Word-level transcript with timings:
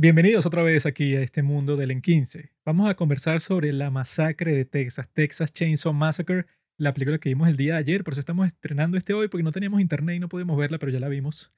Bienvenidos 0.00 0.46
otra 0.46 0.62
vez 0.62 0.86
aquí 0.86 1.16
a 1.16 1.22
este 1.22 1.42
mundo 1.42 1.74
del 1.74 1.90
En 1.90 2.00
15. 2.00 2.52
Vamos 2.64 2.88
a 2.88 2.94
conversar 2.94 3.40
sobre 3.40 3.72
la 3.72 3.90
masacre 3.90 4.54
de 4.54 4.64
Texas, 4.64 5.08
Texas 5.12 5.52
Chainsaw 5.52 5.92
Massacre, 5.92 6.46
la 6.76 6.94
película 6.94 7.18
que 7.18 7.30
vimos 7.30 7.48
el 7.48 7.56
día 7.56 7.72
de 7.72 7.80
ayer, 7.80 8.04
por 8.04 8.14
eso 8.14 8.20
estamos 8.20 8.46
estrenando 8.46 8.96
este 8.96 9.12
hoy 9.12 9.26
porque 9.26 9.42
no 9.42 9.50
teníamos 9.50 9.80
internet 9.80 10.14
y 10.14 10.20
no 10.20 10.28
pudimos 10.28 10.56
verla, 10.56 10.78
pero 10.78 10.92
ya 10.92 11.00
la 11.00 11.08
vimos. 11.08 11.52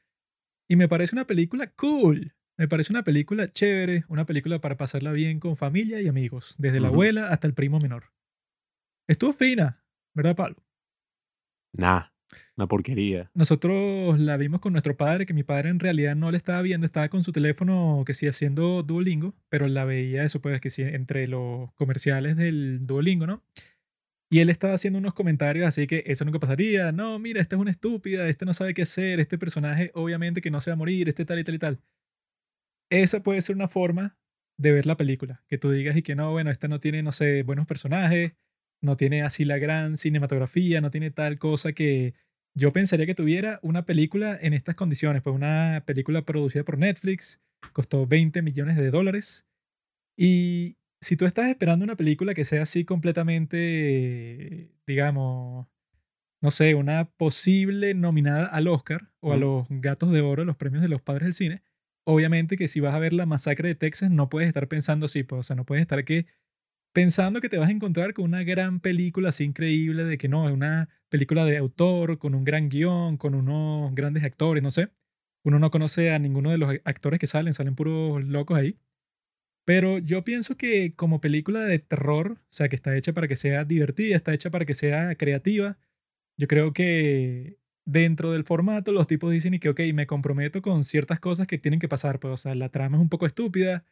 Y 0.70 0.76
me 0.76 0.88
parece 0.88 1.14
una 1.14 1.26
película 1.26 1.70
cool, 1.72 2.34
me 2.56 2.66
parece 2.66 2.94
una 2.94 3.02
película 3.02 3.52
chévere, 3.52 4.04
una 4.08 4.24
película 4.24 4.58
para 4.58 4.78
pasarla 4.78 5.12
bien 5.12 5.38
con 5.38 5.54
familia 5.54 6.00
y 6.00 6.08
amigos, 6.08 6.54
desde 6.56 6.80
la 6.80 6.88
abuela 6.88 7.28
hasta 7.28 7.46
el 7.46 7.52
primo 7.52 7.78
menor. 7.78 8.04
Estuvo 9.06 9.34
fina, 9.34 9.84
¿verdad, 10.14 10.34
Pablo? 10.34 10.64
Nah, 11.74 12.04
una 12.56 12.66
porquería. 12.66 13.30
Nosotros 13.34 14.18
la 14.18 14.36
vimos 14.36 14.60
con 14.60 14.72
nuestro 14.72 14.96
padre, 14.96 15.26
que 15.26 15.34
mi 15.34 15.42
padre 15.42 15.70
en 15.70 15.80
realidad 15.80 16.16
no 16.16 16.30
la 16.30 16.36
estaba 16.36 16.62
viendo, 16.62 16.86
estaba 16.86 17.08
con 17.08 17.22
su 17.22 17.32
teléfono 17.32 18.02
que 18.06 18.14
sí 18.14 18.26
haciendo 18.26 18.82
Duolingo, 18.82 19.34
pero 19.48 19.66
la 19.68 19.84
veía 19.84 20.24
eso 20.24 20.40
pues 20.40 20.60
que 20.60 20.70
sí 20.70 20.82
entre 20.82 21.26
los 21.26 21.72
comerciales 21.74 22.36
del 22.36 22.86
Duolingo, 22.86 23.26
¿no? 23.26 23.42
Y 24.32 24.38
él 24.38 24.48
estaba 24.48 24.74
haciendo 24.74 24.98
unos 25.00 25.14
comentarios 25.14 25.66
así 25.66 25.86
que 25.88 26.04
eso 26.06 26.24
nunca 26.24 26.38
pasaría, 26.38 26.92
no, 26.92 27.18
mira, 27.18 27.40
esta 27.40 27.56
es 27.56 27.60
una 27.60 27.72
estúpida, 27.72 28.28
este 28.28 28.44
no 28.44 28.54
sabe 28.54 28.74
qué 28.74 28.82
hacer, 28.82 29.18
este 29.18 29.38
personaje 29.38 29.90
obviamente 29.94 30.40
que 30.40 30.50
no 30.50 30.60
se 30.60 30.70
va 30.70 30.74
a 30.74 30.78
morir, 30.78 31.08
este 31.08 31.24
tal 31.24 31.40
y 31.40 31.44
tal 31.44 31.54
y 31.54 31.58
tal. 31.58 31.80
Esa 32.90 33.22
puede 33.22 33.40
ser 33.40 33.56
una 33.56 33.68
forma 33.68 34.16
de 34.56 34.72
ver 34.72 34.86
la 34.86 34.96
película, 34.96 35.42
que 35.48 35.58
tú 35.58 35.70
digas 35.70 35.96
y 35.96 36.02
que 36.02 36.14
no, 36.14 36.30
bueno, 36.32 36.50
esta 36.50 36.68
no 36.68 36.80
tiene, 36.80 37.02
no 37.02 37.12
sé, 37.12 37.42
buenos 37.42 37.66
personajes, 37.66 38.34
no 38.80 38.96
tiene 38.96 39.22
así 39.22 39.44
la 39.44 39.58
gran 39.58 39.96
cinematografía, 39.96 40.80
no 40.80 40.90
tiene 40.90 41.10
tal 41.10 41.38
cosa 41.38 41.72
que 41.72 42.14
yo 42.54 42.72
pensaría 42.72 43.06
que 43.06 43.14
tuviera 43.14 43.60
una 43.62 43.84
película 43.84 44.38
en 44.40 44.54
estas 44.54 44.74
condiciones, 44.74 45.22
pues 45.22 45.34
una 45.34 45.84
película 45.86 46.22
producida 46.22 46.64
por 46.64 46.78
Netflix, 46.78 47.40
costó 47.72 48.06
20 48.06 48.42
millones 48.42 48.76
de 48.76 48.90
dólares. 48.90 49.46
Y 50.16 50.76
si 51.00 51.16
tú 51.16 51.26
estás 51.26 51.48
esperando 51.48 51.84
una 51.84 51.96
película 51.96 52.34
que 52.34 52.44
sea 52.44 52.62
así 52.62 52.84
completamente, 52.84 54.70
digamos, 54.86 55.68
no 56.42 56.50
sé, 56.50 56.74
una 56.74 57.04
posible 57.04 57.94
nominada 57.94 58.46
al 58.46 58.68
Oscar 58.68 59.10
o 59.20 59.32
a 59.32 59.36
los 59.36 59.66
Gatos 59.68 60.10
de 60.10 60.20
Oro, 60.22 60.44
los 60.44 60.56
premios 60.56 60.82
de 60.82 60.88
los 60.88 61.02
padres 61.02 61.24
del 61.24 61.34
cine, 61.34 61.62
obviamente 62.04 62.56
que 62.56 62.68
si 62.68 62.80
vas 62.80 62.94
a 62.94 62.98
ver 62.98 63.12
la 63.12 63.26
masacre 63.26 63.68
de 63.68 63.74
Texas 63.74 64.10
no 64.10 64.28
puedes 64.28 64.48
estar 64.48 64.66
pensando 64.68 65.06
así, 65.06 65.22
pues, 65.22 65.40
o 65.40 65.42
sea, 65.42 65.56
no 65.56 65.64
puedes 65.64 65.82
estar 65.82 66.04
que 66.04 66.26
pensando 66.92 67.40
que 67.40 67.48
te 67.48 67.58
vas 67.58 67.68
a 67.68 67.72
encontrar 67.72 68.14
con 68.14 68.24
una 68.26 68.42
gran 68.44 68.80
película 68.80 69.30
así 69.30 69.44
increíble 69.44 70.04
de 70.04 70.18
que 70.18 70.28
no, 70.28 70.48
es 70.48 70.54
una 70.54 70.88
película 71.08 71.44
de 71.44 71.56
autor, 71.58 72.18
con 72.18 72.34
un 72.34 72.44
gran 72.44 72.68
guion, 72.68 73.16
con 73.16 73.34
unos 73.34 73.94
grandes 73.94 74.24
actores, 74.24 74.62
no 74.62 74.70
sé. 74.70 74.90
Uno 75.44 75.58
no 75.58 75.70
conoce 75.70 76.12
a 76.12 76.18
ninguno 76.18 76.50
de 76.50 76.58
los 76.58 76.70
actores 76.84 77.18
que 77.20 77.26
salen, 77.26 77.54
salen 77.54 77.74
puros 77.74 78.24
locos 78.24 78.58
ahí. 78.58 78.78
Pero 79.64 79.98
yo 79.98 80.24
pienso 80.24 80.56
que 80.56 80.94
como 80.94 81.20
película 81.20 81.60
de 81.60 81.78
terror, 81.78 82.38
o 82.40 82.46
sea, 82.52 82.68
que 82.68 82.76
está 82.76 82.96
hecha 82.96 83.12
para 83.12 83.28
que 83.28 83.36
sea 83.36 83.64
divertida, 83.64 84.16
está 84.16 84.34
hecha 84.34 84.50
para 84.50 84.64
que 84.64 84.74
sea 84.74 85.14
creativa, 85.16 85.78
yo 86.36 86.48
creo 86.48 86.72
que 86.72 87.58
dentro 87.84 88.32
del 88.32 88.44
formato 88.44 88.92
los 88.92 89.06
tipos 89.06 89.32
dicen 89.32 89.54
y 89.54 89.60
que, 89.60 89.68
ok, 89.70 89.80
me 89.94 90.06
comprometo 90.06 90.62
con 90.62 90.84
ciertas 90.84 91.20
cosas 91.20 91.46
que 91.46 91.58
tienen 91.58 91.80
que 91.80 91.88
pasar, 91.88 92.20
pues, 92.20 92.34
o 92.34 92.36
sea, 92.36 92.54
la 92.54 92.70
trama 92.70 92.96
es 92.96 93.02
un 93.02 93.08
poco 93.08 93.26
estúpida, 93.26 93.84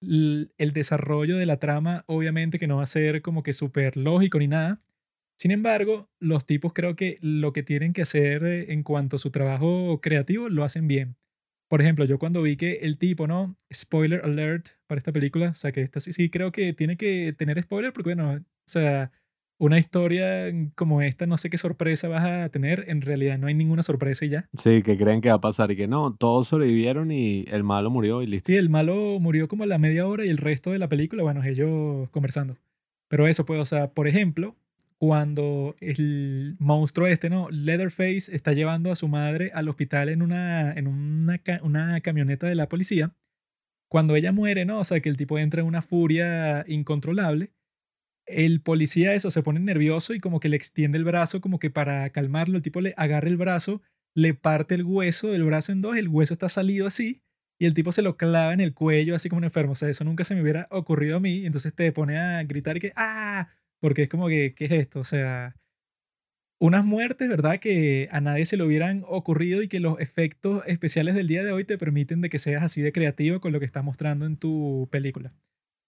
el 0.00 0.72
desarrollo 0.72 1.36
de 1.36 1.46
la 1.46 1.58
trama 1.58 2.04
obviamente 2.06 2.58
que 2.58 2.66
no 2.66 2.76
va 2.76 2.84
a 2.84 2.86
ser 2.86 3.22
como 3.22 3.42
que 3.42 3.52
súper 3.52 3.96
lógico 3.96 4.38
ni 4.38 4.48
nada. 4.48 4.80
Sin 5.38 5.50
embargo, 5.52 6.10
los 6.18 6.46
tipos 6.46 6.72
creo 6.72 6.96
que 6.96 7.16
lo 7.20 7.52
que 7.52 7.62
tienen 7.62 7.92
que 7.92 8.02
hacer 8.02 8.44
eh, 8.44 8.72
en 8.72 8.82
cuanto 8.82 9.16
a 9.16 9.18
su 9.20 9.30
trabajo 9.30 10.00
creativo 10.00 10.48
lo 10.48 10.64
hacen 10.64 10.88
bien. 10.88 11.16
Por 11.68 11.80
ejemplo, 11.82 12.04
yo 12.06 12.18
cuando 12.18 12.42
vi 12.42 12.56
que 12.56 12.74
el 12.82 12.98
tipo, 12.98 13.26
¿no? 13.26 13.56
Spoiler 13.72 14.22
alert 14.24 14.68
para 14.86 14.98
esta 14.98 15.12
película, 15.12 15.50
o 15.50 15.54
sea, 15.54 15.70
que 15.72 15.82
esta 15.82 16.00
sí, 16.00 16.12
sí 16.12 16.30
creo 16.30 16.50
que 16.52 16.72
tiene 16.72 16.96
que 16.96 17.34
tener 17.34 17.62
spoiler 17.62 17.92
porque, 17.92 18.14
bueno, 18.14 18.32
o 18.34 18.42
sea, 18.66 19.12
una 19.58 19.78
historia 19.78 20.52
como 20.74 21.02
esta, 21.02 21.26
no 21.26 21.36
sé 21.36 21.50
qué 21.50 21.58
sorpresa 21.58 22.08
vas 22.08 22.24
a 22.24 22.48
tener, 22.48 22.84
en 22.88 23.02
realidad 23.02 23.38
no 23.38 23.48
hay 23.48 23.54
ninguna 23.54 23.82
sorpresa 23.82 24.24
y 24.24 24.30
ya. 24.30 24.48
Sí, 24.54 24.82
que 24.82 24.96
creen 24.96 25.20
que 25.20 25.28
va 25.28 25.36
a 25.36 25.40
pasar 25.40 25.70
y 25.72 25.76
que 25.76 25.88
no, 25.88 26.14
todos 26.14 26.48
sobrevivieron 26.48 27.10
y 27.10 27.44
el 27.48 27.64
malo 27.64 27.90
murió 27.90 28.22
y 28.22 28.26
listo. 28.26 28.46
Sí, 28.46 28.56
el 28.56 28.70
malo 28.70 29.18
murió 29.20 29.48
como 29.48 29.64
a 29.64 29.66
la 29.66 29.78
media 29.78 30.06
hora 30.06 30.24
y 30.24 30.28
el 30.28 30.38
resto 30.38 30.70
de 30.70 30.78
la 30.78 30.88
película, 30.88 31.22
bueno, 31.24 31.42
ellos 31.42 32.08
conversando. 32.10 32.56
Pero 33.08 33.26
eso, 33.26 33.44
pues, 33.44 33.60
o 33.60 33.66
sea, 33.66 33.90
por 33.90 34.06
ejemplo, 34.06 34.54
cuando 34.98 35.74
el 35.80 36.56
monstruo 36.58 37.06
este, 37.06 37.30
¿no? 37.30 37.48
Leatherface 37.50 38.34
está 38.34 38.52
llevando 38.52 38.92
a 38.92 38.96
su 38.96 39.08
madre 39.08 39.50
al 39.54 39.68
hospital 39.68 40.08
en 40.08 40.22
una, 40.22 40.72
en 40.72 40.86
una, 40.86 41.40
una 41.62 42.00
camioneta 42.00 42.46
de 42.46 42.54
la 42.54 42.68
policía, 42.68 43.12
cuando 43.88 44.16
ella 44.16 44.32
muere, 44.32 44.64
¿no? 44.64 44.80
O 44.80 44.84
sea, 44.84 45.00
que 45.00 45.08
el 45.08 45.16
tipo 45.16 45.38
entra 45.38 45.62
en 45.62 45.66
una 45.66 45.82
furia 45.82 46.64
incontrolable, 46.68 47.50
el 48.28 48.60
policía 48.60 49.14
eso 49.14 49.30
se 49.30 49.42
pone 49.42 49.60
nervioso 49.60 50.14
y 50.14 50.20
como 50.20 50.40
que 50.40 50.48
le 50.48 50.56
extiende 50.56 50.98
el 50.98 51.04
brazo 51.04 51.40
como 51.40 51.58
que 51.58 51.70
para 51.70 52.08
calmarlo, 52.10 52.56
el 52.56 52.62
tipo 52.62 52.80
le 52.80 52.94
agarra 52.96 53.28
el 53.28 53.36
brazo, 53.36 53.82
le 54.14 54.34
parte 54.34 54.74
el 54.74 54.84
hueso 54.84 55.30
del 55.30 55.44
brazo 55.44 55.72
en 55.72 55.82
dos, 55.82 55.96
el 55.96 56.08
hueso 56.08 56.34
está 56.34 56.48
salido 56.48 56.86
así 56.86 57.22
y 57.58 57.66
el 57.66 57.74
tipo 57.74 57.92
se 57.92 58.02
lo 58.02 58.16
clava 58.16 58.52
en 58.52 58.60
el 58.60 58.74
cuello 58.74 59.14
así 59.14 59.28
como 59.28 59.38
un 59.38 59.44
enfermo, 59.44 59.72
o 59.72 59.74
sea, 59.74 59.88
eso 59.88 60.04
nunca 60.04 60.24
se 60.24 60.34
me 60.34 60.42
hubiera 60.42 60.68
ocurrido 60.70 61.16
a 61.16 61.20
mí, 61.20 61.44
entonces 61.46 61.74
te 61.74 61.90
pone 61.92 62.18
a 62.18 62.42
gritar 62.44 62.76
y 62.76 62.80
que 62.80 62.92
¡ah! 62.96 63.48
Porque 63.80 64.04
es 64.04 64.08
como 64.08 64.28
que, 64.28 64.54
¿qué 64.54 64.64
es 64.66 64.72
esto? 64.72 65.00
O 65.00 65.04
sea, 65.04 65.54
unas 66.60 66.84
muertes, 66.84 67.28
¿verdad? 67.28 67.60
Que 67.60 68.08
a 68.10 68.20
nadie 68.20 68.44
se 68.44 68.56
le 68.56 68.64
hubieran 68.64 69.04
ocurrido 69.06 69.62
y 69.62 69.68
que 69.68 69.80
los 69.80 70.00
efectos 70.00 70.62
especiales 70.66 71.14
del 71.14 71.28
día 71.28 71.44
de 71.44 71.52
hoy 71.52 71.64
te 71.64 71.78
permiten 71.78 72.20
de 72.20 72.30
que 72.30 72.38
seas 72.38 72.62
así 72.62 72.82
de 72.82 72.92
creativo 72.92 73.40
con 73.40 73.52
lo 73.52 73.60
que 73.60 73.66
estás 73.66 73.84
mostrando 73.84 74.26
en 74.26 74.36
tu 74.36 74.88
película. 74.90 75.32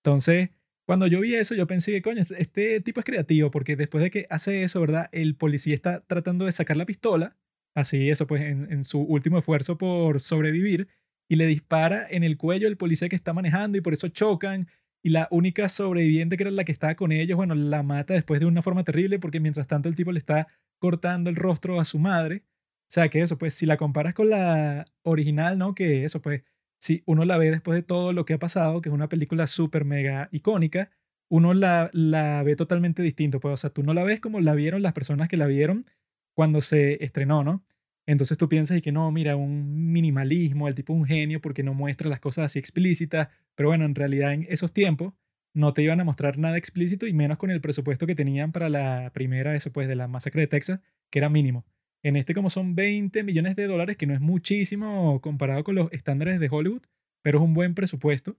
Entonces, 0.04 0.50
cuando 0.90 1.06
yo 1.06 1.20
vi 1.20 1.36
eso, 1.36 1.54
yo 1.54 1.68
pensé 1.68 1.92
que, 1.92 2.02
coño, 2.02 2.22
este 2.22 2.42
este 2.42 2.80
tipo 2.80 2.98
es 2.98 3.06
creativo, 3.06 3.52
porque 3.52 3.76
después 3.76 4.02
de 4.02 4.10
que 4.10 4.26
hace 4.28 4.64
eso, 4.64 4.80
¿verdad? 4.80 5.08
El 5.12 5.36
policía 5.36 5.72
está 5.72 6.00
tratando 6.00 6.46
de 6.46 6.50
sacar 6.50 6.76
la 6.76 6.84
pistola, 6.84 7.36
así 7.76 8.10
eso, 8.10 8.26
pues 8.26 8.42
en, 8.42 8.82
su 8.82 8.98
último 9.00 9.38
esfuerzo 9.38 9.78
por 9.78 10.18
sobrevivir, 10.18 10.88
y 11.28 11.36
le 11.36 11.46
dispara 11.46 12.08
en 12.10 12.24
el 12.24 12.36
cuello 12.36 12.66
al 12.66 12.76
policía 12.76 13.08
que 13.08 13.14
está 13.14 13.32
manejando, 13.32 13.78
y 13.78 13.82
por 13.82 13.92
eso 13.92 14.08
chocan. 14.08 14.66
Y 15.00 15.10
la 15.10 15.28
única 15.30 15.68
sobreviviente, 15.68 16.36
que 16.36 16.42
era 16.42 16.50
la 16.50 16.64
que 16.64 16.72
estaba 16.72 16.96
con 16.96 17.12
ellos, 17.12 17.36
bueno, 17.36 17.54
la 17.54 17.84
mata 17.84 18.14
después 18.14 18.40
de 18.40 18.46
una 18.46 18.60
forma 18.60 18.82
terrible, 18.82 19.20
porque 19.20 19.38
mientras 19.38 19.68
tanto 19.68 19.88
el 19.88 19.94
tipo 19.94 20.10
le 20.10 20.18
está 20.18 20.48
cortando 20.80 21.30
el 21.30 21.36
rostro 21.36 21.78
a 21.78 21.84
su 21.84 22.00
madre. 22.00 22.42
O 22.88 22.92
sea, 22.92 23.08
que 23.10 23.22
eso, 23.22 23.38
pues, 23.38 23.54
si 23.54 23.64
la 23.64 23.76
comparas 23.76 24.12
con 24.12 24.28
la 24.28 24.86
original, 25.02 25.56
¿no? 25.56 25.72
Que 25.72 26.02
eso, 26.02 26.20
pues, 26.20 26.42
si 26.80 27.02
uno 27.06 27.24
la 27.24 27.38
ve 27.38 27.50
después 27.50 27.76
de 27.76 27.82
todo 27.82 28.12
lo 28.12 28.24
que 28.24 28.34
ha 28.34 28.38
pasado, 28.38 28.80
que 28.80 28.88
es 28.88 28.94
una 28.94 29.08
película 29.08 29.46
súper 29.46 29.84
mega 29.84 30.28
icónica, 30.32 30.90
uno 31.28 31.54
la, 31.54 31.90
la 31.92 32.42
ve 32.42 32.56
totalmente 32.56 33.02
distinto. 33.02 33.38
Pues, 33.38 33.52
o 33.54 33.56
sea, 33.56 33.70
tú 33.70 33.82
no 33.82 33.94
la 33.94 34.02
ves 34.02 34.20
como 34.20 34.40
la 34.40 34.54
vieron 34.54 34.82
las 34.82 34.94
personas 34.94 35.28
que 35.28 35.36
la 35.36 35.46
vieron 35.46 35.86
cuando 36.34 36.62
se 36.62 37.04
estrenó, 37.04 37.44
¿no? 37.44 37.64
Entonces 38.06 38.38
tú 38.38 38.48
piensas 38.48 38.78
y 38.78 38.82
que 38.82 38.92
no, 38.92 39.10
mira, 39.12 39.36
un 39.36 39.92
minimalismo, 39.92 40.68
el 40.68 40.74
tipo 40.74 40.92
un 40.92 41.04
genio 41.04 41.40
porque 41.40 41.62
no 41.62 41.74
muestra 41.74 42.08
las 42.08 42.18
cosas 42.18 42.46
así 42.46 42.58
explícitas, 42.58 43.28
pero 43.54 43.68
bueno, 43.68 43.84
en 43.84 43.94
realidad 43.94 44.32
en 44.32 44.46
esos 44.48 44.72
tiempos 44.72 45.12
no 45.52 45.74
te 45.74 45.82
iban 45.82 46.00
a 46.00 46.04
mostrar 46.04 46.38
nada 46.38 46.56
explícito 46.56 47.06
y 47.06 47.12
menos 47.12 47.38
con 47.38 47.50
el 47.50 47.60
presupuesto 47.60 48.06
que 48.06 48.14
tenían 48.14 48.52
para 48.52 48.68
la 48.68 49.10
primera, 49.12 49.54
eso 49.54 49.72
pues, 49.72 49.86
de 49.86 49.96
la 49.96 50.08
masacre 50.08 50.42
de 50.42 50.46
Texas, 50.46 50.80
que 51.10 51.18
era 51.18 51.28
mínimo. 51.28 51.64
En 52.02 52.16
este 52.16 52.34
como 52.34 52.50
son 52.50 52.74
20 52.74 53.22
millones 53.22 53.56
de 53.56 53.66
dólares, 53.66 53.96
que 53.96 54.06
no 54.06 54.14
es 54.14 54.20
muchísimo 54.20 55.20
comparado 55.20 55.64
con 55.64 55.74
los 55.74 55.92
estándares 55.92 56.40
de 56.40 56.48
Hollywood, 56.50 56.82
pero 57.22 57.38
es 57.38 57.44
un 57.44 57.54
buen 57.54 57.74
presupuesto. 57.74 58.36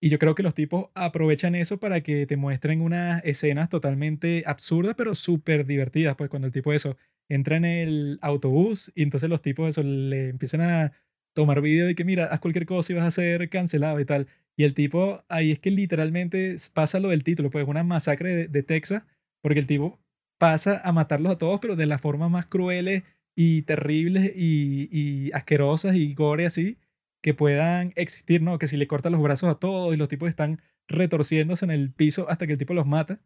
Y 0.00 0.08
yo 0.08 0.18
creo 0.18 0.34
que 0.34 0.42
los 0.42 0.54
tipos 0.54 0.90
aprovechan 0.94 1.54
eso 1.54 1.78
para 1.78 2.02
que 2.02 2.26
te 2.26 2.36
muestren 2.36 2.80
unas 2.80 3.24
escenas 3.24 3.68
totalmente 3.68 4.42
absurdas, 4.46 4.94
pero 4.96 5.14
súper 5.14 5.64
divertidas. 5.66 6.16
Pues 6.16 6.28
cuando 6.30 6.46
el 6.46 6.52
tipo 6.52 6.72
eso 6.72 6.96
entra 7.28 7.56
en 7.56 7.64
el 7.64 8.18
autobús 8.20 8.92
y 8.94 9.02
entonces 9.04 9.30
los 9.30 9.42
tipos 9.42 9.68
eso 9.68 9.82
le 9.82 10.30
empiezan 10.30 10.60
a 10.60 10.92
tomar 11.34 11.60
video 11.60 11.88
y 11.88 11.94
que 11.94 12.04
mira, 12.04 12.26
haz 12.26 12.40
cualquier 12.40 12.66
cosa 12.66 12.92
y 12.92 12.96
vas 12.96 13.06
a 13.06 13.10
ser 13.10 13.48
cancelado 13.48 14.00
y 14.00 14.04
tal. 14.04 14.28
Y 14.56 14.64
el 14.64 14.74
tipo, 14.74 15.24
ahí 15.28 15.52
es 15.52 15.58
que 15.60 15.70
literalmente 15.70 16.56
pasa 16.74 17.00
lo 17.00 17.08
del 17.08 17.24
título, 17.24 17.50
pues 17.50 17.66
una 17.66 17.84
masacre 17.84 18.34
de, 18.34 18.48
de 18.48 18.62
Texas, 18.62 19.04
porque 19.40 19.60
el 19.60 19.66
tipo 19.66 20.00
pasa 20.42 20.80
a 20.82 20.90
matarlos 20.90 21.30
a 21.34 21.38
todos, 21.38 21.60
pero 21.60 21.76
de 21.76 21.86
las 21.86 22.00
formas 22.00 22.28
más 22.28 22.46
crueles 22.46 23.04
y 23.36 23.62
terribles 23.62 24.32
y, 24.34 24.88
y 24.90 25.30
asquerosas 25.34 25.94
y 25.94 26.14
gore 26.14 26.46
así 26.46 26.78
que 27.22 27.32
puedan 27.32 27.92
existir, 27.94 28.42
¿no? 28.42 28.58
Que 28.58 28.66
si 28.66 28.76
le 28.76 28.88
cortan 28.88 29.12
los 29.12 29.22
brazos 29.22 29.48
a 29.48 29.60
todos 29.60 29.94
y 29.94 29.96
los 29.96 30.08
tipos 30.08 30.28
están 30.28 30.60
retorciéndose 30.88 31.64
en 31.64 31.70
el 31.70 31.92
piso 31.92 32.28
hasta 32.28 32.48
que 32.48 32.54
el 32.54 32.58
tipo 32.58 32.74
los 32.74 32.86
mata. 32.88 33.20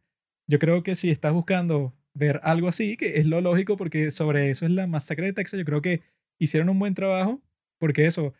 Yo 0.46 0.58
creo 0.58 0.82
que 0.82 0.94
si 0.94 1.10
estás 1.10 1.32
buscando 1.32 1.94
ver 2.12 2.38
algo 2.42 2.68
así, 2.68 2.98
que 2.98 3.18
es 3.18 3.24
lo 3.24 3.40
lógico 3.40 3.78
porque 3.78 4.10
sobre 4.10 4.50
eso 4.50 4.66
es 4.66 4.72
la 4.72 4.86
masacre 4.86 5.24
de 5.24 5.32
Texas, 5.32 5.56
yo 5.56 5.64
creo 5.64 5.80
que 5.80 6.02
hicieron 6.38 6.68
un 6.68 6.78
buen 6.78 6.92
trabajo 6.92 7.40
porque 7.78 8.04
eso, 8.04 8.34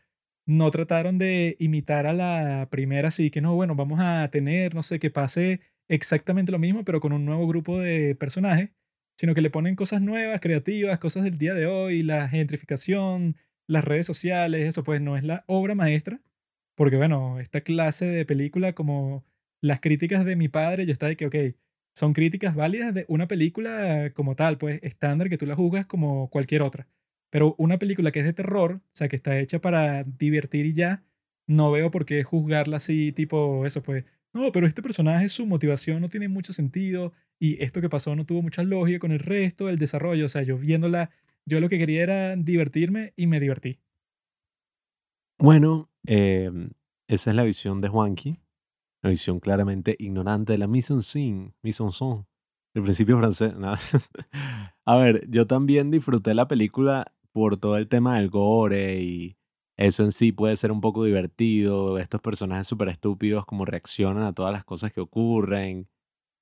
no 0.46 0.70
trataron 0.70 1.16
de 1.16 1.56
imitar 1.60 2.06
a 2.06 2.12
la 2.12 2.68
primera, 2.70 3.08
así 3.08 3.30
que 3.30 3.40
no, 3.40 3.54
bueno, 3.54 3.74
vamos 3.74 4.00
a 4.02 4.28
tener, 4.30 4.74
no 4.74 4.82
sé, 4.82 4.98
que 4.98 5.10
pase 5.10 5.60
exactamente 5.88 6.52
lo 6.52 6.58
mismo, 6.58 6.84
pero 6.84 7.00
con 7.00 7.12
un 7.12 7.24
nuevo 7.24 7.46
grupo 7.46 7.78
de 7.78 8.14
personajes, 8.14 8.70
sino 9.18 9.34
que 9.34 9.40
le 9.40 9.50
ponen 9.50 9.76
cosas 9.76 10.00
nuevas, 10.02 10.40
creativas, 10.40 10.98
cosas 10.98 11.24
del 11.24 11.38
día 11.38 11.54
de 11.54 11.66
hoy, 11.66 12.02
la 12.02 12.28
gentrificación, 12.28 13.36
las 13.68 13.84
redes 13.84 14.06
sociales, 14.06 14.66
eso 14.68 14.84
pues 14.84 15.00
no 15.00 15.16
es 15.16 15.24
la 15.24 15.44
obra 15.46 15.74
maestra, 15.74 16.20
Porque 16.76 16.96
bueno, 16.98 17.40
esta 17.40 17.62
clase 17.62 18.06
de 18.06 18.26
película 18.26 18.74
como 18.74 19.26
las 19.62 19.80
críticas 19.80 20.24
de 20.26 20.36
mi 20.36 20.48
padre, 20.48 20.86
yo 20.86 20.92
estaba 20.92 21.10
de 21.10 21.16
que, 21.18 21.26
ok, 21.26 21.36
son 21.94 22.12
críticas 22.12 22.54
válidas 22.54 22.92
de 22.94 23.06
una 23.08 23.26
película 23.28 24.12
como 24.14 24.36
tal, 24.36 24.58
pues 24.58 24.80
estándar 24.82 25.28
que 25.30 25.38
tú 25.38 25.46
la 25.46 25.56
juzgas 25.56 25.86
como 25.86 26.28
cualquier 26.30 26.62
otra. 26.62 26.88
Pero 27.30 27.54
una 27.58 27.78
película 27.78 28.12
que 28.12 28.20
es 28.20 28.26
de 28.26 28.32
terror, 28.34 28.80
o 28.84 28.96
sea, 28.96 29.08
que 29.08 29.16
está 29.16 29.38
hecha 29.38 29.60
para 29.60 30.04
divertir 30.04 30.66
y 30.66 30.74
ya, 30.74 31.04
no 31.46 31.70
veo 31.72 31.90
por 31.90 32.04
qué 32.06 32.22
juzgarla 32.22 32.78
así, 32.78 33.12
tipo 33.12 33.64
eso, 33.66 33.82
pues, 33.82 34.04
no, 34.36 34.52
pero 34.52 34.66
este 34.66 34.82
personaje, 34.82 35.28
su 35.28 35.46
motivación 35.46 36.00
no 36.00 36.08
tiene 36.08 36.28
mucho 36.28 36.52
sentido 36.52 37.12
y 37.38 37.62
esto 37.62 37.80
que 37.80 37.88
pasó 37.88 38.14
no 38.14 38.24
tuvo 38.24 38.42
mucha 38.42 38.62
lógica 38.62 38.98
con 38.98 39.12
el 39.12 39.18
resto 39.18 39.66
del 39.66 39.78
desarrollo. 39.78 40.26
O 40.26 40.28
sea, 40.28 40.42
yo 40.42 40.58
viéndola, 40.58 41.10
yo 41.44 41.60
lo 41.60 41.68
que 41.68 41.78
quería 41.78 42.02
era 42.02 42.36
divertirme 42.36 43.12
y 43.16 43.26
me 43.26 43.40
divertí. 43.40 43.78
Bueno, 45.38 45.90
em, 46.06 46.70
esa 47.08 47.30
es 47.30 47.36
la 47.36 47.44
visión 47.44 47.80
de 47.80 47.88
Juanqui, 47.88 48.38
una 49.02 49.10
visión 49.10 49.40
claramente 49.40 49.96
ignorante 49.98 50.52
de 50.52 50.58
la 50.58 50.66
mise 50.66 50.92
en 50.92 51.00
scène, 51.00 51.54
mise 51.62 51.82
el 52.74 52.82
principio 52.82 53.18
francés. 53.18 53.54
¿no? 53.56 53.74
A 54.84 54.96
ver, 54.96 55.28
yo 55.28 55.46
también 55.46 55.90
disfruté 55.90 56.34
la 56.34 56.48
película 56.48 57.12
por 57.32 57.56
todo 57.56 57.76
el 57.76 57.88
tema 57.88 58.16
del 58.16 58.30
gore 58.30 59.02
y 59.02 59.35
eso 59.76 60.02
en 60.04 60.12
sí 60.12 60.32
puede 60.32 60.56
ser 60.56 60.72
un 60.72 60.80
poco 60.80 61.04
divertido, 61.04 61.98
estos 61.98 62.20
personajes 62.20 62.66
súper 62.66 62.88
estúpidos 62.88 63.44
como 63.46 63.64
reaccionan 63.64 64.24
a 64.24 64.32
todas 64.32 64.52
las 64.52 64.64
cosas 64.64 64.92
que 64.92 65.00
ocurren. 65.00 65.88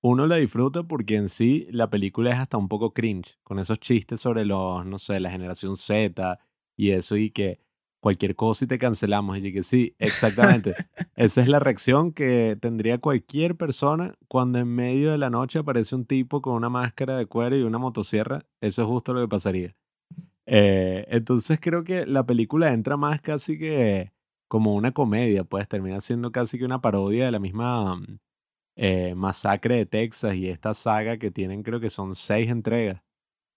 Uno 0.03 0.27
la 0.27 0.37
disfruta 0.37 0.85
porque 0.85 1.17
en 1.17 1.29
sí 1.29 1.67
la 1.71 1.91
película 1.91 2.31
es 2.31 2.37
hasta 2.39 2.59
un 2.59 2.69
poco 2.69 2.93
cringe, 2.93 3.39
con 3.43 3.59
esos 3.59 3.81
chistes 3.81 4.21
sobre 4.21 4.45
los, 4.45 4.87
no 4.87 4.99
sé, 4.99 5.21
la 5.21 5.31
generación 5.31 5.77
Z 5.79 6.39
y 6.77 6.91
eso 6.91 7.17
y 7.17 7.31
que 7.31 7.61
cualquier 8.01 8.37
cosa 8.37 8.67
y 8.67 8.69
te 8.69 8.79
cancelamos. 8.79 9.39
Y 9.39 9.53
que 9.53 9.63
sí, 9.63 9.97
exactamente. 9.99 10.75
Esa 11.17 11.41
es 11.41 11.49
la 11.49 11.59
reacción 11.59 12.13
que 12.13 12.57
tendría 12.61 12.99
cualquier 12.99 13.57
persona 13.57 14.15
cuando 14.29 14.59
en 14.59 14.69
medio 14.69 15.11
de 15.11 15.19
la 15.19 15.31
noche 15.31 15.61
aparece 15.61 15.97
un 15.97 16.05
tipo 16.05 16.43
con 16.43 16.55
una 16.55 16.69
máscara 16.69 17.17
de 17.17 17.27
cuero 17.27 17.57
y 17.57 17.63
una 17.63 17.79
motosierra. 17.79 18.45
Eso 18.61 18.83
es 18.83 18.89
justo 18.89 19.15
lo 19.15 19.23
que 19.23 19.29
pasaría. 19.29 19.75
Eh, 20.47 21.07
entonces 21.09 21.59
creo 21.61 21.85
que 21.85 22.07
la 22.07 22.25
película 22.25 22.73
entra 22.73 22.97
más 22.97 23.21
casi 23.21 23.59
que 23.59 24.13
como 24.49 24.75
una 24.75 24.93
comedia, 24.93 25.45
pues 25.45 25.69
termina 25.69 26.01
siendo 26.01 26.31
casi 26.31 26.59
que 26.59 26.65
una 26.65 26.81
parodia 26.81 27.27
de 27.27 27.33
la 27.33 27.39
misma 27.39 27.97
mm, 27.97 28.19
eh, 28.77 29.15
masacre 29.15 29.77
de 29.77 29.87
Texas 29.87 30.35
y 30.35 30.49
esta 30.49 30.75
saga 30.75 31.17
que 31.17 31.31
tienen 31.31 31.63
creo 31.63 31.81
que 31.81 31.91
son 31.91 32.15
seis 32.15 32.49
entregas, 32.51 33.03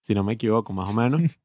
si 0.02 0.16
no 0.16 0.24
me 0.24 0.34
equivoco, 0.34 0.74
más 0.74 0.90
o 0.90 0.94
menos. 0.94 1.22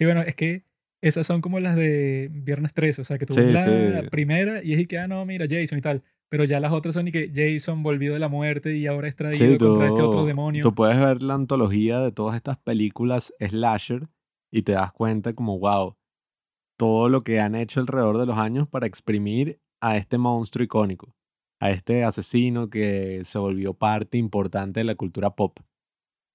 Sí, 0.00 0.04
bueno, 0.04 0.22
es 0.22 0.36
que 0.36 0.62
esas 1.00 1.26
son 1.26 1.40
como 1.40 1.58
las 1.58 1.74
de 1.74 2.28
Viernes 2.30 2.72
13, 2.72 3.00
o 3.00 3.04
sea, 3.04 3.18
que 3.18 3.26
tú 3.26 3.34
ves 3.34 3.52
la 3.52 4.04
primera 4.08 4.62
y 4.62 4.74
es 4.74 4.78
y 4.78 4.86
que, 4.86 4.96
ah, 4.96 5.08
no, 5.08 5.24
mira, 5.24 5.46
Jason 5.50 5.76
y 5.76 5.80
tal. 5.80 6.04
Pero 6.28 6.44
ya 6.44 6.60
las 6.60 6.70
otras 6.70 6.94
son 6.94 7.08
y 7.08 7.10
que 7.10 7.32
Jason 7.34 7.82
volvió 7.82 8.12
de 8.12 8.20
la 8.20 8.28
muerte 8.28 8.76
y 8.76 8.86
ahora 8.86 9.08
es 9.08 9.16
traído 9.16 9.58
contra 9.58 9.88
este 9.88 10.02
otro 10.02 10.24
demonio. 10.24 10.62
Tú 10.62 10.72
puedes 10.72 11.00
ver 11.00 11.20
la 11.20 11.34
antología 11.34 11.98
de 11.98 12.12
todas 12.12 12.36
estas 12.36 12.58
películas 12.58 13.34
slasher 13.40 14.08
y 14.50 14.62
te 14.62 14.72
das 14.72 14.92
cuenta 14.92 15.34
como, 15.34 15.58
wow, 15.58 15.96
todo 16.78 17.08
lo 17.08 17.24
que 17.24 17.40
han 17.40 17.54
hecho 17.54 17.80
alrededor 17.80 18.18
de 18.18 18.26
los 18.26 18.38
años 18.38 18.68
para 18.68 18.86
exprimir 18.86 19.60
a 19.80 19.96
este 19.96 20.18
monstruo 20.18 20.64
icónico, 20.64 21.14
a 21.60 21.70
este 21.70 22.04
asesino 22.04 22.70
que 22.70 23.24
se 23.24 23.38
volvió 23.38 23.74
parte 23.74 24.18
importante 24.18 24.80
de 24.80 24.84
la 24.84 24.94
cultura 24.94 25.34
pop. 25.34 25.58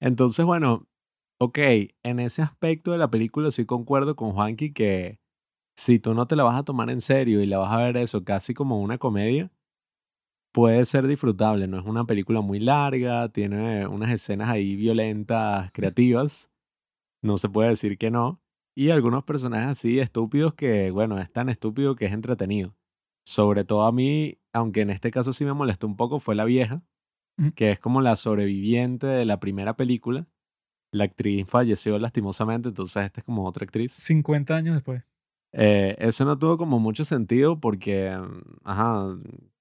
Entonces, 0.01 0.45
bueno, 0.45 0.88
ok, 1.39 1.60
en 2.04 2.19
ese 2.19 2.42
aspecto 2.42 2.92
de 2.92 2.98
la 2.98 3.10
película 3.10 3.51
sí 3.51 3.65
concuerdo 3.65 4.15
con 4.15 4.33
Juanqui 4.33 4.74
que 4.74 5.19
si 5.77 6.00
tú 6.00 6.13
no 6.13 6.27
te 6.27 6.36
la 6.36 6.44
vas 6.44 6.60
a 6.60 6.63
tomar 6.63 6.89
en 6.89 7.01
serio 7.01 7.42
y 7.42 7.48
la 7.48 7.57
vas 7.57 7.74
a 7.74 7.77
ver 7.77 7.98
eso 7.98 8.24
casi 8.24 8.54
como 8.54 8.81
una 8.81 8.98
comedia, 8.98 9.51
puede 10.54 10.86
ser 10.86 11.07
disfrutable. 11.07 11.68
No 11.68 11.80
es 11.80 11.86
una 11.86 12.06
película 12.06 12.42
muy 12.42 12.60
larga, 12.60 13.30
tiene 13.30 13.88
unas 13.88 14.12
escenas 14.12 14.50
ahí 14.50 14.75
violentas, 14.75 15.71
creativas, 15.74 16.51
no 17.24 17.38
se 17.38 17.50
puede 17.50 17.70
decir 17.70 17.98
que 17.98 18.12
no. 18.12 18.40
Y 18.75 18.90
algunos 18.90 19.24
personajes 19.24 19.68
así 19.68 20.00
estúpidos 20.00 20.54
que, 20.54 20.92
bueno, 20.92 21.18
es 21.18 21.31
tan 21.31 21.50
estúpido 21.50 21.96
que 21.96 22.06
es 22.06 22.14
entretenido. 22.14 22.75
Sobre 23.25 23.64
todo 23.64 23.86
a 23.86 23.92
mí, 23.92 24.38
aunque 24.52 24.81
en 24.81 24.90
este 24.90 25.10
caso 25.10 25.34
sí 25.34 25.46
me 25.46 25.54
molestó 25.54 25.88
un 25.88 25.96
poco, 25.96 26.20
fue 26.20 26.36
la 26.36 26.46
vieja, 26.46 26.84
que 27.56 27.72
es 27.72 27.80
como 27.80 28.02
la 28.02 28.16
sobreviviente 28.16 29.08
de 29.08 29.25
la 29.25 29.40
primera 29.40 29.75
película. 29.75 30.28
La 30.92 31.06
actriz 31.06 31.48
falleció 31.48 31.98
lastimosamente, 31.98 32.70
entonces 32.70 33.06
esta 33.06 33.22
es 33.22 33.25
como 33.25 33.46
otra 33.46 33.64
actriz. 33.64 33.94
50 33.94 34.56
años 34.56 34.75
después. 34.75 35.04
Eh, 35.54 35.96
eso 36.00 36.25
no 36.25 36.38
tuvo 36.38 36.58
como 36.58 36.80
mucho 36.80 37.06
sentido 37.06 37.60
porque, 37.60 38.12
mm, 38.12 38.42
ajá, 38.64 39.18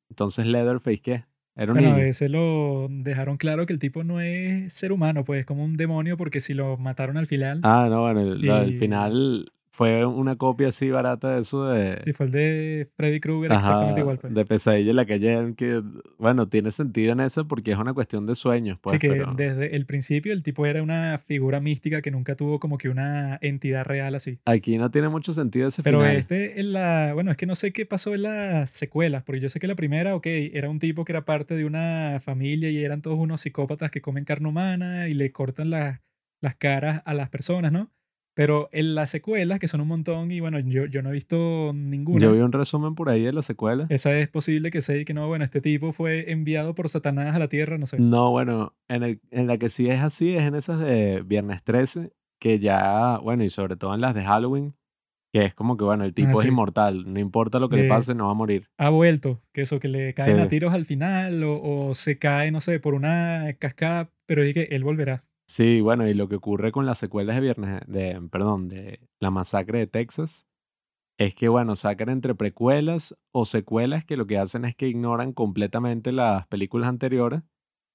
entonces 0.09 0.47
Leatherface, 0.47 1.01
¿qué? 1.01 1.25
Era 1.55 1.73
bueno, 1.73 1.91
a 1.91 1.97
veces 1.97 2.31
lo 2.31 2.89
dejaron 2.91 3.37
claro 3.37 3.67
que 3.67 3.75
el 3.75 3.79
tipo 3.79 4.05
no 4.05 4.21
es 4.21 4.73
ser 4.73 4.91
humano, 4.91 5.25
pues 5.25 5.41
es 5.41 5.47
como 5.47 5.65
un 5.65 5.75
demonio, 5.75 6.17
porque 6.17 6.41
si 6.41 6.55
lo 6.55 6.79
mataron 6.79 7.19
al 7.19 7.27
final. 7.27 7.61
Ah, 7.63 7.89
no, 7.91 8.03
bueno, 8.03 8.21
al 8.55 8.75
final 8.75 9.53
fue 9.73 10.05
una 10.05 10.37
copia 10.37 10.69
así 10.69 10.91
barata 10.91 11.35
de 11.35 11.41
eso 11.41 11.65
de... 11.65 11.99
Sí, 12.05 12.13
fue 12.13 12.27
el 12.27 12.33
de 12.33 12.89
Freddy 12.95 13.21
Krueger, 13.21 13.53
exactamente 13.53 14.01
igual. 14.01 14.19
Pues. 14.19 14.35
De 14.35 14.45
Pesadilla 14.45 14.91
en 14.91 14.97
la 14.97 15.07
calle, 15.07 15.55
que, 15.57 15.83
bueno, 16.19 16.47
tiene 16.47 16.71
sentido 16.71 17.13
en 17.13 17.21
eso 17.21 17.49
porque 17.49 17.73
es 17.73 17.79
una 17.79 17.95
cuestión 17.95 18.27
de 18.27 18.35
sueños. 18.35 18.79
Pues, 18.83 18.93
sí, 18.93 18.99
que 18.99 19.09
desde 19.35 19.75
el 19.75 19.87
principio 19.87 20.35
el 20.35 20.43
tipo 20.43 20.67
era 20.67 20.83
una 20.83 21.19
figura 21.19 21.59
mística 21.59 22.03
que 22.03 22.11
nunca 22.11 22.37
tuvo 22.37 22.61
como 22.61 22.77
que 22.77 22.91
una 22.91 23.39
entidad 23.41 23.85
real 23.87 24.15
así. 24.15 24.39
Aquí 24.45 24.77
no 24.77 24.91
tiene 24.91 25.09
mucho 25.09 25.33
sentido 25.33 25.69
ese 25.69 25.83
Pero 25.83 26.01
final. 26.01 26.17
este, 26.17 26.61
en 26.61 26.75
la, 26.75 27.13
bueno, 27.15 27.31
es 27.31 27.39
que 27.39 27.47
no 27.47 27.55
sé 27.55 27.73
qué 27.73 27.87
pasó 27.87 28.15
en 28.15 28.23
las 28.23 28.69
secuelas, 28.69 29.23
porque 29.23 29.41
yo 29.41 29.49
sé 29.49 29.59
que 29.59 29.67
la 29.67 29.75
primera, 29.75 30.15
ok, 30.15 30.27
era 30.27 30.69
un 30.69 30.81
tipo 30.81 31.07
que 31.07 31.13
era 31.13 31.25
parte 31.25 31.57
de 31.57 31.65
una 31.65 32.21
familia 32.23 32.69
y 32.69 32.85
eran 32.85 33.01
todos 33.01 33.19
unos 33.19 33.41
psicópatas 33.41 33.91
que 33.91 34.03
comen 34.03 34.27
carne 34.27 34.49
humana 34.49 35.09
y 35.09 35.15
le 35.15 35.33
cortan 35.33 35.71
las 35.71 36.01
las 36.43 36.57
caras 36.57 37.03
a 37.07 37.15
las 37.15 37.31
personas, 37.31 37.73
¿no? 37.73 37.91
Pero 38.35 38.71
en 38.73 38.95
las 38.95 39.11
secuelas, 39.11 39.59
que 39.59 39.69
son 39.69 39.83
un 39.83 39.89
montón, 39.89 40.31
y 40.31 40.41
bueno, 40.41 40.59
yo, 40.61 40.87
yo 40.87 41.03
no 41.03 41.11
he 41.11 41.13
visto 41.13 41.73
ninguna. 41.75 42.21
Yo 42.21 42.33
vi 42.33 42.41
un 42.41 42.53
resumen 42.53 42.95
por 42.95 43.11
ahí 43.11 43.23
de 43.23 43.33
la 43.33 43.43
secuela. 43.43 43.87
Esa 43.91 44.19
es 44.19 44.29
posible 44.29 44.71
que 44.71 44.81
sea 44.81 44.97
y 44.97 45.05
que 45.05 45.13
no, 45.13 45.29
bueno, 45.29 45.45
este 45.45 45.61
tipo 45.61 45.93
fue 45.93 46.31
enviado 46.33 46.75
por 46.75 46.89
Satanás 46.89 47.37
a 47.37 47.39
la 47.39 47.49
Tierra, 47.49 47.77
no 47.77 47.87
sé. 47.87 47.99
No, 47.99 48.31
bueno, 48.31 48.75
en, 48.89 49.03
el, 49.03 49.21
en 49.31 49.47
la 49.47 49.59
que 49.59 49.69
sí 49.69 49.89
es 49.89 50.01
así 50.01 50.35
es 50.35 50.43
en 50.43 50.55
esas 50.55 50.79
de 50.81 51.23
Viernes 51.27 51.63
13, 51.63 52.13
que 52.41 52.59
ya, 52.59 53.19
bueno, 53.19 53.45
y 53.45 53.51
sobre 53.51 53.77
todo 53.77 53.95
en 53.95 54.01
las 54.01 54.15
de 54.15 54.25
Halloween, 54.25 54.75
que 55.31 55.45
es 55.45 55.55
como 55.55 55.77
que, 55.77 55.85
bueno, 55.85 56.05
el 56.05 56.15
tipo 56.15 56.41
ah, 56.41 56.43
es 56.43 56.49
inmortal, 56.49 57.13
no 57.13 57.21
importa 57.21 57.59
lo 57.59 57.69
que 57.69 57.77
le 57.77 57.89
pase, 57.89 58.15
no 58.15 58.27
va 58.27 58.31
a 58.31 58.35
morir. 58.35 58.69
Ha 58.79 58.89
vuelto, 58.89 59.43
que 59.53 59.63
eso, 59.63 59.79
que 59.79 59.89
le 59.89 60.15
caen 60.15 60.41
a 60.41 60.49
tiros 60.49 60.73
al 60.73 60.87
final, 60.87 61.43
o, 61.45 61.61
o 61.63 61.95
se 61.95 62.19
cae, 62.19 62.51
no 62.51 62.63
sé, 62.63 62.81
por 62.81 62.95
una 62.95 63.47
cascada, 63.59 64.11
pero 64.25 64.43
es 64.43 64.55
que 64.55 64.69
él 64.71 64.85
volverá. 64.85 65.25
Sí, 65.53 65.83
bueno, 65.83 66.09
y 66.09 66.15
lo 66.15 66.29
que 66.29 66.37
ocurre 66.37 66.73
con 66.73 66.87
las 66.87 66.97
secuelas 66.97 67.37
de 67.37 67.43
Viernes, 67.43 67.83
de, 67.87 68.19
perdón, 68.31 68.69
de 68.69 69.07
la 69.21 69.31
masacre 69.31 69.81
de 69.81 69.87
Texas, 69.87 70.49
es 71.19 71.35
que, 71.35 71.49
bueno, 71.51 71.77
sacan 71.77 72.09
entre 72.09 72.35
precuelas 72.35 73.15
o 73.33 73.45
secuelas 73.45 74.07
que 74.07 74.17
lo 74.17 74.27
que 74.27 74.39
hacen 74.39 74.65
es 74.65 74.75
que 74.75 74.89
ignoran 74.89 75.35
completamente 75.35 76.11
las 76.11 76.47
películas 76.47 76.89
anteriores 76.89 77.43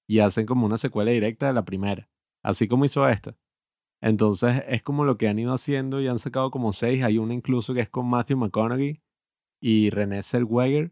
y 0.08 0.20
hacen 0.20 0.46
como 0.46 0.68
una 0.68 0.78
secuela 0.78 1.10
directa 1.10 1.48
de 1.48 1.54
la 1.54 1.66
primera, 1.66 2.12
así 2.44 2.68
como 2.68 2.86
hizo 2.86 3.10
esta. 3.10 3.36
Entonces 4.02 4.64
es 4.68 4.84
como 4.84 5.04
lo 5.04 5.18
que 5.18 5.28
han 5.28 5.40
ido 5.40 5.52
haciendo 5.52 6.00
y 6.00 6.08
han 6.08 6.20
sacado 6.20 6.52
como 6.52 6.74
seis. 6.74 7.04
Hay 7.04 7.18
una 7.18 7.34
incluso 7.34 7.74
que 7.74 7.82
es 7.82 7.90
con 7.90 8.08
Matthew 8.08 8.38
McConaughey 8.38 9.02
y 9.60 9.90
René 9.90 10.22
Zellweger, 10.22 10.92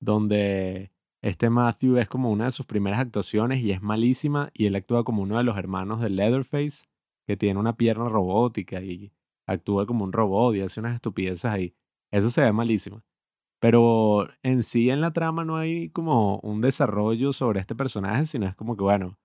donde 0.00 0.92
este 1.22 1.50
Matthew 1.50 1.96
es 1.98 2.08
como 2.08 2.30
una 2.30 2.46
de 2.46 2.50
sus 2.52 2.66
primeras 2.66 3.00
actuaciones 3.00 3.62
y 3.62 3.72
es 3.72 3.82
malísima 3.82 4.50
y 4.54 4.66
él 4.66 4.76
actúa 4.76 5.04
como 5.04 5.22
uno 5.22 5.36
de 5.36 5.44
los 5.44 5.56
hermanos 5.56 6.00
de 6.00 6.10
Leatherface 6.10 6.86
que 7.26 7.36
tiene 7.36 7.58
una 7.58 7.76
pierna 7.76 8.08
robótica 8.08 8.80
y 8.82 9.12
actúa 9.46 9.86
como 9.86 10.04
un 10.04 10.12
robot 10.12 10.54
y 10.54 10.60
hace 10.60 10.80
unas 10.80 10.94
estupideces 10.94 11.46
ahí. 11.46 11.74
Eso 12.10 12.30
se 12.30 12.42
ve 12.42 12.52
malísimo. 12.52 13.02
Pero 13.60 14.28
en 14.42 14.62
sí 14.62 14.90
en 14.90 15.00
la 15.00 15.12
trama 15.12 15.44
no 15.44 15.56
hay 15.56 15.90
como 15.90 16.38
un 16.40 16.60
desarrollo 16.60 17.32
sobre 17.32 17.60
este 17.60 17.74
personaje, 17.74 18.26
sino 18.26 18.46
es 18.46 18.54
como 18.54 18.76
que, 18.76 18.84
bueno, 18.84 19.18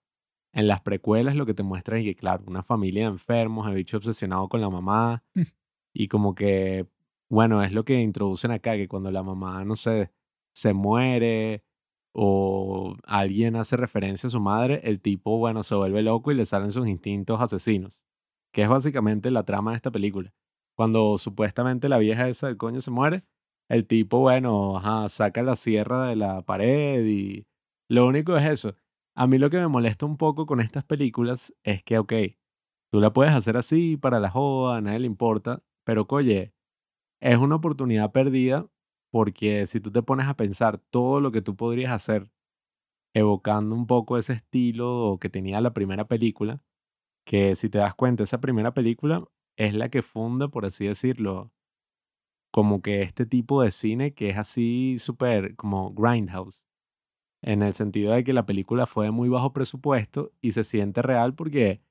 en 0.54 0.68
las 0.68 0.82
precuelas 0.82 1.36
lo 1.36 1.46
que 1.46 1.54
te 1.54 1.64
muestra 1.64 2.00
es 2.00 2.06
que, 2.06 2.16
claro, 2.16 2.44
una 2.48 2.64
familia 2.64 3.04
de 3.04 3.12
enfermos, 3.12 3.68
el 3.68 3.76
bicho 3.76 3.98
obsesionado 3.98 4.50
con 4.50 4.62
la 4.62 4.70
mamá 4.70 5.24
y 5.94 6.08
como 6.08 6.34
que, 6.34 6.88
bueno, 7.30 7.64
es 7.64 7.72
lo 7.72 7.86
que 7.86 8.02
introducen 8.02 8.52
acá, 8.52 8.76
que 8.76 8.88
cuando 8.88 9.12
la 9.12 9.24
mamá, 9.24 9.64
no 9.66 9.76
sé, 9.76 10.12
se 10.54 10.74
muere 10.74 11.64
o 12.14 12.96
alguien 13.04 13.56
hace 13.56 13.76
referencia 13.76 14.28
a 14.28 14.32
su 14.32 14.40
madre, 14.40 14.82
el 14.84 15.02
tipo, 15.02 15.38
bueno, 15.38 15.64
se 15.64 15.76
vuelve 15.76 16.02
loco 16.04 16.32
y 16.32 16.36
le 16.36 16.46
salen 16.46 16.72
sus 16.72 16.88
instintos 16.88 17.42
asesinos, 17.42 18.00
que 18.54 18.64
es 18.64 18.70
básicamente 18.70 19.32
la 19.32 19.44
trama 19.44 19.72
de 19.72 19.78
esta 19.78 19.92
película. 19.92 20.34
Cuando 20.76 21.18
supuestamente 21.18 21.90
la 21.90 21.98
vieja 21.98 22.30
esa 22.30 22.48
del 22.48 22.58
coño 22.58 22.82
se 22.82 22.92
muere, 22.92 23.24
el 23.70 23.88
tipo, 23.88 24.20
bueno, 24.20 24.82
saca 25.10 25.42
la 25.44 25.56
sierra 25.56 26.08
de 26.08 26.16
la 26.16 26.42
pared 26.44 27.06
y 27.06 27.46
lo 27.90 28.06
único 28.06 28.36
es 28.38 28.46
eso. 28.46 28.76
A 29.16 29.28
mí 29.28 29.38
lo 29.38 29.50
que 29.50 29.58
me 29.58 29.68
molesta 29.68 30.06
un 30.06 30.18
poco 30.18 30.46
con 30.46 30.60
estas 30.60 30.84
películas 30.84 31.54
es 31.64 31.84
que, 31.84 31.98
ok, 31.98 32.14
tú 32.92 33.00
la 33.00 33.14
puedes 33.14 33.34
hacer 33.34 33.58
así 33.58 33.98
para 33.98 34.20
la 34.20 34.30
joda, 34.30 34.78
a 34.78 34.82
nadie 34.82 35.00
le 35.00 35.08
importa, 35.08 35.64
pero 35.84 36.06
oye, 36.10 36.54
es 37.22 37.38
una 37.38 37.56
oportunidad 37.56 38.12
perdida 38.12 38.68
porque 39.14 39.68
si 39.68 39.80
tú 39.80 39.92
te 39.92 40.02
pones 40.02 40.26
a 40.28 40.36
pensar 40.36 40.80
todo 40.80 41.22
lo 41.22 41.32
que 41.32 41.44
tú 41.44 41.56
podrías 41.56 41.92
hacer 41.92 42.32
evocando 43.14 43.76
un 43.76 43.86
poco 43.86 44.18
ese 44.18 44.34
estilo 44.34 45.20
que 45.22 45.30
tenía 45.30 45.62
la 45.62 45.72
primera 45.72 46.08
película, 46.08 46.64
que 47.24 47.54
si 47.56 47.70
te 47.70 47.78
das 47.78 47.94
cuenta, 47.94 48.24
esa 48.24 48.42
primera 48.42 48.74
película 48.74 49.24
es 49.56 49.76
la 49.76 49.90
que 49.90 50.02
funda, 50.02 50.48
por 50.48 50.66
así 50.66 50.88
decirlo, 50.88 51.52
como 52.52 52.82
que 52.82 53.04
este 53.04 53.28
tipo 53.28 53.62
de 53.62 53.70
cine 53.70 54.16
que 54.16 54.32
es 54.32 54.38
así 54.40 54.98
súper 54.98 55.56
como 55.58 55.94
grindhouse, 55.94 56.64
en 57.44 57.62
el 57.62 57.76
sentido 57.76 58.14
de 58.14 58.24
que 58.24 58.34
la 58.34 58.48
película 58.48 58.88
fue 58.88 59.06
de 59.06 59.12
muy 59.12 59.30
bajo 59.30 59.54
presupuesto 59.54 60.32
y 60.42 60.54
se 60.54 60.64
siente 60.64 61.04
real 61.04 61.36
porque 61.36 61.84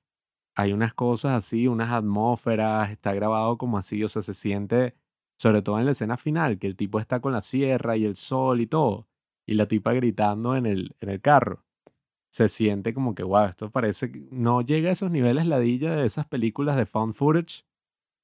hay 0.56 0.72
unas 0.72 0.92
cosas 0.92 1.34
así, 1.38 1.68
unas 1.68 1.92
atmósferas, 1.92 2.90
está 2.90 3.14
grabado 3.14 3.58
como 3.58 3.78
así, 3.78 4.02
o 4.02 4.08
sea, 4.08 4.22
se 4.22 4.34
siente, 4.34 4.96
sobre 5.42 5.60
todo 5.60 5.80
en 5.80 5.86
la 5.86 5.90
escena 5.90 6.16
final, 6.16 6.60
que 6.60 6.68
el 6.68 6.76
tipo 6.76 7.00
está 7.00 7.18
con 7.18 7.32
la 7.32 7.40
sierra 7.40 7.96
y 7.96 8.04
el 8.04 8.14
sol 8.14 8.60
y 8.60 8.68
todo, 8.68 9.08
y 9.44 9.54
la 9.54 9.66
tipa 9.66 9.92
gritando 9.92 10.54
en 10.54 10.66
el, 10.66 10.94
en 11.00 11.08
el 11.08 11.20
carro. 11.20 11.64
Se 12.30 12.48
siente 12.48 12.94
como 12.94 13.16
que, 13.16 13.24
wow, 13.24 13.46
esto 13.46 13.68
parece 13.68 14.12
que 14.12 14.20
no 14.30 14.62
llega 14.62 14.90
a 14.90 14.92
esos 14.92 15.10
niveles 15.10 15.44
ladilla 15.46 15.96
de 15.96 16.06
esas 16.06 16.28
películas 16.28 16.76
de 16.76 16.86
found 16.86 17.14
footage 17.14 17.66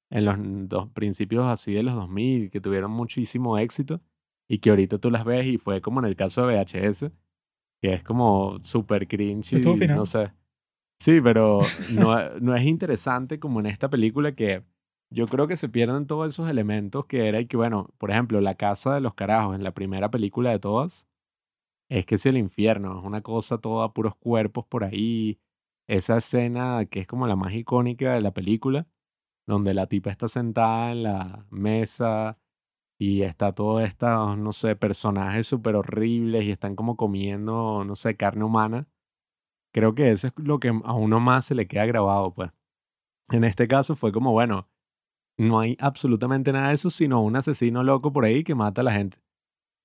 en 0.09 0.23
los 0.23 0.37
dos 0.69 0.87
principios 0.91 1.45
así 1.45 1.73
de 1.73 1.83
los 1.83 1.93
2000, 1.93 2.51
que 2.51 2.61
tuvieron 2.61 2.91
muchísimo 2.91 3.57
éxito 3.57 3.99
y 4.47 4.59
que 4.59 4.69
ahorita 4.69 4.97
tú 4.97 5.11
las 5.11 5.25
ves 5.25 5.45
y 5.45 5.57
fue 5.57 5.81
como 5.81 5.99
en 5.99 6.05
el 6.05 6.15
caso 6.15 6.47
de 6.47 6.55
VHS, 6.55 7.11
que 7.81 7.95
es 7.95 8.01
como 8.01 8.63
súper 8.63 9.09
cringe 9.09 9.57
y 9.57 9.87
no 9.87 10.05
sé. 10.05 10.31
Sí, 11.01 11.19
pero 11.21 11.59
no, 11.95 12.39
no 12.39 12.55
es 12.55 12.63
interesante 12.63 13.41
como 13.41 13.59
en 13.59 13.65
esta 13.65 13.89
película 13.89 14.33
que 14.33 14.63
yo 15.11 15.27
creo 15.27 15.47
que 15.47 15.57
se 15.57 15.69
pierden 15.69 16.07
todos 16.07 16.29
esos 16.29 16.49
elementos 16.49 17.05
que 17.05 17.27
era 17.27 17.39
y 17.39 17.47
que, 17.47 17.57
bueno, 17.57 17.89
por 17.97 18.11
ejemplo, 18.11 18.41
la 18.41 18.55
casa 18.55 18.93
de 18.95 19.01
los 19.01 19.15
carajos 19.15 19.55
en 19.55 19.63
la 19.63 19.73
primera 19.73 20.11
película 20.11 20.51
de 20.51 20.59
todas, 20.59 21.07
es 21.89 22.05
que 22.05 22.15
es 22.15 22.25
el 22.25 22.37
infierno, 22.37 22.99
es 22.99 23.05
una 23.05 23.21
cosa 23.21 23.59
toda 23.59 23.93
puros 23.93 24.15
cuerpos 24.15 24.65
por 24.67 24.83
ahí. 24.83 25.39
Esa 25.87 26.17
escena 26.17 26.85
que 26.85 27.01
es 27.01 27.07
como 27.07 27.27
la 27.27 27.35
más 27.35 27.53
icónica 27.53 28.13
de 28.13 28.21
la 28.21 28.33
película, 28.33 28.87
donde 29.47 29.73
la 29.73 29.87
tipa 29.87 30.11
está 30.11 30.27
sentada 30.27 30.91
en 30.91 31.03
la 31.03 31.47
mesa 31.49 32.39
y 32.99 33.23
está 33.23 33.53
todo 33.53 33.79
estos, 33.81 34.37
no 34.37 34.51
sé, 34.53 34.75
personajes 34.75 35.47
súper 35.47 35.75
horribles 35.75 36.45
y 36.45 36.51
están 36.51 36.75
como 36.75 36.97
comiendo, 36.97 37.83
no 37.85 37.95
sé, 37.95 38.15
carne 38.17 38.43
humana. 38.45 38.87
Creo 39.73 39.95
que 39.95 40.11
eso 40.11 40.27
es 40.27 40.33
lo 40.37 40.59
que 40.59 40.69
a 40.69 40.93
uno 40.93 41.19
más 41.19 41.45
se 41.45 41.55
le 41.55 41.67
queda 41.67 41.85
grabado, 41.85 42.33
pues. 42.33 42.51
En 43.31 43.43
este 43.43 43.67
caso 43.67 43.95
fue 43.95 44.11
como, 44.11 44.31
bueno, 44.31 44.67
no 45.39 45.59
hay 45.59 45.77
absolutamente 45.79 46.51
nada 46.51 46.69
de 46.69 46.75
eso, 46.75 46.89
sino 46.89 47.21
un 47.23 47.35
asesino 47.35 47.83
loco 47.83 48.11
por 48.11 48.25
ahí 48.25 48.43
que 48.43 48.55
mata 48.55 48.81
a 48.81 48.83
la 48.83 48.91
gente. 48.91 49.17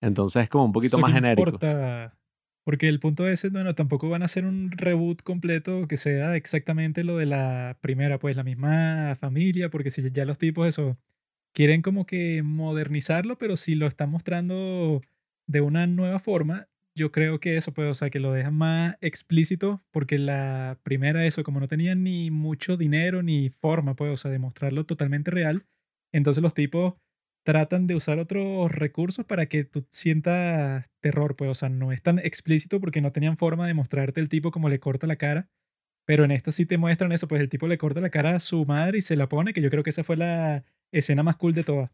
Entonces 0.01 0.43
es 0.43 0.49
como 0.49 0.65
un 0.65 0.73
poquito 0.73 0.99
más 0.99 1.13
genérico. 1.13 1.49
Importa, 1.49 2.19
porque 2.65 2.89
el 2.89 2.99
punto 2.99 3.29
es, 3.29 3.51
bueno, 3.53 3.75
tampoco 3.75 4.09
van 4.09 4.23
a 4.23 4.25
hacer 4.25 4.45
un 4.47 4.71
reboot 4.73 5.23
completo 5.23 5.87
que 5.87 5.97
sea 5.97 6.35
exactamente 6.35 7.05
lo 7.05 7.19
de 7.19 7.27
la 7.27 7.79
primera, 7.81 8.19
pues 8.19 8.37
la 8.37 8.43
misma 8.43 9.15
familia, 9.21 9.71
porque 9.71 9.91
si 9.91 10.11
ya 10.11 10.25
los 10.25 10.39
tipos 10.39 10.67
eso 10.67 10.99
quieren 11.53 11.83
como 11.83 12.05
que 12.05 12.43
modernizarlo, 12.43 13.39
pero 13.39 13.57
si 13.57 13.77
lo 13.77 13.87
están 13.87 14.11
mostrando 14.11 15.03
de 15.47 15.61
una 15.61 15.87
nueva 15.87 16.19
forma, 16.19 16.69
yo 16.97 17.11
creo 17.13 17.41
que 17.41 17.57
eso 17.57 17.73
puede, 17.75 17.89
o 17.91 17.95
sea, 17.95 18.11
que 18.11 18.21
lo 18.21 18.33
dejan 18.33 18.55
más 18.55 18.97
explícito, 19.01 19.83
porque 19.91 20.19
la 20.19 20.79
primera, 20.83 21.27
eso, 21.27 21.43
como 21.45 21.61
no 21.61 21.69
tenía 21.69 21.95
ni 21.95 22.31
mucho 22.31 22.77
dinero 22.77 23.23
ni 23.23 23.49
forma, 23.51 23.95
pues, 23.97 24.13
o 24.13 24.17
sea, 24.17 24.31
de 24.31 24.39
mostrarlo 24.39 24.85
totalmente 24.87 25.31
real, 25.31 25.67
entonces 26.13 26.43
los 26.43 26.55
tipos 26.55 26.95
tratan 27.45 27.87
de 27.87 27.95
usar 27.97 28.19
otros 28.19 28.73
recursos 28.73 29.25
para 29.27 29.47
que 29.47 29.65
tú 29.65 29.87
sientas 29.91 30.87
terror, 31.01 31.37
pues, 31.37 31.51
o 31.51 31.55
sea, 31.55 31.69
no 31.69 31.93
es 31.93 32.03
tan 32.03 32.19
explícito 32.21 32.81
porque 32.81 33.01
no 33.01 33.13
tenían 33.13 33.37
forma 33.37 33.67
de 33.67 33.75
mostrarte 33.75 34.21
el 34.21 34.29
tipo 34.29 34.51
como 34.51 34.69
le 34.69 34.81
corta 34.81 35.07
la 35.07 35.17
cara, 35.17 35.49
pero 36.07 36.25
en 36.25 36.31
esta 36.33 36.53
sí 36.53 36.67
te 36.67 36.79
muestran 36.79 37.13
eso, 37.13 37.29
pues 37.29 37.41
el 37.41 37.49
tipo 37.51 37.69
le 37.69 37.79
corta 37.79 38.01
la 38.01 38.11
cara 38.11 38.37
a 38.37 38.41
su 38.41 38.65
madre 38.67 38.99
y 38.99 39.03
se 39.03 39.17
la 39.17 39.29
pone, 39.29 39.53
que 39.55 39.63
yo 39.63 39.71
creo 39.71 39.83
que 39.85 39.91
esa 39.91 40.05
fue 40.05 40.17
la 40.17 40.65
escena 40.93 41.23
más 41.25 41.37
cool 41.37 41.55
de 41.55 41.65
todas. 41.65 41.91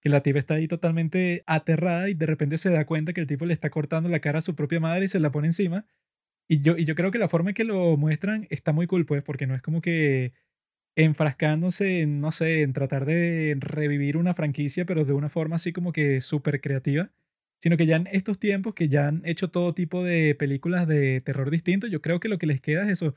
Que 0.00 0.08
la 0.08 0.22
tipa 0.22 0.38
está 0.38 0.54
ahí 0.54 0.68
totalmente 0.68 1.42
aterrada 1.46 2.08
y 2.08 2.14
de 2.14 2.26
repente 2.26 2.58
se 2.58 2.70
da 2.70 2.86
cuenta 2.86 3.12
que 3.12 3.20
el 3.20 3.26
tipo 3.26 3.46
le 3.46 3.54
está 3.54 3.70
cortando 3.70 4.08
la 4.08 4.20
cara 4.20 4.38
a 4.38 4.42
su 4.42 4.54
propia 4.54 4.80
madre 4.80 5.06
y 5.06 5.08
se 5.08 5.20
la 5.20 5.32
pone 5.32 5.48
encima. 5.48 5.86
Y 6.48 6.62
yo, 6.62 6.76
y 6.76 6.84
yo 6.84 6.94
creo 6.94 7.10
que 7.10 7.18
la 7.18 7.28
forma 7.28 7.50
en 7.50 7.54
que 7.54 7.64
lo 7.64 7.96
muestran 7.96 8.46
está 8.50 8.72
muy 8.72 8.86
cool, 8.86 9.06
pues, 9.06 9.22
porque 9.22 9.46
no 9.46 9.54
es 9.54 9.62
como 9.62 9.82
que 9.82 10.32
enfrascándose 10.96 12.00
en, 12.00 12.20
no 12.20 12.32
sé, 12.32 12.62
en 12.62 12.72
tratar 12.72 13.04
de 13.06 13.56
revivir 13.60 14.16
una 14.16 14.34
franquicia, 14.34 14.84
pero 14.84 15.04
de 15.04 15.12
una 15.12 15.28
forma 15.28 15.56
así 15.56 15.72
como 15.72 15.92
que 15.92 16.20
súper 16.20 16.60
creativa, 16.60 17.12
sino 17.60 17.76
que 17.76 17.86
ya 17.86 17.96
en 17.96 18.08
estos 18.10 18.38
tiempos 18.38 18.74
que 18.74 18.88
ya 18.88 19.08
han 19.08 19.22
hecho 19.24 19.50
todo 19.50 19.74
tipo 19.74 20.02
de 20.04 20.34
películas 20.34 20.88
de 20.88 21.20
terror 21.20 21.50
distintos, 21.50 21.90
yo 21.90 22.02
creo 22.02 22.20
que 22.20 22.28
lo 22.28 22.38
que 22.38 22.46
les 22.46 22.60
queda 22.60 22.84
es 22.84 22.92
eso, 22.92 23.14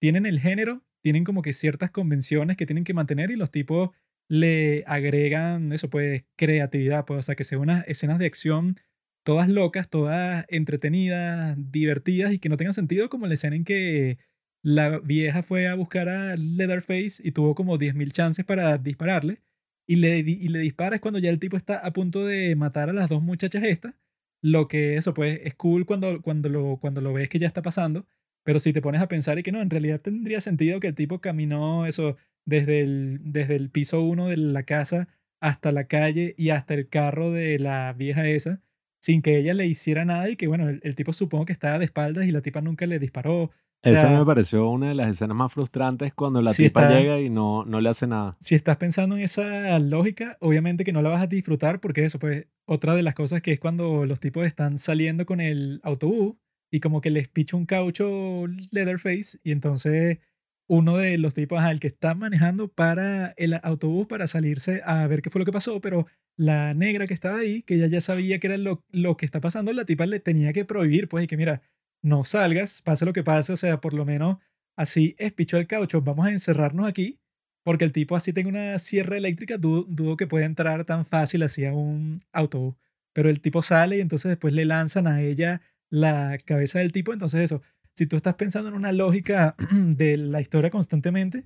tienen 0.00 0.26
el 0.26 0.40
género, 0.40 0.84
tienen 1.02 1.24
como 1.24 1.42
que 1.42 1.52
ciertas 1.52 1.90
convenciones 1.90 2.56
que 2.56 2.66
tienen 2.66 2.84
que 2.84 2.94
mantener 2.94 3.30
y 3.30 3.36
los 3.36 3.50
tipos 3.50 3.90
le 4.28 4.84
agregan 4.86 5.72
eso, 5.72 5.90
pues, 5.90 6.24
creatividad, 6.36 7.04
pues, 7.04 7.18
o 7.20 7.22
sea, 7.22 7.34
que 7.36 7.44
sean 7.44 7.62
unas 7.62 7.86
escenas 7.88 8.18
de 8.18 8.26
acción 8.26 8.76
todas 9.24 9.48
locas, 9.48 9.88
todas 9.90 10.44
entretenidas, 10.48 11.56
divertidas 11.58 12.32
y 12.32 12.38
que 12.38 12.48
no 12.48 12.56
tengan 12.56 12.74
sentido 12.74 13.08
como 13.08 13.26
la 13.26 13.34
escena 13.34 13.56
en 13.56 13.64
que 13.64 14.18
la 14.62 14.98
vieja 15.00 15.42
fue 15.42 15.68
a 15.68 15.74
buscar 15.74 16.08
a 16.08 16.36
Leatherface 16.36 17.22
y 17.22 17.32
tuvo 17.32 17.54
como 17.54 17.78
10.000 17.78 18.12
chances 18.12 18.44
para 18.44 18.78
dispararle. 18.78 19.42
Y 19.86 19.96
le, 19.96 20.18
y 20.20 20.48
le 20.48 20.60
dispara 20.60 20.96
es 20.96 21.02
cuando 21.02 21.18
ya 21.18 21.30
el 21.30 21.38
tipo 21.38 21.56
está 21.56 21.76
a 21.78 21.92
punto 21.92 22.24
de 22.24 22.56
matar 22.56 22.88
a 22.88 22.94
las 22.94 23.10
dos 23.10 23.22
muchachas 23.22 23.64
estas. 23.64 23.94
Lo 24.42 24.68
que 24.68 24.96
eso 24.96 25.14
pues 25.14 25.40
es 25.44 25.54
cool 25.54 25.84
cuando, 25.86 26.22
cuando, 26.22 26.48
lo, 26.48 26.78
cuando 26.80 27.00
lo 27.00 27.12
ves 27.12 27.28
que 27.28 27.38
ya 27.38 27.46
está 27.46 27.62
pasando. 27.62 28.06
Pero 28.44 28.60
si 28.60 28.72
te 28.72 28.82
pones 28.82 29.02
a 29.02 29.08
pensar 29.08 29.38
y 29.38 29.42
que 29.42 29.52
no, 29.52 29.60
en 29.62 29.70
realidad 29.70 30.00
tendría 30.00 30.40
sentido 30.40 30.80
que 30.80 30.88
el 30.88 30.94
tipo 30.94 31.20
caminó 31.20 31.86
eso 31.86 32.16
desde 32.46 32.80
el, 32.80 33.20
desde 33.22 33.56
el 33.56 33.70
piso 33.70 34.02
uno 34.02 34.28
de 34.28 34.36
la 34.36 34.62
casa 34.64 35.08
hasta 35.40 35.72
la 35.72 35.84
calle 35.84 36.34
y 36.38 36.50
hasta 36.50 36.74
el 36.74 36.88
carro 36.88 37.30
de 37.30 37.58
la 37.58 37.92
vieja 37.92 38.26
esa, 38.26 38.60
sin 39.00 39.20
que 39.20 39.38
ella 39.38 39.52
le 39.54 39.66
hiciera 39.66 40.04
nada 40.04 40.30
y 40.30 40.36
que 40.36 40.46
bueno, 40.46 40.68
el, 40.68 40.80
el 40.82 40.94
tipo 40.94 41.12
supongo 41.12 41.44
que 41.44 41.52
estaba 41.52 41.78
de 41.78 41.84
espaldas 41.84 42.26
y 42.26 42.30
la 42.32 42.40
tipa 42.40 42.60
nunca 42.60 42.86
le 42.86 42.98
disparó. 42.98 43.50
Esa 43.84 44.08
me 44.08 44.24
pareció 44.24 44.70
una 44.70 44.88
de 44.88 44.94
las 44.94 45.10
escenas 45.10 45.36
más 45.36 45.52
frustrantes 45.52 46.14
cuando 46.14 46.40
la 46.40 46.54
tipa 46.54 46.88
llega 46.88 47.20
y 47.20 47.28
no, 47.28 47.64
no 47.66 47.80
le 47.80 47.90
hace 47.90 48.06
nada. 48.06 48.36
Si 48.40 48.54
estás 48.54 48.78
pensando 48.78 49.16
en 49.16 49.22
esa 49.22 49.78
lógica, 49.78 50.38
obviamente 50.40 50.84
que 50.84 50.92
no 50.92 51.02
la 51.02 51.10
vas 51.10 51.22
a 51.22 51.26
disfrutar 51.26 51.80
porque 51.80 52.04
eso, 52.04 52.18
pues, 52.18 52.46
otra 52.66 52.94
de 52.94 53.02
las 53.02 53.14
cosas 53.14 53.42
que 53.42 53.52
es 53.52 53.60
cuando 53.60 54.06
los 54.06 54.20
tipos 54.20 54.46
están 54.46 54.78
saliendo 54.78 55.26
con 55.26 55.40
el 55.40 55.80
autobús 55.82 56.36
y 56.70 56.80
como 56.80 57.02
que 57.02 57.10
les 57.10 57.28
picha 57.28 57.56
un 57.56 57.66
caucho 57.66 58.46
Leatherface 58.72 59.38
y 59.44 59.52
entonces 59.52 60.18
uno 60.66 60.96
de 60.96 61.18
los 61.18 61.34
tipos, 61.34 61.60
al 61.60 61.80
que 61.80 61.88
está 61.88 62.14
manejando 62.14 62.68
para 62.68 63.34
el 63.36 63.54
autobús 63.62 64.06
para 64.06 64.26
salirse 64.26 64.80
a 64.84 65.06
ver 65.06 65.22
qué 65.22 65.30
fue 65.30 65.40
lo 65.40 65.44
que 65.44 65.52
pasó, 65.52 65.80
pero 65.80 66.06
la 66.36 66.74
negra 66.74 67.06
que 67.06 67.14
estaba 67.14 67.38
ahí, 67.38 67.62
que 67.62 67.78
ya 67.88 68.00
sabía 68.00 68.38
que 68.38 68.46
era 68.46 68.56
lo, 68.56 68.82
lo 68.90 69.16
que 69.16 69.26
está 69.26 69.40
pasando, 69.40 69.72
la 69.72 69.84
tipa 69.84 70.06
le 70.06 70.20
tenía 70.20 70.52
que 70.52 70.64
prohibir, 70.64 71.08
pues, 71.08 71.24
y 71.24 71.26
que 71.26 71.36
mira, 71.36 71.62
no 72.02 72.24
salgas, 72.24 72.82
pase 72.82 73.04
lo 73.04 73.12
que 73.12 73.22
pase, 73.22 73.52
o 73.52 73.56
sea, 73.56 73.80
por 73.80 73.94
lo 73.94 74.04
menos 74.04 74.38
así 74.76 75.14
espichó 75.18 75.58
el 75.58 75.66
caucho, 75.66 76.02
vamos 76.02 76.26
a 76.26 76.30
encerrarnos 76.30 76.86
aquí, 76.86 77.20
porque 77.64 77.84
el 77.84 77.92
tipo 77.92 78.16
así 78.16 78.32
tenga 78.32 78.48
una 78.48 78.78
sierra 78.78 79.16
eléctrica, 79.16 79.56
dudo, 79.58 80.16
que 80.16 80.26
pueda 80.26 80.44
entrar 80.44 80.84
tan 80.84 81.06
fácil 81.06 81.42
así 81.42 81.64
a 81.64 81.72
un 81.72 82.20
autobús. 82.32 82.74
Pero 83.14 83.30
el 83.30 83.40
tipo 83.40 83.62
sale 83.62 83.98
y 83.98 84.00
entonces 84.00 84.28
después 84.28 84.52
le 84.52 84.64
lanzan 84.64 85.06
a 85.06 85.22
ella 85.22 85.62
la 85.88 86.36
cabeza 86.44 86.80
del 86.80 86.92
tipo, 86.92 87.12
entonces 87.12 87.40
eso, 87.40 87.62
si 87.96 88.06
tú 88.06 88.16
estás 88.16 88.34
pensando 88.34 88.68
en 88.68 88.74
una 88.74 88.92
lógica 88.92 89.54
de 89.72 90.16
la 90.16 90.40
historia 90.40 90.70
constantemente, 90.70 91.44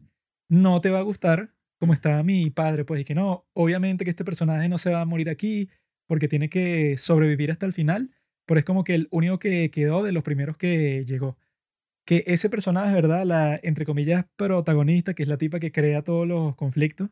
no 0.48 0.80
te 0.80 0.90
va 0.90 0.98
a 0.98 1.02
gustar 1.02 1.54
como 1.78 1.92
está 1.92 2.22
mi 2.22 2.50
padre, 2.50 2.84
pues, 2.84 3.02
y 3.02 3.04
que 3.04 3.14
no, 3.14 3.46
obviamente 3.52 4.04
que 4.04 4.10
este 4.10 4.24
personaje 4.24 4.68
no 4.68 4.78
se 4.78 4.90
va 4.90 5.00
a 5.00 5.04
morir 5.04 5.30
aquí 5.30 5.68
porque 6.08 6.28
tiene 6.28 6.48
que 6.48 6.96
sobrevivir 6.96 7.52
hasta 7.52 7.66
el 7.66 7.72
final, 7.72 8.10
pero 8.46 8.58
es 8.58 8.64
como 8.64 8.82
que 8.82 8.94
el 8.94 9.08
único 9.10 9.38
que 9.38 9.70
quedó 9.70 10.02
de 10.02 10.12
los 10.12 10.24
primeros 10.24 10.56
que 10.56 11.04
llegó. 11.04 11.38
Que 12.06 12.24
ese 12.26 12.50
personaje, 12.50 12.94
¿verdad? 12.94 13.24
La, 13.24 13.60
entre 13.62 13.84
comillas, 13.84 14.24
protagonista, 14.36 15.14
que 15.14 15.22
es 15.22 15.28
la 15.28 15.38
tipa 15.38 15.60
que 15.60 15.70
crea 15.72 16.02
todos 16.02 16.26
los 16.26 16.56
conflictos, 16.56 17.10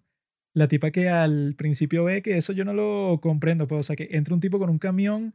la 0.54 0.68
tipa 0.68 0.90
que 0.90 1.10
al 1.10 1.54
principio 1.56 2.04
ve 2.04 2.22
que 2.22 2.38
eso 2.38 2.52
yo 2.52 2.64
no 2.64 2.72
lo 2.72 3.20
comprendo, 3.20 3.68
pues, 3.68 3.80
o 3.80 3.82
sea, 3.82 3.96
que 3.96 4.08
entra 4.12 4.34
un 4.34 4.40
tipo 4.40 4.58
con 4.58 4.70
un 4.70 4.78
camión 4.78 5.34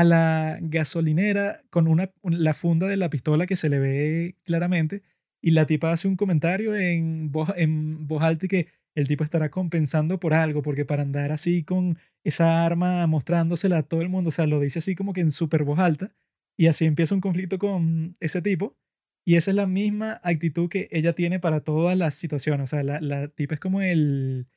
a 0.00 0.04
la 0.04 0.58
gasolinera 0.62 1.62
con 1.70 1.86
una, 1.86 2.10
la 2.22 2.54
funda 2.54 2.86
de 2.86 2.96
la 2.96 3.10
pistola 3.10 3.46
que 3.46 3.56
se 3.56 3.68
le 3.68 3.78
ve 3.78 4.36
claramente 4.44 5.02
y 5.42 5.50
la 5.50 5.66
tipa 5.66 5.92
hace 5.92 6.08
un 6.08 6.16
comentario 6.16 6.74
en 6.74 7.30
voz, 7.30 7.50
en 7.56 8.06
voz 8.06 8.22
alta 8.22 8.46
y 8.46 8.48
que 8.48 8.68
el 8.94 9.08
tipo 9.08 9.24
estará 9.24 9.50
compensando 9.50 10.18
por 10.18 10.34
algo, 10.34 10.62
porque 10.62 10.84
para 10.86 11.02
andar 11.02 11.32
así 11.32 11.64
con 11.64 11.98
esa 12.24 12.64
arma 12.64 13.06
mostrándosela 13.06 13.78
a 13.78 13.82
todo 13.82 14.00
el 14.00 14.08
mundo, 14.08 14.28
o 14.28 14.32
sea, 14.32 14.46
lo 14.46 14.58
dice 14.60 14.80
así 14.80 14.94
como 14.94 15.12
que 15.12 15.20
en 15.20 15.30
súper 15.30 15.64
voz 15.64 15.78
alta, 15.78 16.12
y 16.56 16.66
así 16.66 16.86
empieza 16.86 17.14
un 17.14 17.20
conflicto 17.20 17.58
con 17.58 18.16
ese 18.20 18.42
tipo, 18.42 18.76
y 19.24 19.36
esa 19.36 19.50
es 19.50 19.54
la 19.54 19.66
misma 19.66 20.20
actitud 20.24 20.68
que 20.68 20.88
ella 20.92 21.14
tiene 21.14 21.40
para 21.40 21.60
todas 21.60 21.96
las 21.96 22.14
situaciones, 22.14 22.64
o 22.64 22.76
sea, 22.76 22.82
la, 22.82 23.00
la 23.00 23.28
tipa 23.28 23.54
es 23.54 23.60
como 23.60 23.80
el, 23.82 24.48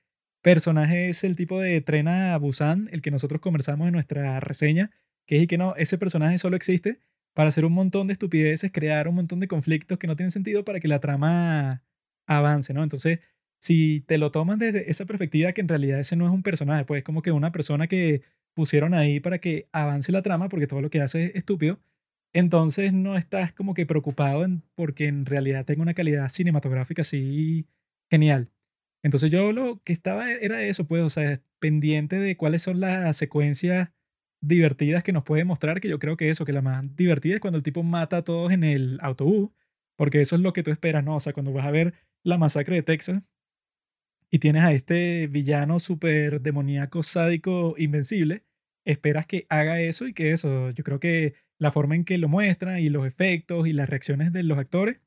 personaje 0.43 1.09
es 1.09 1.23
el 1.23 1.35
tipo 1.35 1.59
de 1.59 1.81
Trena 1.81 2.35
a 2.35 2.37
Busan, 2.37 2.89
el 2.91 3.01
que 3.01 3.09
nosotros 3.09 3.41
conversamos 3.41 3.87
en 3.87 3.93
nuestra 3.93 4.39
reseña, 4.41 4.91
que 5.25 5.37
es 5.37 5.43
y 5.43 5.47
que 5.47 5.57
no, 5.57 5.75
ese 5.75 5.97
personaje 5.97 6.37
solo 6.37 6.55
existe 6.55 6.99
para 7.33 7.49
hacer 7.49 7.65
un 7.65 7.73
montón 7.73 8.07
de 8.07 8.13
estupideces, 8.13 8.71
crear 8.71 9.07
un 9.07 9.15
montón 9.15 9.39
de 9.39 9.47
conflictos 9.47 9.97
que 9.97 10.07
no 10.07 10.15
tienen 10.15 10.31
sentido 10.31 10.63
para 10.65 10.79
que 10.79 10.87
la 10.87 10.99
trama 10.99 11.83
avance, 12.27 12.73
¿no? 12.73 12.83
Entonces, 12.83 13.19
si 13.59 14.01
te 14.01 14.17
lo 14.17 14.31
toman 14.31 14.59
desde 14.59 14.89
esa 14.91 15.05
perspectiva, 15.05 15.53
que 15.53 15.61
en 15.61 15.67
realidad 15.69 15.99
ese 15.99 16.15
no 16.15 16.25
es 16.27 16.33
un 16.33 16.43
personaje, 16.43 16.85
pues 16.85 16.99
es 16.99 17.03
como 17.03 17.21
que 17.21 17.31
una 17.31 17.51
persona 17.51 17.87
que 17.87 18.21
pusieron 18.53 18.93
ahí 18.93 19.19
para 19.19 19.39
que 19.39 19.67
avance 19.71 20.11
la 20.11 20.21
trama, 20.21 20.49
porque 20.49 20.67
todo 20.67 20.81
lo 20.81 20.89
que 20.89 21.01
hace 21.01 21.25
es 21.27 21.35
estúpido, 21.35 21.79
entonces 22.33 22.93
no 22.93 23.17
estás 23.17 23.53
como 23.53 23.73
que 23.73 23.85
preocupado 23.85 24.45
porque 24.75 25.05
en 25.07 25.25
realidad 25.25 25.65
tenga 25.65 25.83
una 25.83 25.93
calidad 25.93 26.29
cinematográfica 26.29 27.03
así 27.03 27.67
genial. 28.09 28.51
Entonces 29.03 29.31
yo 29.31 29.51
lo 29.53 29.81
que 29.83 29.93
estaba 29.93 30.31
era 30.31 30.61
eso, 30.63 30.87
pues, 30.87 31.03
o 31.03 31.09
sea, 31.09 31.41
pendiente 31.59 32.17
de 32.19 32.37
cuáles 32.37 32.63
son 32.63 32.79
las 32.79 33.17
secuencias 33.17 33.89
divertidas 34.43 35.03
que 35.03 35.13
nos 35.13 35.23
puede 35.23 35.45
mostrar, 35.45 35.79
que 35.79 35.89
yo 35.89 35.99
creo 35.99 36.17
que 36.17 36.29
eso, 36.29 36.45
que 36.45 36.51
la 36.53 36.61
más 36.61 36.83
divertida 36.95 37.35
es 37.35 37.41
cuando 37.41 37.57
el 37.57 37.63
tipo 37.63 37.81
mata 37.83 38.17
a 38.17 38.23
todos 38.23 38.51
en 38.51 38.63
el 38.63 38.99
autobús, 39.01 39.51
porque 39.95 40.21
eso 40.21 40.35
es 40.35 40.41
lo 40.41 40.53
que 40.53 40.63
tú 40.63 40.71
esperas, 40.71 41.03
¿no? 41.03 41.15
O 41.15 41.19
sea, 41.19 41.33
cuando 41.33 41.53
vas 41.53 41.65
a 41.65 41.71
ver 41.71 41.93
la 42.23 42.37
masacre 42.37 42.75
de 42.75 42.83
Texas 42.83 43.23
y 44.29 44.39
tienes 44.39 44.63
a 44.63 44.73
este 44.73 45.27
villano 45.27 45.79
súper 45.79 46.41
demoníaco, 46.41 47.03
sádico, 47.03 47.75
invencible, 47.77 48.43
esperas 48.85 49.27
que 49.27 49.45
haga 49.49 49.79
eso 49.79 50.07
y 50.07 50.13
que 50.13 50.31
eso, 50.31 50.71
yo 50.71 50.83
creo 50.83 50.99
que 50.99 51.35
la 51.57 51.71
forma 51.71 51.95
en 51.95 52.03
que 52.03 52.17
lo 52.17 52.27
muestran 52.27 52.79
y 52.79 52.89
los 52.89 53.05
efectos 53.07 53.67
y 53.67 53.73
las 53.73 53.89
reacciones 53.89 54.33
de 54.33 54.43
los 54.43 54.57
actores 54.57 54.99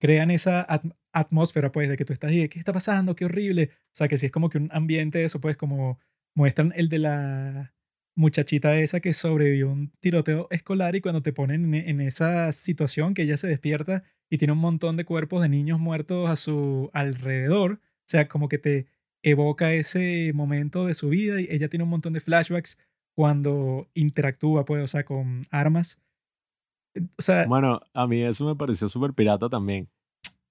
crean 0.00 0.30
esa 0.30 0.66
atmósfera, 1.12 1.72
pues, 1.72 1.88
de 1.88 1.96
que 1.96 2.04
tú 2.04 2.12
estás 2.12 2.30
ahí, 2.30 2.48
¿qué 2.48 2.58
está 2.58 2.72
pasando? 2.72 3.14
Qué 3.14 3.24
horrible. 3.24 3.70
O 3.72 3.90
sea, 3.92 4.08
que 4.08 4.18
si 4.18 4.26
es 4.26 4.32
como 4.32 4.50
que 4.50 4.58
un 4.58 4.68
ambiente, 4.72 5.24
eso, 5.24 5.40
pues, 5.40 5.56
como 5.56 6.00
muestran 6.34 6.72
el 6.76 6.88
de 6.88 6.98
la 6.98 7.75
muchachita 8.16 8.76
esa 8.78 9.00
que 9.00 9.12
sobrevivió 9.12 9.68
a 9.68 9.72
un 9.72 9.92
tiroteo 10.00 10.48
escolar 10.50 10.96
y 10.96 11.00
cuando 11.00 11.22
te 11.22 11.32
ponen 11.32 11.74
en, 11.74 12.00
esa 12.00 12.50
situación 12.50 13.14
que 13.14 13.22
ella 13.22 13.36
se 13.36 13.46
despierta 13.46 14.02
y 14.30 14.38
tiene 14.38 14.52
un 14.52 14.58
montón 14.58 14.96
de 14.96 15.04
cuerpos 15.04 15.42
de 15.42 15.50
niños 15.50 15.78
muertos 15.78 16.28
a 16.28 16.34
su 16.34 16.90
alrededor, 16.94 17.72
o 17.74 18.08
sea, 18.08 18.26
como 18.26 18.48
que 18.48 18.58
te 18.58 18.86
evoca 19.22 19.72
ese 19.74 20.32
momento 20.34 20.86
de 20.86 20.94
su 20.94 21.10
vida 21.10 21.40
y 21.40 21.46
ella 21.50 21.68
tiene 21.68 21.84
un 21.84 21.90
montón 21.90 22.14
de 22.14 22.20
flashbacks 22.20 22.78
cuando 23.14 23.88
interactúa, 23.94 24.64
pues, 24.64 24.82
o 24.82 24.86
sea, 24.86 25.04
con 25.04 25.42
armas. 25.50 26.00
Bueno, 27.46 27.80
a 27.92 28.06
mí 28.06 28.22
eso 28.22 28.46
me 28.46 28.56
pareció 28.56 28.88
súper 28.88 29.12
pirata 29.12 29.50
también, 29.50 29.90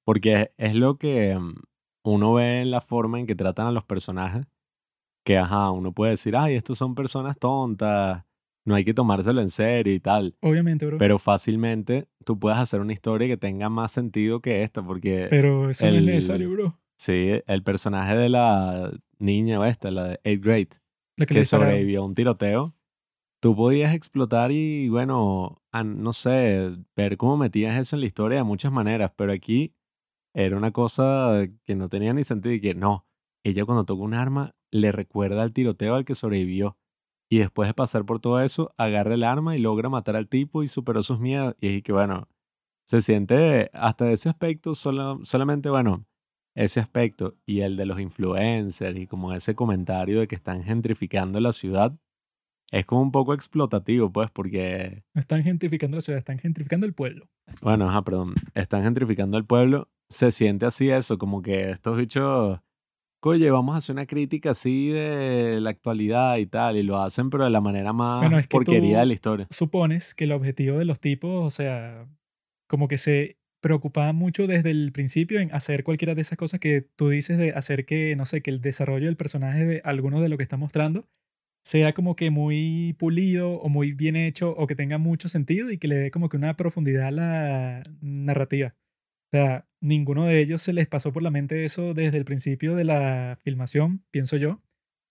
porque 0.04 0.52
es 0.58 0.76
lo 0.76 0.98
que 0.98 1.38
mm, 1.38 1.56
uno 2.04 2.34
ve 2.36 2.62
en 2.62 2.72
la 2.72 2.82
forma 2.82 3.20
en 3.20 3.26
que 3.26 3.36
tratan 3.36 3.66
a 3.66 3.72
los 3.72 3.84
personajes 3.84 4.46
que, 5.25 5.38
ajá, 5.38 5.72
uno 5.72 5.91
puede 5.91 6.12
decir, 6.12 6.36
ay, 6.38 6.55
estos 6.55 6.77
son 6.77 6.96
personas 6.96 7.38
tontas, 7.38 8.24
no 8.63 8.75
hay 8.75 8.86
que 8.86 8.94
tomárselo 8.94 9.41
en 9.41 9.50
serio 9.50 9.94
y 9.94 10.00
tal. 10.00 10.38
obviamente, 10.41 10.86
bro. 10.86 10.98
Pero 10.98 11.20
fácilmente 11.20 12.08
tú 12.24 12.39
puedes 12.39 12.58
hacer 12.60 12.79
una 12.79 12.94
historia 12.94 13.27
que 13.27 13.36
tenga 13.38 13.67
más 13.70 13.91
sentido 13.91 14.39
que 14.39 14.63
esta, 14.63 14.82
porque 14.84 15.27
Pero 15.29 15.70
eso 15.70 15.86
no 15.86 15.91
es 15.91 15.98
el, 15.98 16.05
necesario, 16.05 16.50
bro. 16.51 16.79
sí, 16.98 17.32
el 17.46 17.63
personaje 17.63 18.15
de 18.15 18.29
la 18.29 18.91
niña 19.20 19.60
o 19.60 19.65
esta, 19.65 19.91
la 19.91 20.08
de 20.10 20.20
8th 20.24 20.44
grade, 20.44 20.70
La 21.17 21.25
que 21.25 21.34
que 21.36 21.44
sobrevivió 21.46 22.01
a 22.01 22.05
un 22.05 22.15
tiroteo, 22.15 22.75
tú 23.41 23.55
podías 23.55 23.94
explotar 23.96 24.51
y, 24.51 24.89
bueno, 24.89 25.62
a- 25.72 25.84
no 25.84 26.13
sé, 26.13 26.72
ver 26.96 27.17
cómo 27.17 27.36
metías 27.38 27.75
eso 27.77 27.96
en 27.96 28.01
la 28.01 28.05
historia 28.08 28.38
de 28.38 28.44
muchas 28.44 28.72
maneras, 28.72 29.12
pero 29.15 29.32
aquí 29.32 29.74
era 30.36 30.55
una 30.58 30.72
cosa 30.72 31.48
que 31.65 31.75
no 31.75 31.89
tenía 31.89 32.13
ni 32.13 32.24
sentido 32.24 32.53
y 32.53 32.62
que 32.62 32.75
no, 32.75 33.05
ella 33.50 33.66
cuando 33.66 33.86
toca 33.86 34.04
un 34.04 34.14
arma 34.14 34.56
le 34.72 34.92
recuerda 34.92 35.44
al 35.44 35.54
tiroteo 35.54 35.96
al 35.96 36.06
que 36.06 36.16
sobrevivió. 36.16 36.78
Y 37.30 37.40
después 37.40 37.68
de 37.68 37.74
pasar 37.74 38.06
por 38.06 38.20
todo 38.20 38.42
eso, 38.42 38.74
agarra 38.78 39.14
el 39.16 39.24
arma 39.24 39.56
y 39.56 39.60
logra 39.60 39.90
matar 39.90 40.16
al 40.16 40.28
tipo 40.28 40.64
y 40.64 40.68
superó 40.68 41.02
sus 41.02 41.20
miedos. 41.20 41.56
Y 41.60 41.78
es 41.78 41.84
que, 41.84 41.92
bueno, 41.92 42.27
se 42.86 43.01
siente 43.01 43.70
hasta 43.74 44.12
ese 44.12 44.29
aspecto, 44.29 44.75
solo, 44.75 45.20
solamente, 45.24 45.70
bueno, 45.70 46.05
ese 46.55 46.79
aspecto 46.79 47.36
y 47.46 47.62
el 47.62 47.77
de 47.77 47.86
los 47.86 48.00
influencers 48.00 48.98
y 48.98 49.08
como 49.08 49.34
ese 49.34 49.55
comentario 49.55 50.20
de 50.20 50.27
que 50.27 50.36
están 50.36 50.64
gentrificando 50.64 51.40
la 51.40 51.51
ciudad, 51.51 51.98
es 52.72 52.86
como 52.86 53.01
un 53.01 53.12
poco 53.12 53.34
explotativo, 53.34 54.12
pues, 54.12 54.29
porque 54.31 55.03
No 55.14 55.22
están 55.22 55.44
gentrificando 55.44 55.98
la 55.98 56.01
ciudad, 56.01 56.20
están 56.20 56.40
gentrificando 56.40 56.86
el 56.86 56.94
pueblo. 56.94 57.27
bueno, 57.62 57.90
ajá, 57.90 58.03
perdón, 58.03 58.34
están 58.53 58.84
gentrificando 58.84 59.38
el 59.38 59.46
pueblo, 59.46 59.90
se 60.10 60.31
siente 60.31 60.66
así 60.66 60.90
eso, 60.90 61.18
como 61.18 61.42
que 61.42 61.72
estos 61.72 61.98
bichos, 61.98 62.60
oye, 63.22 63.50
vamos 63.51 63.75
a 63.75 63.78
hacer 63.80 63.94
una 63.94 64.06
crítica 64.06 64.51
así 64.51 64.90
de 64.90 65.60
la 65.62 65.72
actualidad 65.72 66.38
y 66.38 66.46
tal, 66.46 66.78
y 66.78 66.84
lo 66.84 67.01
hacen 67.01 67.30
pero 67.30 67.44
de 67.44 67.50
la 67.50 67.62
manera 67.62 67.92
Bueno, 67.92 68.32
más 68.32 68.42
es 68.42 68.48
que 68.48 68.51
porquería 68.58 69.00
de 69.00 69.06
la 69.06 69.14
historia. 69.14 69.48
supones 69.50 70.14
que 70.14 70.25
el 70.25 70.32
objetivo 70.32 70.78
de 70.78 70.86
los 70.86 71.00
tipos, 71.00 71.46
o 71.46 71.50
sea, 71.50 72.08
como 72.68 72.88
que 72.88 72.98
se 72.98 73.38
preocupaban 73.62 74.16
mucho 74.16 74.46
desde 74.46 74.70
el 74.70 74.92
principio 74.92 75.40
en 75.40 75.51
hacer 75.54 75.84
cualquiera 75.84 76.14
de 76.14 76.22
esas 76.22 76.38
cosas 76.38 76.60
que 76.60 76.88
tú 76.96 77.10
dices 77.10 77.38
de 77.38 77.51
hacer 77.51 77.86
que, 77.86 78.16
no 78.16 78.25
sé, 78.25 78.42
que 78.42 78.51
el 78.51 78.62
desarrollo 78.62 79.08
del 79.08 79.18
personaje 79.18 79.66
de 79.66 79.82
alguno 79.84 80.22
de 80.22 80.30
lo 80.30 80.38
que 80.38 80.44
está 80.44 80.56
mostrando 80.56 81.08
sea 81.64 81.94
como 81.94 82.16
que 82.16 82.30
muy 82.30 82.96
pulido 83.00 83.54
o 83.54 83.70
muy 83.70 83.94
bien 83.94 84.16
hecho 84.16 84.51
o 84.51 84.68
que 84.68 84.75
tenga 84.75 85.00
mucho 85.00 85.30
sentido 85.30 85.72
y 85.72 85.80
que 85.80 85.88
le 85.88 85.96
dé 85.96 86.12
como 86.12 86.30
que 86.30 86.38
una 86.38 86.56
profundidad 86.56 87.08
a 87.08 87.12
la 87.12 87.84
narrativa. 88.01 88.75
Sea, 89.36 89.68
ninguno 89.82 90.24
de 90.24 90.40
ellos 90.40 90.62
se 90.62 90.72
les 90.72 90.88
pasó 90.88 91.12
por 91.12 91.22
la 91.22 91.30
mente 91.30 91.66
eso 91.66 91.94
desde 91.94 92.18
el 92.18 92.24
principio 92.24 92.74
de 92.74 92.86
la 92.86 93.38
filmación, 93.44 94.02
pienso 94.10 94.38
yo, 94.38 94.62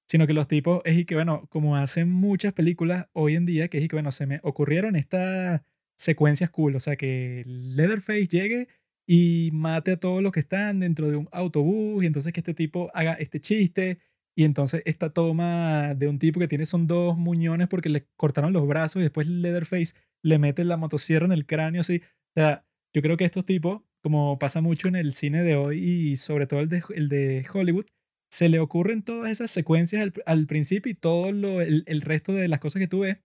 sino 0.08 0.26
que 0.26 0.32
los 0.32 0.48
tipos 0.48 0.80
es 0.86 0.96
y 0.96 1.04
que, 1.04 1.14
bueno, 1.14 1.46
como 1.50 1.76
hacen 1.76 2.08
muchas 2.08 2.54
películas 2.54 3.06
hoy 3.12 3.34
en 3.36 3.44
día, 3.44 3.68
que 3.68 3.76
es 3.76 3.84
y 3.84 3.88
que, 3.88 3.96
bueno, 3.96 4.12
se 4.12 4.26
me 4.26 4.40
ocurrieron 4.42 4.96
estas 4.96 5.60
secuencias 5.98 6.50
cool, 6.50 6.74
o 6.74 6.80
sea, 6.80 6.96
que 6.96 7.42
Leatherface 7.46 8.26
llegue 8.26 8.68
y 9.06 9.50
mate 9.52 9.92
a 9.92 10.00
todos 10.00 10.22
los 10.22 10.32
que 10.32 10.40
están 10.40 10.80
dentro 10.80 11.10
de 11.10 11.16
un 11.16 11.28
autobús 11.30 12.02
y 12.02 12.06
entonces 12.06 12.32
que 12.32 12.40
este 12.40 12.54
tipo 12.54 12.90
haga 12.94 13.12
este 13.12 13.40
chiste 13.40 13.98
y 14.34 14.44
entonces 14.44 14.82
esta 14.86 15.10
toma 15.12 15.94
de 15.94 16.08
un 16.08 16.18
tipo 16.18 16.40
que 16.40 16.48
tiene 16.48 16.64
son 16.64 16.86
dos 16.86 17.18
muñones 17.18 17.68
porque 17.68 17.90
le 17.90 18.06
cortaron 18.16 18.54
los 18.54 18.66
brazos 18.66 19.00
y 19.00 19.02
después 19.02 19.28
Leatherface 19.28 19.92
le 20.22 20.38
mete 20.38 20.64
la 20.64 20.78
motosierra 20.78 21.26
en 21.26 21.32
el 21.32 21.44
cráneo 21.44 21.82
así. 21.82 21.98
O 21.98 22.40
sea, 22.40 22.66
yo 22.94 23.02
creo 23.02 23.18
que 23.18 23.26
estos 23.26 23.44
tipos, 23.44 23.82
como 24.04 24.38
pasa 24.38 24.60
mucho 24.60 24.86
en 24.86 24.96
el 24.96 25.14
cine 25.14 25.42
de 25.42 25.56
hoy 25.56 25.82
y 25.82 26.16
sobre 26.16 26.46
todo 26.46 26.60
el 26.60 26.68
de, 26.68 26.82
el 26.94 27.08
de 27.08 27.46
Hollywood, 27.50 27.86
se 28.30 28.50
le 28.50 28.60
ocurren 28.60 29.02
todas 29.02 29.30
esas 29.30 29.50
secuencias 29.50 30.02
al, 30.02 30.12
al 30.26 30.46
principio 30.46 30.92
y 30.92 30.94
todo 30.94 31.32
lo, 31.32 31.62
el, 31.62 31.84
el 31.86 32.02
resto 32.02 32.34
de 32.34 32.46
las 32.48 32.60
cosas 32.60 32.80
que 32.80 32.86
tú 32.86 33.00
ves 33.00 33.16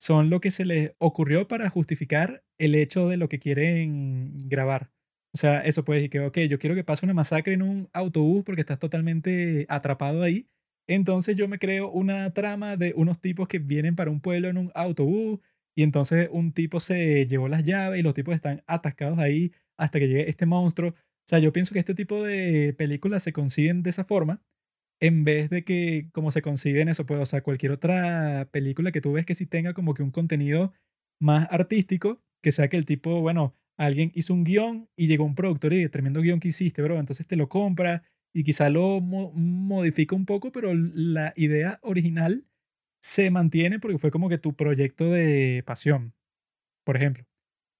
son 0.00 0.28
lo 0.28 0.40
que 0.40 0.50
se 0.50 0.64
les 0.64 0.94
ocurrió 0.98 1.46
para 1.46 1.70
justificar 1.70 2.42
el 2.58 2.74
hecho 2.74 3.08
de 3.08 3.16
lo 3.18 3.28
que 3.28 3.38
quieren 3.38 4.36
grabar. 4.48 4.90
O 5.32 5.38
sea, 5.38 5.60
eso 5.60 5.84
puede 5.84 6.00
decir 6.00 6.10
que, 6.10 6.20
ok, 6.20 6.38
yo 6.50 6.58
quiero 6.58 6.74
que 6.74 6.82
pase 6.82 7.06
una 7.06 7.14
masacre 7.14 7.54
en 7.54 7.62
un 7.62 7.88
autobús 7.92 8.42
porque 8.44 8.62
estás 8.62 8.80
totalmente 8.80 9.64
atrapado 9.68 10.24
ahí. 10.24 10.48
Entonces 10.88 11.36
yo 11.36 11.46
me 11.46 11.60
creo 11.60 11.88
una 11.88 12.32
trama 12.32 12.76
de 12.76 12.94
unos 12.96 13.20
tipos 13.20 13.46
que 13.46 13.60
vienen 13.60 13.94
para 13.94 14.10
un 14.10 14.20
pueblo 14.20 14.48
en 14.48 14.58
un 14.58 14.72
autobús 14.74 15.38
y 15.76 15.84
entonces 15.84 16.28
un 16.32 16.52
tipo 16.52 16.80
se 16.80 17.26
llevó 17.26 17.46
las 17.46 17.62
llaves 17.62 18.00
y 18.00 18.02
los 18.02 18.14
tipos 18.14 18.34
están 18.34 18.64
atascados 18.66 19.20
ahí 19.20 19.52
hasta 19.78 19.98
que 19.98 20.08
llegue 20.08 20.28
este 20.30 20.46
monstruo. 20.46 20.90
O 20.90 20.94
sea, 21.28 21.38
yo 21.40 21.52
pienso 21.52 21.72
que 21.72 21.80
este 21.80 21.94
tipo 21.94 22.22
de 22.22 22.74
películas 22.78 23.22
se 23.22 23.32
consiguen 23.32 23.82
de 23.82 23.90
esa 23.90 24.04
forma 24.04 24.42
en 25.00 25.24
vez 25.24 25.50
de 25.50 25.64
que 25.64 26.08
como 26.12 26.30
se 26.32 26.42
conciben 26.42 26.88
eso, 26.88 27.04
pues, 27.06 27.20
o 27.20 27.26
sea, 27.26 27.42
cualquier 27.42 27.72
otra 27.72 28.48
película 28.50 28.92
que 28.92 29.00
tú 29.00 29.12
ves 29.12 29.26
que 29.26 29.34
sí 29.34 29.46
tenga 29.46 29.74
como 29.74 29.94
que 29.94 30.02
un 30.02 30.10
contenido 30.10 30.72
más 31.20 31.46
artístico, 31.50 32.22
que 32.42 32.52
sea 32.52 32.68
que 32.68 32.76
el 32.76 32.86
tipo, 32.86 33.20
bueno, 33.20 33.54
alguien 33.76 34.10
hizo 34.14 34.32
un 34.34 34.44
guion 34.44 34.88
y 34.96 35.06
llegó 35.08 35.24
un 35.24 35.34
productor 35.34 35.72
y 35.74 35.88
tremendo 35.88 36.20
guion 36.22 36.40
que 36.40 36.48
hiciste, 36.48 36.82
bro, 36.82 36.98
entonces 36.98 37.26
te 37.26 37.36
lo 37.36 37.48
compra 37.48 38.04
y 38.34 38.44
quizá 38.44 38.70
lo 38.70 39.00
mo- 39.00 39.32
modifica 39.34 40.14
un 40.16 40.26
poco, 40.26 40.50
pero 40.52 40.72
la 40.74 41.32
idea 41.36 41.78
original 41.82 42.44
se 43.02 43.30
mantiene 43.30 43.78
porque 43.80 43.98
fue 43.98 44.10
como 44.10 44.28
que 44.28 44.38
tu 44.38 44.54
proyecto 44.54 45.10
de 45.10 45.62
pasión, 45.66 46.14
por 46.84 46.96
ejemplo. 46.96 47.26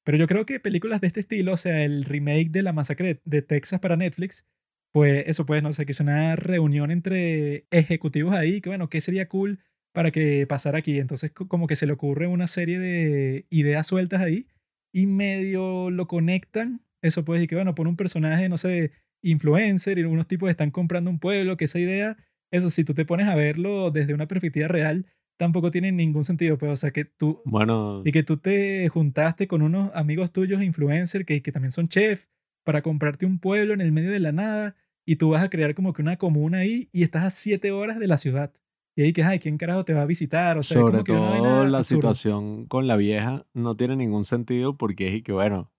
Pero 0.07 0.19
yo 0.19 0.29
creo 0.29 0.47
que 0.47 0.61
películas 0.61 1.01
de 1.01 1.09
este 1.09 1.21
estilo, 1.21 1.55
o 1.55 1.57
sea, 1.57 1.83
el 1.85 2.05
remake 2.05 2.51
de 2.51 2.63
La 2.63 2.73
Masacre 2.73 3.21
de, 3.25 3.43
Texas 3.43 3.81
para 3.81 3.97
Netflix, 3.97 4.47
pues 4.93 5.25
eso, 5.27 5.45
pues, 5.47 5.63
no 5.65 5.73
sé, 5.73 5.85
que 5.85 5.91
es 5.93 6.01
una 6.01 6.37
reunión 6.37 6.93
entre 6.93 7.67
ejecutivos 7.73 8.33
ahí, 8.35 8.61
que 8.61 8.71
bueno, 8.71 8.89
¿qué 8.89 9.01
sería 9.01 9.29
cool 9.29 9.59
para 9.93 10.13
que 10.13 10.47
pasara 10.47 10.79
aquí? 10.79 10.99
Entonces, 11.01 11.33
co- 11.33 11.49
como 11.49 11.67
que 11.67 11.75
se 11.77 11.87
le 11.87 11.93
ocurre 11.93 12.29
una 12.29 12.47
serie 12.47 12.79
de 12.79 13.47
ideas 13.51 13.89
sueltas 13.89 14.21
ahí 14.23 14.47
y 14.93 15.07
medio 15.07 15.91
lo 15.91 16.07
conectan. 16.07 16.83
Eso 17.03 17.25
pues, 17.25 17.43
y 17.43 17.49
que 17.49 17.57
bueno, 17.57 17.75
pone 17.75 17.91
un 17.91 17.97
personaje, 17.97 18.49
no 18.49 18.59
sé, 18.59 18.93
influencer 19.23 19.99
y 19.99 20.05
unos 20.05 20.29
tipos 20.29 20.49
están 20.51 20.71
comprando 20.71 21.11
un 21.11 21.19
pueblo, 21.19 21.57
que 21.57 21.65
esa 21.67 21.81
idea, 21.81 22.17
eso, 22.53 22.71
si 22.71 22.85
tú 22.85 22.95
te 22.95 23.05
pones 23.05 23.27
a 23.29 23.35
verlo 23.35 23.91
desde 23.91 24.15
una 24.15 24.29
perspectiva 24.29 24.69
real, 24.69 25.07
tampoco 25.37 25.71
tiene 25.71 25.93
ningún 25.93 26.25
sentido, 26.25 26.59
pues, 26.59 26.73
o 26.73 26.77
sea, 26.77 26.91
que 26.91 27.05
tú 27.05 27.43
Bueno, 27.45 28.03
y 28.05 28.13
que 28.13 28.23
tú 28.23 28.37
te 28.39 28.89
juntaste 28.89 29.47
con 29.47 29.63
unos 29.63 29.91
amigos 29.95 30.33
tuyos 30.33 30.63
influencers 30.63 31.25
que, 31.25 31.43
que 31.43 31.53
también 31.53 31.73
son 31.73 31.89
chefs 31.89 32.29
para 32.65 32.83
comprarte 32.83 33.27
un 33.27 33.39
pueblo 33.39 33.75
en 33.75 33.81
el 33.81 33.93
medio 33.93 34.11
de 34.11 34.21
la 34.21 34.33
nada 34.33 34.75
y 35.05 35.17
tú 35.17 35.31
vas 35.31 35.45
a 35.45 35.51
crear 35.51 35.75
como 35.75 35.93
que 35.93 36.03
una 36.03 36.17
comuna 36.17 36.59
ahí 36.59 36.89
y 36.93 37.03
estás 37.05 37.25
a 37.25 37.31
siete 37.31 37.71
horas 37.71 37.99
de 37.99 38.09
la 38.09 38.19
ciudad. 38.19 38.53
Y 38.97 39.03
ahí 39.03 39.13
que, 39.13 39.23
ay, 39.23 39.39
¿quién 39.39 39.59
carajo 39.59 39.85
te 39.85 39.93
va 39.93 40.03
a 40.03 40.07
visitar? 40.07 40.57
O 40.59 40.63
sea, 40.63 40.81
Sobre 40.81 41.05
como 41.05 41.05
que 41.05 41.39
todo 41.39 41.65
la 41.69 41.79
absurda. 41.79 42.15
situación 42.15 42.67
con 42.67 42.87
la 42.87 42.97
vieja 42.97 43.47
no 43.53 43.77
tiene 43.77 43.95
ningún 43.95 44.25
sentido 44.25 44.77
porque 44.77 45.09
es 45.09 45.15
y 45.17 45.23
que, 45.23 45.33
bueno, 45.33 45.71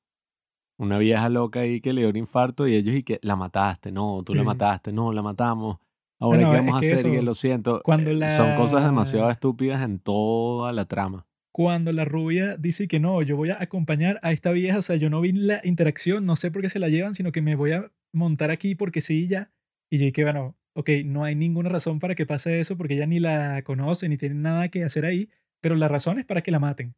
una 0.78 1.00
vieja 1.00 1.28
loca 1.28 1.62
ahí 1.62 1.82
que 1.82 1.94
le 1.94 2.02
dio 2.02 2.10
un 2.12 2.16
infarto 2.16 2.68
y 2.68 2.76
ellos 2.76 2.96
y 2.96 3.02
que 3.04 3.20
la 3.24 3.36
mataste, 3.36 3.92
no, 3.92 4.22
tú 4.24 4.36
la 4.36 4.44
mataste, 4.44 4.94
no, 4.94 5.12
la 5.12 5.24
matamos. 5.24 5.80
Ahora, 6.20 6.48
Bueno, 6.48 6.52
¿qué 6.52 6.58
es 6.58 6.66
vamos 6.66 6.78
a 6.78 6.80
que 6.82 6.94
hacer? 6.94 7.14
Y 7.14 7.16
que 7.18 7.22
lo 7.22 7.34
siento, 7.34 7.82
cuando 7.84 8.12
eh, 8.12 8.30
son 8.30 8.56
cosas 8.56 8.84
demasiado 8.84 9.28
la, 9.28 9.32
estúpidas 9.32 9.82
en 9.84 10.00
toda 10.00 10.74
la 10.74 10.86
trama. 10.86 11.28
cuando 11.52 11.92
la 11.92 12.06
rubia 12.06 12.58
dice 12.58 12.88
que 12.88 13.00
no, 13.00 13.22
yo 13.22 13.36
voy 13.38 13.50
a 13.52 13.62
acompañar 13.62 14.20
a 14.24 14.32
esta 14.32 14.52
vieja, 14.52 14.80
o 14.80 14.82
sea, 14.82 14.96
yo 14.96 15.10
no 15.10 15.22
vi 15.22 15.32
la 15.32 15.62
interacción, 15.64 16.26
no 16.26 16.36
sé 16.36 16.52
por 16.52 16.62
qué 16.62 16.70
se 16.70 16.80
la 16.80 16.90
llevan, 16.90 17.14
sino 17.14 17.32
que 17.32 17.42
me 17.42 17.56
voy 17.56 17.72
a 17.74 17.92
montar 18.14 18.52
aquí 18.52 18.76
porque 18.76 19.02
sí 19.02 19.28
ya. 19.28 19.52
Y 19.92 20.00
yo 20.00 20.06
dije, 20.06 20.24
bueno, 20.24 20.56
ok, 20.76 20.90
no 21.06 21.24
hay 21.24 21.36
ninguna 21.36 21.70
razón 21.70 22.00
para 22.00 22.16
que 22.16 22.26
pase 22.26 22.60
eso 22.60 22.78
porque 22.78 22.96
ella 22.96 23.08
ni 23.08 23.20
la 23.20 23.62
conoce 23.64 24.10
ni 24.10 24.18
tiene 24.18 24.36
nada 24.36 24.70
que 24.70 24.84
hacer 24.84 25.06
ahí, 25.06 25.30
pero 25.62 25.76
la 25.76 25.88
razón 25.88 26.20
es 26.20 26.26
para 26.26 26.42
que 26.42 26.52
la 26.52 26.60
maten. 26.60 26.96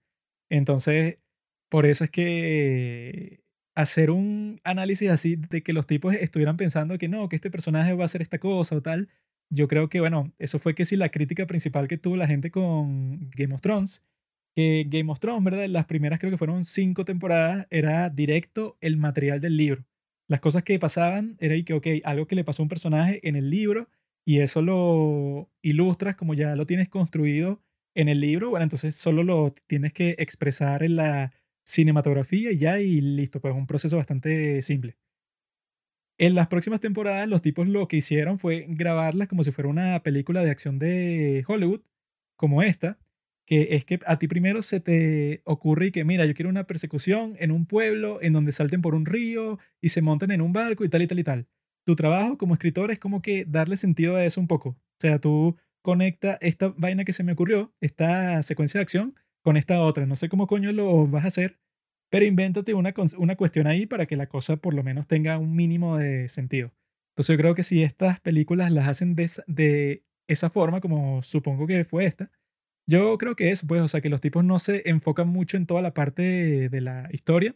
Entonces, 0.49 1.19
por 1.69 1.85
eso 1.85 2.03
es 2.03 2.09
que 2.09 3.41
hacer 3.81 4.11
un 4.11 4.59
análisis 4.63 5.09
así 5.09 5.37
de 5.37 5.63
que 5.63 5.73
los 5.73 5.87
tipos 5.87 6.13
estuvieran 6.13 6.57
pensando 6.57 6.97
que 6.97 7.07
no, 7.07 7.29
que 7.29 7.37
este 7.37 7.49
personaje 7.49 7.93
va 7.93 8.03
a 8.03 8.05
hacer 8.05 8.21
esta 8.21 8.39
cosa 8.39 8.75
o 8.75 8.81
tal, 8.81 9.07
yo 9.49 9.67
creo 9.67 9.89
que, 9.89 9.99
bueno, 10.01 10.33
eso 10.37 10.59
fue 10.59 10.75
que 10.75 10.85
sí 10.85 10.95
la 10.97 11.09
crítica 11.09 11.47
principal 11.47 11.87
que 11.87 11.97
tuvo 11.97 12.17
la 12.17 12.27
gente 12.27 12.51
con 12.51 13.29
Game 13.31 13.53
of 13.53 13.61
Thrones, 13.61 14.03
que 14.55 14.85
Game 14.89 15.11
of 15.11 15.19
Thrones, 15.19 15.43
¿verdad? 15.43 15.67
Las 15.67 15.85
primeras 15.85 16.19
creo 16.19 16.31
que 16.31 16.37
fueron 16.37 16.65
cinco 16.65 17.05
temporadas, 17.05 17.67
era 17.69 18.09
directo 18.09 18.77
el 18.81 18.97
material 18.97 19.39
del 19.39 19.55
libro. 19.55 19.85
Las 20.27 20.41
cosas 20.41 20.63
que 20.63 20.77
pasaban 20.77 21.37
era 21.39 21.55
y 21.55 21.63
que, 21.63 21.73
ok, 21.73 21.87
algo 22.03 22.27
que 22.27 22.35
le 22.35 22.43
pasó 22.43 22.61
a 22.61 22.65
un 22.65 22.69
personaje 22.69 23.27
en 23.27 23.35
el 23.35 23.49
libro 23.49 23.89
y 24.25 24.41
eso 24.41 24.61
lo 24.61 25.49
ilustras 25.61 26.15
como 26.15 26.33
ya 26.33 26.55
lo 26.55 26.65
tienes 26.65 26.89
construido 26.89 27.61
en 27.95 28.09
el 28.09 28.19
libro, 28.19 28.49
bueno, 28.49 28.63
entonces 28.63 28.95
solo 28.95 29.23
lo 29.23 29.53
tienes 29.67 29.93
que 29.93 30.15
expresar 30.19 30.83
en 30.83 30.97
la 30.97 31.33
cinematografía 31.69 32.51
y 32.51 32.57
ya 32.57 32.79
y 32.79 32.99
listo, 33.01 33.39
pues 33.41 33.53
un 33.53 33.67
proceso 33.67 33.97
bastante 33.97 34.61
simple. 34.61 34.97
En 36.17 36.35
las 36.35 36.47
próximas 36.47 36.81
temporadas 36.81 37.29
los 37.29 37.41
tipos 37.41 37.67
lo 37.67 37.87
que 37.87 37.97
hicieron 37.97 38.39
fue 38.39 38.65
grabarlas 38.67 39.27
como 39.27 39.43
si 39.43 39.51
fuera 39.51 39.69
una 39.69 40.01
película 40.03 40.43
de 40.43 40.51
acción 40.51 40.79
de 40.79 41.43
Hollywood, 41.47 41.81
como 42.35 42.63
esta, 42.63 42.99
que 43.45 43.75
es 43.75 43.85
que 43.85 43.99
a 44.05 44.19
ti 44.19 44.27
primero 44.27 44.61
se 44.61 44.79
te 44.79 45.41
ocurre 45.45 45.87
y 45.87 45.91
que, 45.91 46.03
mira, 46.03 46.25
yo 46.25 46.33
quiero 46.33 46.49
una 46.49 46.65
persecución 46.67 47.35
en 47.39 47.51
un 47.51 47.65
pueblo 47.65 48.19
en 48.21 48.33
donde 48.33 48.51
salten 48.51 48.81
por 48.81 48.95
un 48.95 49.05
río 49.05 49.59
y 49.81 49.89
se 49.89 50.01
monten 50.01 50.31
en 50.31 50.41
un 50.41 50.53
barco 50.53 50.83
y 50.83 50.89
tal 50.89 51.03
y 51.03 51.07
tal 51.07 51.19
y 51.19 51.23
tal. 51.23 51.47
Tu 51.85 51.95
trabajo 51.95 52.37
como 52.37 52.53
escritor 52.53 52.91
es 52.91 52.99
como 52.99 53.21
que 53.21 53.45
darle 53.45 53.77
sentido 53.77 54.15
a 54.15 54.25
eso 54.25 54.41
un 54.41 54.47
poco. 54.47 54.69
O 54.69 54.99
sea, 54.99 55.19
tú 55.19 55.57
conecta 55.81 56.37
esta 56.41 56.73
vaina 56.77 57.05
que 57.05 57.13
se 57.13 57.23
me 57.23 57.33
ocurrió, 57.33 57.73
esta 57.81 58.43
secuencia 58.43 58.79
de 58.79 58.83
acción, 58.83 59.15
con 59.41 59.57
esta 59.57 59.81
otra. 59.81 60.05
No 60.05 60.15
sé 60.15 60.29
cómo 60.29 60.47
coño 60.47 60.71
lo 60.71 61.07
vas 61.07 61.25
a 61.25 61.29
hacer, 61.29 61.59
pero 62.09 62.25
invéntate 62.25 62.73
una, 62.73 62.93
una 63.17 63.35
cuestión 63.35 63.67
ahí 63.67 63.85
para 63.85 64.05
que 64.05 64.15
la 64.15 64.27
cosa 64.27 64.57
por 64.57 64.73
lo 64.73 64.83
menos 64.83 65.07
tenga 65.07 65.37
un 65.37 65.55
mínimo 65.55 65.97
de 65.97 66.29
sentido. 66.29 66.71
Entonces 67.11 67.33
yo 67.33 67.37
creo 67.37 67.55
que 67.55 67.63
si 67.63 67.83
estas 67.83 68.19
películas 68.19 68.71
las 68.71 68.87
hacen 68.87 69.15
de 69.15 69.23
esa, 69.23 69.43
de 69.47 70.03
esa 70.27 70.49
forma, 70.49 70.81
como 70.81 71.21
supongo 71.21 71.67
que 71.67 71.83
fue 71.83 72.05
esta, 72.05 72.31
yo 72.87 73.17
creo 73.17 73.35
que 73.35 73.51
es, 73.51 73.65
pues, 73.65 73.81
o 73.81 73.87
sea, 73.87 74.01
que 74.01 74.09
los 74.09 74.21
tipos 74.21 74.43
no 74.43 74.57
se 74.59 74.89
enfocan 74.89 75.27
mucho 75.27 75.57
en 75.57 75.67
toda 75.67 75.81
la 75.81 75.93
parte 75.93 76.23
de, 76.23 76.69
de 76.69 76.81
la 76.81 77.09
historia, 77.11 77.55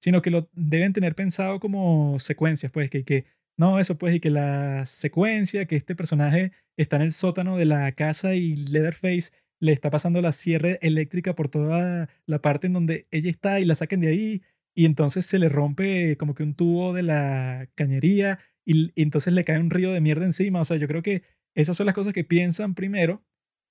sino 0.00 0.22
que 0.22 0.30
lo 0.30 0.48
deben 0.52 0.92
tener 0.92 1.14
pensado 1.14 1.60
como 1.60 2.18
secuencias, 2.18 2.72
pues, 2.72 2.90
que, 2.90 3.04
que 3.04 3.26
no, 3.56 3.80
eso, 3.80 3.98
pues, 3.98 4.14
y 4.14 4.20
que 4.20 4.30
la 4.30 4.86
secuencia, 4.86 5.66
que 5.66 5.76
este 5.76 5.96
personaje 5.96 6.52
está 6.76 6.96
en 6.96 7.02
el 7.02 7.12
sótano 7.12 7.56
de 7.56 7.66
la 7.66 7.92
casa 7.92 8.34
y 8.34 8.56
Leatherface 8.56 9.32
le 9.60 9.72
está 9.72 9.90
pasando 9.90 10.20
la 10.22 10.32
sierra 10.32 10.70
eléctrica 10.80 11.34
por 11.34 11.48
toda 11.48 12.08
la 12.26 12.40
parte 12.42 12.66
en 12.66 12.72
donde 12.72 13.06
ella 13.10 13.30
está 13.30 13.60
y 13.60 13.64
la 13.64 13.74
sacan 13.74 14.00
de 14.00 14.08
ahí 14.08 14.42
y 14.74 14.86
entonces 14.86 15.26
se 15.26 15.38
le 15.38 15.48
rompe 15.48 16.16
como 16.16 16.34
que 16.34 16.42
un 16.42 16.54
tubo 16.54 16.92
de 16.94 17.02
la 17.02 17.68
cañería 17.74 18.38
y, 18.64 18.90
y 18.94 19.02
entonces 19.02 19.32
le 19.32 19.44
cae 19.44 19.58
un 19.58 19.70
río 19.70 19.92
de 19.92 20.00
mierda 20.00 20.24
encima. 20.24 20.60
O 20.60 20.64
sea, 20.64 20.76
yo 20.78 20.86
creo 20.88 21.02
que 21.02 21.22
esas 21.54 21.76
son 21.76 21.86
las 21.86 21.94
cosas 21.94 22.12
que 22.12 22.24
piensan 22.24 22.74
primero 22.74 23.22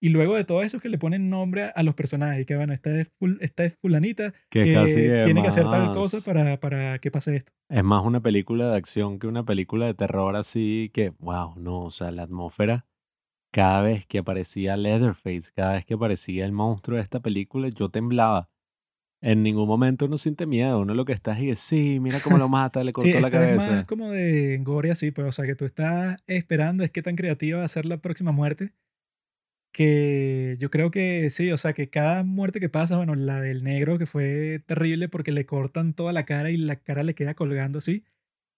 y 0.02 0.10
luego 0.10 0.36
de 0.36 0.44
todo 0.46 0.62
eso 0.64 0.78
es 0.78 0.84
que 0.84 0.90
le 0.90 0.98
ponen 0.98 1.30
nombre 1.30 1.64
a, 1.64 1.68
a 1.70 1.84
los 1.84 1.96
personajes. 1.96 2.42
y 2.42 2.46
Que 2.46 2.56
bueno, 2.56 2.74
esta 2.74 3.00
es, 3.00 3.12
ful- 3.20 3.38
esta 3.42 3.66
es 3.66 3.76
fulanita 3.76 4.34
Que 4.50 4.64
es 4.74 4.78
casi 4.80 4.96
que 4.96 5.02
que 5.10 5.24
tiene 5.26 5.42
que 5.42 5.48
hacer 5.48 5.64
tal 5.70 5.92
cosa 5.94 6.22
para, 6.22 6.60
para 6.60 7.00
que 7.00 7.12
pase 7.12 7.36
esto. 7.38 7.52
es 7.70 7.84
más 7.84 8.06
una 8.06 8.22
película 8.22 8.70
de 8.72 8.78
acción 8.78 9.20
que 9.20 9.28
una 9.28 9.44
película 9.46 9.86
de 9.88 9.94
terror 9.96 10.36
así 10.36 10.92
que, 10.94 11.12
wow, 11.20 11.56
no, 11.58 11.82
o 11.86 11.92
sea, 11.92 12.12
la 12.12 12.24
atmósfera, 12.24 12.86
cada 13.52 13.82
vez 13.82 14.06
que 14.06 14.20
aparecía 14.20 14.78
Leatherface, 14.78 15.52
cada 15.56 15.74
vez 15.74 15.86
que 15.86 15.96
aparecía 15.96 16.46
el 16.46 16.52
monstruo 16.52 16.98
de 16.98 17.04
esta 17.04 17.20
película, 17.22 17.70
yo 17.70 17.90
temblaba. 17.90 18.50
En 19.22 19.44
ningún 19.44 19.68
momento 19.68 20.06
uno 20.06 20.18
siente 20.18 20.46
miedo, 20.46 20.80
uno 20.80 20.94
lo 20.94 21.06
que 21.06 21.14
está 21.14 21.34
es 21.34 21.44
y 21.44 21.46
que, 21.48 21.56
sí, 21.56 22.00
mira 22.00 22.22
cómo 22.22 22.38
lo 22.38 22.48
mata, 22.50 22.84
le 22.84 22.94
Sí, 23.02 23.12
cortó 23.12 23.20
la 23.20 23.28
esta 23.28 23.44
es 23.52 23.56
más 23.58 23.66
cabeza. 23.66 23.86
como 23.86 24.12
de 24.12 24.60
gore 24.64 24.92
así, 24.92 25.12
pues, 25.12 25.28
o 25.28 25.32
sea, 25.32 25.46
que 25.46 25.56
tú 25.56 25.66
estás 25.66 26.18
esperando 26.28 26.84
es 26.84 26.92
qué 26.92 27.02
tan 27.02 27.16
creativa 27.16 27.60
va 27.60 27.66
a 27.66 27.68
ser 27.68 27.86
la 27.86 27.98
próxima 27.98 28.32
muerte 28.32 28.74
que 29.72 30.56
yo 30.60 30.70
creo 30.72 30.92
que 30.92 31.30
sí, 31.30 31.52
o 31.52 31.58
sea, 31.58 31.74
que 31.74 31.90
cada 31.90 32.24
muerte 32.24 32.60
que 32.60 32.70
pasa, 32.70 32.98
bueno, 32.98 33.16
la 33.16 33.40
del 33.42 33.64
negro 33.64 33.98
que 34.00 34.06
fue 34.06 34.62
terrible 34.66 35.10
porque 35.10 35.32
le 35.32 35.46
cortan 35.46 35.94
toda 35.94 36.12
la 36.14 36.26
cara 36.26 36.50
y 36.52 36.58
la 36.58 36.78
cara 36.78 37.04
le 37.04 37.16
queda 37.16 37.34
colgando 37.36 37.78
así. 37.80 38.04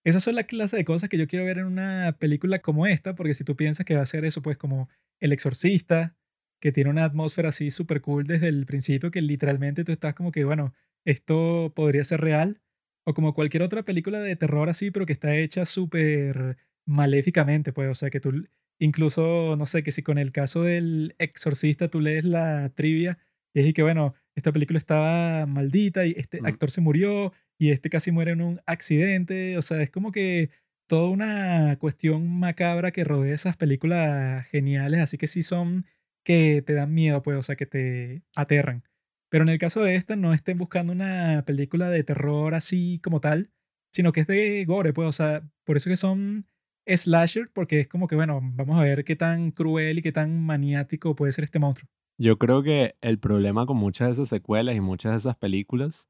Esas 0.04 0.24
son 0.24 0.36
la 0.36 0.44
clase 0.44 0.78
de 0.78 0.86
cosas 0.86 1.10
que 1.10 1.18
yo 1.18 1.28
quiero 1.28 1.46
ver 1.46 1.60
en 1.60 1.66
una 1.66 2.18
película 2.20 2.60
como 2.60 2.88
esta, 2.88 3.16
porque 3.16 3.34
si 3.34 3.44
tú 3.44 3.56
piensas 3.56 3.86
que 3.86 3.96
va 3.96 4.02
a 4.02 4.06
ser 4.06 4.26
eso, 4.26 4.42
pues 4.42 4.58
como 4.58 4.90
El 5.20 5.32
Exorcista, 5.32 6.16
que 6.60 6.72
tiene 6.72 6.90
una 6.90 7.06
atmósfera 7.06 7.50
así 7.50 7.70
súper 7.72 8.02
cool 8.02 8.26
desde 8.26 8.48
el 8.48 8.66
principio, 8.66 9.12
que 9.12 9.22
literalmente 9.22 9.84
tú 9.84 9.92
estás 9.92 10.16
como 10.16 10.32
que, 10.32 10.44
bueno, 10.44 10.74
esto 11.06 11.72
podría 11.76 12.04
ser 12.04 12.22
real, 12.22 12.62
o 13.04 13.14
como 13.14 13.34
cualquier 13.34 13.64
otra 13.64 13.84
película 13.84 14.20
de 14.20 14.36
terror 14.36 14.70
así, 14.70 14.92
pero 14.92 15.06
que 15.06 15.14
está 15.14 15.36
hecha 15.36 15.66
súper 15.66 16.58
maléficamente, 16.86 17.74
pues, 17.74 17.90
o 17.90 17.96
sea, 17.96 18.10
que 18.10 18.20
tú 18.20 18.32
Incluso, 18.80 19.56
no 19.58 19.68
sé, 19.68 19.84
que 19.84 19.92
si 19.92 20.02
con 20.02 20.18
el 20.18 20.32
caso 20.32 20.64
del 20.64 21.14
exorcista 21.20 21.88
tú 21.90 22.00
lees 22.00 22.24
la 22.26 22.70
trivia 22.74 23.20
y 23.54 23.60
es 23.60 23.74
que, 23.76 23.84
bueno, 23.84 24.16
esta 24.34 24.52
película 24.52 24.80
estaba 24.80 25.46
maldita 25.46 26.08
y 26.08 26.16
este 26.18 26.40
actor 26.44 26.72
se 26.72 26.82
murió 26.82 27.32
y 27.62 27.70
este 27.70 27.92
casi 27.92 28.12
muere 28.12 28.32
en 28.32 28.42
un 28.42 28.60
accidente. 28.66 29.56
O 29.56 29.62
sea, 29.62 29.84
es 29.84 29.92
como 29.92 30.12
que 30.12 30.50
toda 30.88 31.10
una 31.10 31.78
cuestión 31.78 32.28
macabra 32.40 32.90
que 32.92 33.04
rodea 33.04 33.36
esas 33.36 33.56
películas 33.56 34.48
geniales, 34.48 35.00
así 35.00 35.20
que 35.20 35.28
sí 35.28 35.44
son 35.44 35.86
que 36.26 36.64
te 36.66 36.74
dan 36.74 36.92
miedo, 36.92 37.22
pues, 37.22 37.38
o 37.38 37.44
sea, 37.44 37.56
que 37.56 37.68
te 37.68 38.24
aterran. 38.36 38.84
Pero 39.30 39.44
en 39.44 39.50
el 39.50 39.60
caso 39.60 39.84
de 39.84 39.96
esta, 39.96 40.16
no 40.16 40.34
estén 40.34 40.58
buscando 40.58 40.92
una 40.92 41.44
película 41.46 41.90
de 41.90 42.04
terror 42.04 42.56
así 42.56 43.00
como 43.04 43.22
tal, 43.22 43.52
sino 43.92 44.12
que 44.12 44.22
es 44.22 44.28
de 44.28 44.66
gore, 44.66 44.92
pues, 44.92 45.08
o 45.08 45.12
sea, 45.12 45.48
por 45.64 45.78
eso 45.78 45.88
que 45.88 45.98
son 45.98 46.48
slasher 46.88 47.52
porque 47.54 47.82
es 47.82 47.88
como 47.88 48.08
que, 48.08 48.16
bueno, 48.16 48.40
vamos 48.42 48.80
a 48.80 48.84
ver 48.84 49.04
qué 49.06 49.16
tan 49.16 49.52
cruel 49.52 50.00
y 50.00 50.02
qué 50.02 50.12
tan 50.12 50.44
maniático 50.44 51.16
puede 51.16 51.32
ser 51.32 51.44
este 51.44 51.60
monstruo. 51.60 51.88
Yo 52.18 52.40
creo 52.40 52.64
que 52.64 52.96
el 53.02 53.20
problema 53.20 53.68
con 53.68 53.78
muchas 53.78 54.08
de 54.08 54.14
esas 54.14 54.30
secuelas 54.30 54.76
y 54.76 54.82
muchas 54.82 55.12
de 55.12 55.18
esas 55.20 55.36
películas 55.38 56.08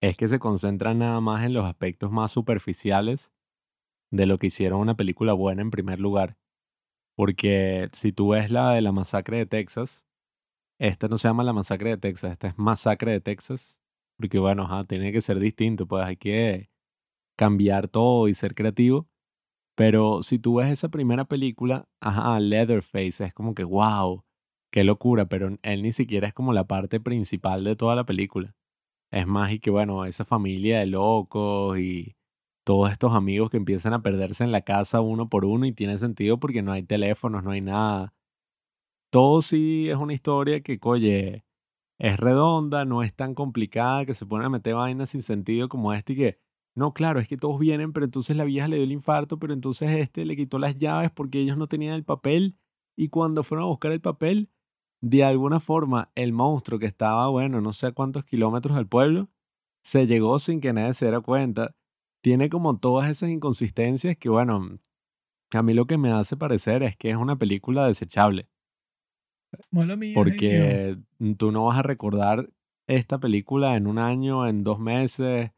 es 0.00 0.16
que 0.16 0.28
se 0.28 0.38
concentran 0.38 0.98
nada 0.98 1.20
más 1.20 1.44
en 1.44 1.52
los 1.54 1.64
aspectos 1.64 2.10
más 2.10 2.30
superficiales 2.32 3.32
de 4.10 4.26
lo 4.26 4.38
que 4.38 4.48
hicieron 4.48 4.80
una 4.80 4.96
película 4.96 5.32
buena 5.32 5.62
en 5.62 5.70
primer 5.70 6.00
lugar. 6.00 6.36
Porque 7.16 7.88
si 7.92 8.12
tú 8.12 8.30
ves 8.30 8.50
la 8.50 8.72
de 8.72 8.80
la 8.80 8.92
masacre 8.92 9.38
de 9.38 9.46
Texas, 9.46 10.04
esta 10.78 11.08
no 11.08 11.18
se 11.18 11.28
llama 11.28 11.44
la 11.44 11.52
masacre 11.52 11.90
de 11.90 11.98
Texas, 11.98 12.32
esta 12.32 12.48
es 12.48 12.58
masacre 12.58 13.12
de 13.12 13.20
Texas. 13.20 13.82
Porque 14.16 14.38
bueno, 14.38 14.64
ajá, 14.64 14.84
tiene 14.84 15.12
que 15.12 15.20
ser 15.20 15.38
distinto, 15.40 15.86
pues 15.86 16.04
hay 16.04 16.16
que 16.16 16.70
cambiar 17.36 17.88
todo 17.88 18.28
y 18.28 18.34
ser 18.34 18.54
creativo. 18.54 19.08
Pero 19.76 20.22
si 20.22 20.38
tú 20.38 20.56
ves 20.56 20.70
esa 20.70 20.88
primera 20.88 21.24
película, 21.24 21.88
ajá, 22.00 22.40
Leatherface 22.40 23.24
es 23.24 23.34
como 23.34 23.54
que, 23.54 23.64
wow, 23.64 24.24
qué 24.72 24.84
locura, 24.84 25.26
pero 25.26 25.56
él 25.62 25.82
ni 25.82 25.92
siquiera 25.92 26.28
es 26.28 26.34
como 26.34 26.52
la 26.52 26.66
parte 26.66 27.00
principal 27.00 27.64
de 27.64 27.76
toda 27.76 27.96
la 27.96 28.04
película. 28.04 28.57
Es 29.10 29.26
más, 29.26 29.52
y 29.52 29.58
que 29.58 29.70
bueno, 29.70 30.04
esa 30.04 30.24
familia 30.24 30.80
de 30.80 30.86
locos 30.86 31.78
y 31.78 32.14
todos 32.64 32.92
estos 32.92 33.14
amigos 33.14 33.50
que 33.50 33.56
empiezan 33.56 33.94
a 33.94 34.02
perderse 34.02 34.44
en 34.44 34.52
la 34.52 34.60
casa 34.62 35.00
uno 35.00 35.28
por 35.30 35.46
uno 35.46 35.64
y 35.66 35.72
tiene 35.72 35.96
sentido 35.98 36.38
porque 36.38 36.62
no 36.62 36.72
hay 36.72 36.82
teléfonos, 36.82 37.42
no 37.42 37.50
hay 37.52 37.62
nada. 37.62 38.14
Todo 39.10 39.40
sí 39.42 39.88
es 39.88 39.96
una 39.96 40.12
historia 40.12 40.60
que, 40.62 40.78
oye, 40.82 41.44
es 41.98 42.18
redonda, 42.18 42.84
no 42.84 43.02
es 43.02 43.14
tan 43.14 43.34
complicada, 43.34 44.06
que 44.06 44.14
se 44.14 44.26
pone 44.26 44.44
a 44.46 44.50
meter 44.50 44.74
vainas 44.74 45.10
sin 45.10 45.22
sentido 45.22 45.68
como 45.68 45.94
este 45.94 46.12
y 46.14 46.16
que, 46.16 46.38
no, 46.74 46.92
claro, 46.94 47.20
es 47.20 47.28
que 47.28 47.38
todos 47.38 47.58
vienen, 47.58 47.92
pero 47.92 48.04
entonces 48.06 48.36
la 48.36 48.44
vieja 48.44 48.68
le 48.68 48.76
dio 48.76 48.84
el 48.84 48.92
infarto, 48.92 49.38
pero 49.38 49.54
entonces 49.54 49.90
este 49.92 50.24
le 50.26 50.36
quitó 50.36 50.58
las 50.58 50.76
llaves 50.76 51.10
porque 51.10 51.40
ellos 51.40 51.56
no 51.56 51.68
tenían 51.68 51.94
el 51.94 52.04
papel 52.04 52.56
y 52.96 53.08
cuando 53.08 53.42
fueron 53.44 53.64
a 53.64 53.68
buscar 53.68 53.92
el 53.92 54.00
papel, 54.00 54.50
de 55.00 55.24
alguna 55.24 55.60
forma 55.60 56.10
el 56.14 56.32
monstruo 56.32 56.78
que 56.78 56.86
estaba, 56.86 57.28
bueno, 57.28 57.60
no 57.60 57.72
sé 57.72 57.88
a 57.88 57.92
cuántos 57.92 58.24
kilómetros 58.24 58.76
del 58.76 58.86
pueblo, 58.86 59.28
se 59.82 60.06
llegó 60.06 60.38
sin 60.38 60.60
que 60.60 60.72
nadie 60.72 60.94
se 60.94 61.06
diera 61.06 61.20
cuenta. 61.20 61.74
Tiene 62.20 62.48
como 62.48 62.78
todas 62.78 63.08
esas 63.08 63.30
inconsistencias 63.30 64.16
que, 64.16 64.28
bueno, 64.28 64.78
a 65.52 65.62
mí 65.62 65.72
lo 65.72 65.86
que 65.86 65.98
me 65.98 66.10
hace 66.10 66.36
parecer 66.36 66.82
es 66.82 66.96
que 66.96 67.10
es 67.10 67.16
una 67.16 67.36
película 67.36 67.86
desechable. 67.86 68.48
Mía. 69.70 70.12
Porque 70.14 70.98
tú 71.38 71.52
no 71.52 71.66
vas 71.66 71.78
a 71.78 71.82
recordar 71.82 72.50
esta 72.86 73.18
película 73.18 73.76
en 73.76 73.86
un 73.86 73.98
año, 73.98 74.46
en 74.46 74.64
dos 74.64 74.78
meses. 74.78 75.52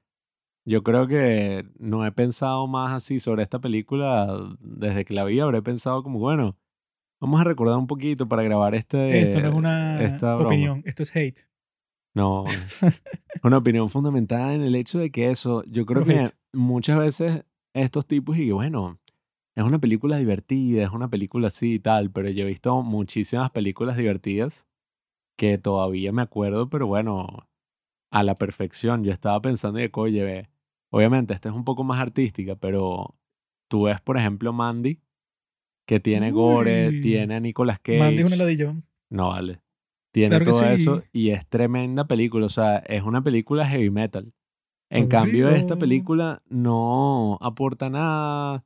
Yo 0.65 0.83
creo 0.83 1.09
que 1.09 1.67
no 1.79 2.05
he 2.07 2.13
pensado 2.13 2.67
más 2.69 2.93
así 2.93 3.19
sobre 3.19 3.43
esta 3.43 3.59
película 3.59 4.57
desde 4.61 5.05
que 5.05 5.15
la 5.15 5.25
vi. 5.25 5.41
Habré 5.41 5.63
pensado 5.63 6.03
como, 6.03 6.19
bueno, 6.19 6.57
vamos 7.21 7.41
a 7.41 7.45
recordar 7.45 7.77
un 7.77 7.87
poquito 7.87 8.29
para 8.29 8.43
grabar 8.43 8.75
Esto 8.75 8.97
no 8.97 9.05
es 9.05 9.29
este, 9.29 9.49
una 9.49 10.03
esta 10.03 10.37
opinión, 10.37 10.83
esto 10.85 11.03
es 11.03 11.15
hate. 11.15 11.47
No, 12.15 12.45
una 13.45 13.59
opinión 13.59 13.89
fundamentada 13.89 14.55
en 14.55 14.63
el 14.63 14.75
hecho 14.75 14.99
de 14.99 15.11
que 15.11 15.31
eso, 15.31 15.63
yo 15.67 15.87
creo 15.87 16.05
que 16.05 16.21
hate. 16.21 16.35
muchas 16.53 16.99
veces 16.99 17.45
estos 17.73 18.07
tipos 18.07 18.37
y 18.39 18.51
bueno, 18.51 18.99
es 19.55 19.65
una 19.65 19.79
película 19.79 20.17
divertida, 20.17 20.83
es 20.83 20.91
una 20.91 21.09
película 21.09 21.49
así 21.49 21.75
y 21.75 21.79
tal, 21.79 22.11
pero 22.11 22.31
yo 22.31 22.45
he 22.45 22.49
visto 22.49 22.83
muchísimas 22.83 23.51
películas 23.51 23.97
divertidas 23.97 24.67
que 25.37 25.59
todavía 25.59 26.13
me 26.13 26.23
acuerdo, 26.23 26.69
pero 26.69 26.87
bueno, 26.87 27.49
a 28.11 28.23
la 28.23 28.35
perfección. 28.35 29.05
Yo 29.05 29.13
estaba 29.13 29.41
pensando 29.41 29.79
de 29.79 29.91
que, 29.91 30.01
oye, 30.01 30.25
ve, 30.25 30.51
obviamente 30.91 31.35
esta 31.35 31.49
es 31.49 31.55
un 31.55 31.65
poco 31.65 31.85
más 31.85 32.01
artística, 32.01 32.57
pero 32.57 33.17
tú 33.69 33.85
ves, 33.85 34.01
por 34.01 34.19
ejemplo, 34.19 34.53
Mandy, 34.53 35.01
que 35.91 35.99
tiene 35.99 36.31
gore, 36.31 36.87
Uy. 36.91 37.01
tiene 37.01 37.35
a 37.35 37.41
Nicolas 37.41 37.81
Mandy 37.85 38.19
es 38.19 38.21
una 38.21 38.29
Cage. 38.31 38.37
ladillón. 38.37 38.85
No 39.11 39.31
vale. 39.31 39.61
Tiene 40.13 40.29
Claro 40.37 40.45
todo 40.45 40.65
eso 40.67 41.03
y 41.13 41.31
es 41.31 41.45
tremenda 41.49 42.07
película. 42.07 42.47
O 42.47 42.49
sea, 42.49 42.77
es 42.77 43.03
una 43.03 43.25
película 43.25 43.67
heavy 43.67 43.91
metal. 43.91 44.33
En 44.89 45.09
cambio, 45.09 45.51
esta 45.51 45.75
película 45.75 46.43
no 46.49 47.39
aporta 47.41 47.91
nada. 47.91 48.63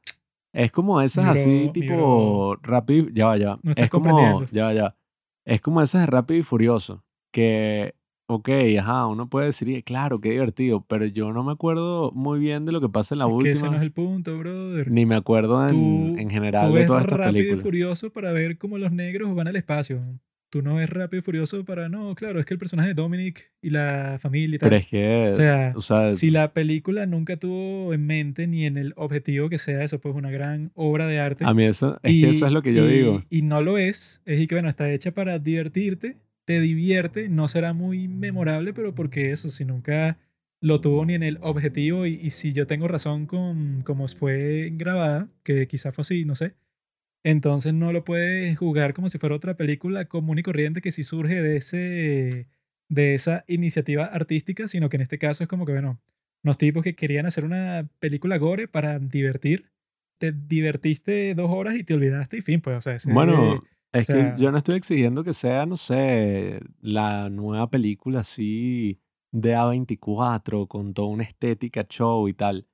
Es 0.53 0.71
como 0.71 1.01
esas 1.01 1.27
así, 1.27 1.71
tipo 1.73 2.57
rápido. 2.61 3.07
Ya 3.15 3.29
va, 3.29 3.39
ya 3.39 3.49
va. 3.55 3.61
No 3.63 3.73
Es 3.75 3.89
como. 3.89 4.45
Ya 4.53 4.65
va, 4.65 4.75
ya 4.75 4.83
va. 4.83 4.97
Es 5.47 5.63
como 5.63 5.81
esas 5.81 6.03
de 6.03 6.07
rápido 6.09 6.41
y 6.41 6.43
furioso. 6.43 7.07
Que, 7.33 7.95
ok, 8.27 8.49
ajá, 8.81 9.07
uno 9.07 9.29
puede 9.29 9.47
decir, 9.47 9.83
claro, 9.85 10.21
qué 10.21 10.31
divertido. 10.31 10.85
Pero 10.89 11.07
yo 11.07 11.33
no 11.33 11.43
me 11.45 11.53
acuerdo 11.53 12.11
muy 12.13 12.39
bien 12.39 12.65
de 12.65 12.73
lo 12.73 12.81
que 12.81 12.89
pasa 12.89 13.15
en 13.15 13.21
la 13.21 13.27
Es 13.29 13.43
que 13.43 13.51
ese 13.51 13.61
no 13.63 13.67
es 13.67 13.73
última. 13.73 13.83
el 13.85 13.93
punto, 13.93 14.39
brother. 14.39 14.91
Ni 14.91 15.07
me 15.07 15.15
acuerdo 15.17 15.63
en, 15.63 15.69
Tú, 15.71 16.15
en 16.19 16.29
tú 16.29 16.35
general 16.35 16.73
de 16.73 16.79
ves 16.79 16.87
todas 16.87 17.03
estas 17.03 17.19
Rápido 17.19 17.31
y 17.33 17.43
películas. 17.43 17.63
Furioso 17.63 18.11
para 18.13 18.33
ver 18.33 18.59
cómo 18.59 18.79
los 18.79 18.93
negros 18.93 19.35
van 19.35 19.49
al 19.49 19.57
espacio. 19.57 20.03
Tú 20.51 20.63
no 20.63 20.77
ves 20.77 20.89
Rápido 20.89 21.19
y 21.19 21.23
Furioso 21.23 21.65
para, 21.65 21.89
no, 21.89 22.15
claro, 22.15 22.39
es 22.39 22.47
que 22.47 22.55
el 22.55 22.59
personaje 22.61 22.91
de 22.91 22.95
Dominic 22.95 23.51
y 23.61 23.71
la 23.71 24.19
familia 24.23 24.55
y 24.55 24.59
Pero 24.61 24.71
tal. 24.71 24.79
es 24.79 24.87
que, 24.87 25.31
O 25.33 25.35
sea, 25.35 25.73
o 25.75 25.81
sea, 25.81 26.13
si 26.13 26.31
la 26.31 26.53
película 26.53 27.07
nunca 27.07 27.37
tuvo 27.37 27.93
en 27.93 28.07
mente 28.07 28.47
ni 28.47 28.65
en 28.65 28.77
el 28.77 28.93
objetivo 28.97 29.49
que 29.49 29.59
sea 29.59 29.83
eso, 29.83 29.99
pues 29.99 30.15
una 30.15 30.31
gran 30.31 30.71
obra 30.75 31.09
de 31.09 31.19
arte. 31.19 31.45
a 31.45 31.53
mí 31.55 31.65
eso, 31.65 31.99
es 32.05 32.13
que 32.13 32.31
eso 32.31 32.47
es 32.47 32.53
y, 32.53 32.55
lo 32.55 32.63
que 32.63 32.73
yo 32.73 32.89
y- 32.89 32.93
digo. 32.99 33.23
y 33.31 33.43
no 33.43 33.63
lo 33.63 33.79
es, 33.79 34.23
es 34.27 34.41
y 34.41 34.47
que 34.47 34.55
bueno, 34.55 34.69
está 34.69 34.89
hecha 34.93 35.11
para 35.11 35.41
divertirte, 35.41 36.19
te 36.45 36.61
divierte, 36.61 37.29
no 37.29 37.49
será 37.49 37.73
muy 37.73 38.09
memorable, 38.09 38.73
pero 38.75 38.95
porque 38.95 39.31
eso, 39.33 39.51
si 39.51 39.65
nunca 39.65 40.19
lo 40.61 40.81
tuvo 40.81 41.05
ni 41.07 41.15
en 41.15 41.23
el 41.23 41.39
objetivo 41.43 42.07
y, 42.07 42.31
si 42.31 42.53
yo 42.53 42.67
tengo 42.67 42.89
razón 42.89 43.27
con 43.27 43.83
cómo 43.83 44.09
fue 44.09 44.71
grabada, 44.75 45.29
que 45.43 45.67
quizá 45.69 45.93
fue 45.93 46.03
así, 46.03 46.25
no 46.25 46.35
sé, 46.35 46.55
entonces 47.25 47.75
no 47.75 47.93
lo 47.93 48.05
puedes 48.05 48.57
jugar 48.59 48.95
como 48.95 49.09
si 49.09 49.19
fuera 49.19 49.37
otra 49.37 49.57
película 49.57 50.07
común 50.07 50.39
y 50.39 50.43
corriente 50.43 50.81
que 50.83 50.93
sí 50.93 51.03
surge 51.05 51.43
de, 51.43 51.57
ese, 51.57 52.49
de 52.89 53.15
esa 53.15 53.45
iniciativa 53.49 54.05
artística, 54.07 54.69
sino 54.69 54.89
que 54.89 54.97
en 54.97 55.03
este 55.03 55.19
caso 55.19 55.45
es 55.45 55.49
como 55.49 55.67
que, 55.67 55.73
bueno, 55.73 56.01
unos 56.43 56.59
tipos 56.59 56.83
que 56.85 56.95
querían 56.95 57.27
hacer 57.27 57.45
una 57.45 57.89
película 57.99 58.37
gore 58.39 58.69
para 58.69 58.99
divertir, 58.99 59.71
te 60.19 60.33
divertiste 60.33 61.35
dos 61.35 61.51
horas 61.51 61.77
y 61.77 61.85
te 61.85 61.95
olvidaste 61.95 62.39
y 62.39 62.43
fin, 62.43 62.61
pues, 62.61 62.77
o 62.77 62.81
sea, 62.81 62.95
ese- 62.97 63.13
Bueno, 63.13 63.63
es 64.01 64.07
sea- 64.09 64.35
que 64.35 64.43
yo 64.43 64.51
no 64.53 64.59
estoy 64.59 64.77
exigiendo 64.77 65.25
que 65.25 65.35
sea, 65.35 65.67
no 65.67 65.77
sé, 65.77 66.61
la 66.81 67.31
nueva 67.31 67.69
película 67.71 68.21
así 68.21 68.99
de 69.33 69.55
A24 69.57 70.67
con 70.69 70.95
toda 70.95 71.09
una 71.09 71.25
estética 71.25 71.85
show 71.89 72.29
y 72.29 72.35
tal. 72.35 72.67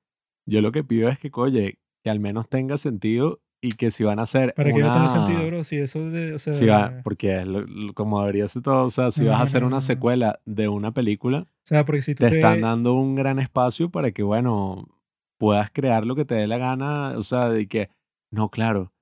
Yo 0.47 0.61
lo 0.61 0.73
que 0.73 0.85
pido 0.85 1.09
es 1.09 1.19
que, 1.19 1.31
oye, 1.35 1.79
que 2.03 2.11
al 2.11 2.21
menos 2.21 2.49
tenga 2.49 2.77
sentido 2.77 3.41
y 3.63 3.73
que 3.73 3.91
si 3.91 4.05
van 4.05 4.19
a 4.19 4.23
hacer 4.23 4.55
¿Para 4.55 4.73
qué 4.73 4.83
va 4.83 4.91
a 4.91 4.95
tener 4.95 5.09
sentido, 5.11 5.41
una... 5.41 5.47
bro? 5.49 5.65
Si 5.65 5.77
eso 5.77 6.11
de, 6.11 6.35
o 6.35 6.39
sea, 6.39 6.53
Si 6.55 6.67
va, 6.67 7.01
porque 7.05 7.39
es 7.41 7.47
lo- 7.47 7.61
lo- 7.67 7.93
como 7.95 8.21
debería 8.21 8.49
ser 8.49 8.63
todo, 8.63 8.85
o 8.87 8.91
sea, 8.91 9.11
si 9.11 9.25
No, 9.25 9.31
vas 9.31 9.37
a 9.37 9.39
no, 9.41 9.45
hacer 9.45 9.61
no, 9.63 9.67
una 9.69 9.77
no. 9.77 9.81
secuela 9.83 10.41
de 10.47 10.69
una 10.69 10.93
película, 10.93 11.41
o 11.41 11.47
sea, 11.67 11.85
porque 11.85 12.03
si 12.03 12.15
tú 12.15 12.25
te 12.25 12.31
te, 12.31 12.37
están 12.37 12.63
dando 12.63 12.95
un 12.95 13.15
gran 13.15 13.39
espacio 13.39 13.91
para 13.91 14.13
que, 14.13 14.23
bueno, 14.23 14.89
puedas 15.39 15.71
crear 15.71 16.07
lo 16.07 16.15
que 16.17 16.25
te 16.25 16.35
dé 16.35 16.47
la 16.47 16.57
gana, 16.59 17.17
o 17.19 17.23
sea, 17.23 17.49
de 17.51 17.69
que, 17.69 17.91
no, 18.31 18.49
claro, 18.51 18.93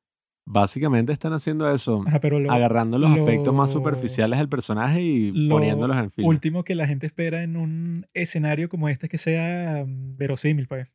básicamente 0.51 1.13
están 1.13 1.33
haciendo 1.35 1.71
eso, 1.73 2.03
Ajá, 2.07 2.21
pero 2.21 2.41
lo, 2.41 2.51
agarrando 2.51 2.99
los 2.99 3.11
aspectos 3.13 3.55
más 3.55 3.69
lo- 3.75 3.81
superficiales 3.81 4.39
del 4.39 4.49
personaje 4.49 5.03
y 5.03 5.31
lo 5.33 5.57
poniéndolos 5.57 5.97
en 5.99 6.11
film. 6.11 6.27
último 6.27 6.65
que 6.65 6.75
la 6.75 6.87
gente 6.87 7.07
espera 7.07 7.43
en 7.43 7.57
un 7.57 8.07
escenario 8.15 8.69
como 8.69 8.89
este 8.89 9.07
es 9.07 9.11
que 9.11 9.19
sea 9.19 9.85
mm, 9.87 10.17
verosímil, 10.17 10.67
pues. 10.67 10.89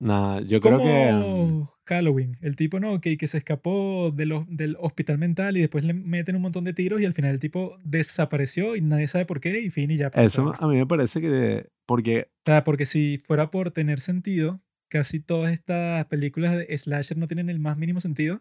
Nada, 0.00 0.40
yo 0.42 0.60
creo 0.60 0.78
que... 0.78 1.08
Como 1.10 1.70
Halloween. 1.84 2.36
El 2.40 2.54
tipo, 2.54 2.78
no, 2.78 3.00
que, 3.00 3.16
que 3.16 3.26
se 3.26 3.38
escapó 3.38 4.12
de 4.14 4.26
los- 4.26 4.44
del 4.48 4.76
hospital 4.78 5.18
mental 5.18 5.56
y 5.56 5.60
después 5.60 5.82
le 5.84 5.92
meten 5.94 6.36
un 6.36 6.42
montón 6.42 6.62
de 6.64 6.72
tiros 6.72 7.00
y 7.00 7.04
al 7.04 7.14
final 7.14 7.32
el 7.32 7.38
tipo 7.40 7.78
desapareció 7.82 8.76
y 8.76 8.80
nadie 8.80 9.08
sabe 9.08 9.24
por 9.24 9.40
qué 9.40 9.58
y 9.60 9.70
fin 9.70 9.90
y 9.90 9.96
ya. 9.96 10.10
pues. 10.10 10.26
Eso 10.26 10.54
a 10.58 10.68
mí 10.68 10.76
me 10.76 10.86
parece 10.86 11.20
que... 11.20 11.68
Porque, 11.86 12.28
O 12.46 12.50
sea, 12.50 12.62
porque 12.64 12.84
si 12.86 13.18
fuera 13.24 13.50
por 13.50 13.70
tener 13.72 13.98
sentido, 14.00 14.60
casi 14.88 15.18
todas 15.20 15.52
estas 15.52 16.04
películas 16.06 16.56
de 16.56 16.76
slasher 16.78 17.16
no 17.16 17.26
tienen 17.26 17.48
el 17.50 17.58
más 17.58 17.76
mínimo 17.76 18.00
sentido, 18.00 18.40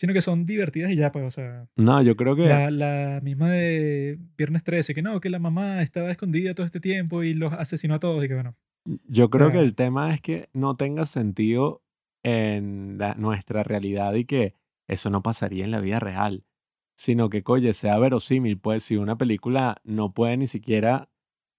sino 0.00 0.14
que 0.14 0.22
son 0.22 0.46
divertidas 0.46 0.90
y 0.90 0.96
ya, 0.96 1.12
pues, 1.12 1.26
o 1.26 1.30
sea, 1.30 1.68
no, 1.76 2.00
yo 2.02 2.16
creo 2.16 2.34
que... 2.34 2.48
la, 2.48 2.70
la 2.70 3.20
misma 3.22 3.50
de 3.50 4.18
Viernes 4.38 4.64
13, 4.64 4.94
que 4.94 5.02
no, 5.02 5.20
que 5.20 5.28
la 5.28 5.38
mamá 5.38 5.82
estaba 5.82 6.10
escondida 6.10 6.54
todo 6.54 6.64
este 6.64 6.80
tiempo 6.80 7.22
y 7.22 7.34
los 7.34 7.52
asesinó 7.52 7.96
a 7.96 8.00
todos 8.00 8.24
y 8.24 8.28
que 8.28 8.32
bueno, 8.34 8.56
Yo 9.06 9.28
creo 9.28 9.48
que 9.48 9.58
sea- 9.58 9.62
el 9.62 9.74
tema 9.74 10.14
es 10.14 10.22
que 10.22 10.48
no 10.54 10.74
tenga 10.74 11.04
sentido 11.04 11.82
en 12.22 12.96
la- 12.96 13.14
nuestra 13.14 13.62
realidad 13.62 14.14
y 14.14 14.24
que 14.24 14.54
eso 14.88 15.10
no 15.10 15.22
pasaría 15.22 15.66
en 15.66 15.70
la 15.70 15.80
vida 15.80 16.00
real, 16.00 16.44
sino 16.96 17.28
que, 17.28 17.42
oye, 17.44 17.74
sea 17.74 17.98
verosímil, 17.98 18.58
pues 18.58 18.82
si 18.84 18.96
una 18.96 19.18
película 19.18 19.82
no 19.84 20.14
puede 20.14 20.38
ni 20.38 20.46
siquiera 20.46 21.10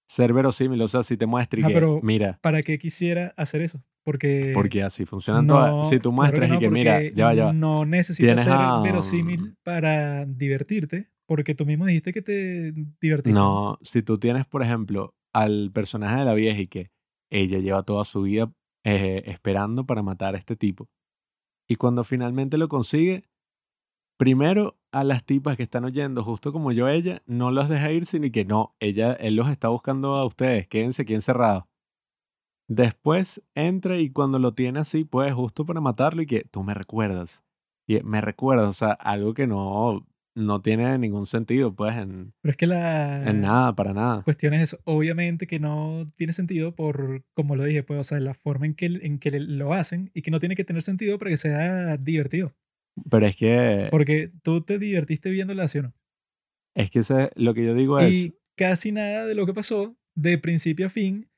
ser 0.08 0.32
verosímil, 0.32 0.82
o 0.82 0.88
sea, 0.88 1.04
si 1.04 1.16
te 1.16 1.26
muestra 1.26 1.60
y 1.60 1.62
Ajá, 1.62 1.68
que, 1.68 1.74
pero 1.74 2.00
mira, 2.02 2.40
¿para 2.42 2.62
qué 2.64 2.76
quisiera 2.78 3.34
hacer 3.36 3.62
eso? 3.62 3.84
Porque 4.04 4.50
porque 4.54 4.82
así 4.82 5.04
funcionan 5.06 5.46
todas, 5.46 5.88
si 5.88 5.96
tú 5.98 6.10
claro 6.10 6.16
muestras 6.16 6.48
que 6.48 6.56
y 6.56 6.58
que, 6.58 6.70
mira, 6.70 7.02
ya 7.14 7.26
va, 7.26 7.34
ya 7.34 7.44
va, 7.46 7.52
no 7.52 7.84
necesitas 7.86 8.42
ser 8.42 8.52
a- 8.52 8.80
verosímil 8.82 9.54
para 9.62 10.24
divertirte, 10.26 11.10
porque 11.26 11.54
tú 11.54 11.64
mismo 11.66 11.86
dijiste 11.86 12.12
que 12.12 12.22
te 12.22 12.72
divertiste. 13.00 13.32
No, 13.32 13.78
si 13.82 14.02
tú 14.02 14.18
tienes, 14.18 14.44
por 14.46 14.62
ejemplo, 14.62 15.14
al 15.32 15.70
personaje 15.72 16.16
de 16.16 16.24
la 16.24 16.34
vieja 16.34 16.60
y 16.60 16.66
que 16.66 16.90
ella 17.30 17.58
lleva 17.58 17.84
toda 17.84 18.04
su 18.04 18.22
vida 18.22 18.52
eh, 18.84 19.22
esperando 19.26 19.86
para 19.86 20.02
matar 20.02 20.34
a 20.34 20.38
este 20.38 20.56
tipo. 20.56 20.88
Y 21.68 21.76
cuando 21.76 22.02
finalmente 22.02 22.58
lo 22.58 22.68
consigue, 22.68 23.24
primero 24.18 24.78
a 24.92 25.04
las 25.04 25.24
tipas 25.24 25.56
que 25.56 25.62
están 25.62 25.84
oyendo, 25.84 26.22
justo 26.24 26.52
como 26.52 26.72
yo 26.72 26.88
ella, 26.88 27.22
no 27.26 27.50
los 27.50 27.68
deja 27.68 27.90
ir, 27.92 28.04
sino 28.04 28.30
que 28.30 28.44
no, 28.44 28.74
ella, 28.80 29.12
él 29.14 29.36
los 29.36 29.48
está 29.48 29.68
buscando 29.68 30.14
a 30.16 30.26
ustedes, 30.26 30.66
quédense 30.68 31.02
aquí 31.02 31.14
encerrados. 31.14 31.64
Después 32.74 33.42
entra 33.54 33.98
y 33.98 34.10
cuando 34.10 34.38
lo 34.38 34.54
tiene 34.54 34.80
así, 34.80 35.04
pues 35.04 35.32
justo 35.34 35.66
para 35.66 35.80
matarlo 35.82 36.22
y 36.22 36.26
que 36.26 36.44
tú 36.50 36.62
me 36.62 36.72
recuerdas. 36.74 37.44
Y 37.86 38.00
me 38.02 38.20
recuerdas, 38.22 38.68
o 38.68 38.72
sea, 38.72 38.92
algo 38.92 39.34
que 39.34 39.46
no, 39.46 40.06
no 40.34 40.62
tiene 40.62 40.96
ningún 40.98 41.26
sentido, 41.26 41.74
pues, 41.74 41.96
en, 41.98 42.32
Pero 42.40 42.50
es 42.50 42.56
que 42.56 42.66
la 42.66 43.28
en 43.28 43.42
nada, 43.42 43.74
para 43.74 43.92
nada. 43.92 44.22
cuestión 44.22 44.54
es. 44.54 44.78
Obviamente 44.84 45.46
que 45.46 45.58
no 45.58 46.06
tiene 46.16 46.32
sentido 46.32 46.74
por, 46.74 47.24
como 47.34 47.56
lo 47.56 47.64
dije, 47.64 47.82
pues, 47.82 48.00
o 48.00 48.04
sea, 48.04 48.20
la 48.20 48.32
forma 48.32 48.64
en 48.64 48.74
que, 48.74 48.86
en 48.86 49.18
que 49.18 49.38
lo 49.38 49.74
hacen 49.74 50.10
y 50.14 50.22
que 50.22 50.30
no 50.30 50.40
tiene 50.40 50.56
que 50.56 50.64
tener 50.64 50.80
sentido 50.82 51.18
para 51.18 51.30
que 51.30 51.36
sea 51.36 51.98
divertido. 51.98 52.54
Pero 53.10 53.26
es 53.26 53.36
que, 53.36 53.88
Porque 53.90 54.30
tú 54.42 54.62
te 54.62 54.78
divertiste 54.78 55.30
viendo 55.30 55.52
la 55.54 55.64
acción. 55.64 55.92
es 56.74 56.90
que 56.90 57.00
ese- 57.00 57.32
lo 57.34 57.52
que 57.52 57.66
yo 57.66 57.74
digo 57.74 57.98
es, 57.98 58.28
Y 58.28 58.34
casi 58.56 58.92
nada 58.92 59.26
de 59.26 59.34
lo 59.34 59.44
que 59.44 59.52
pasó, 59.52 59.94
de 60.14 60.38
principio 60.38 60.86
a 60.86 60.90
fin, 60.90 61.28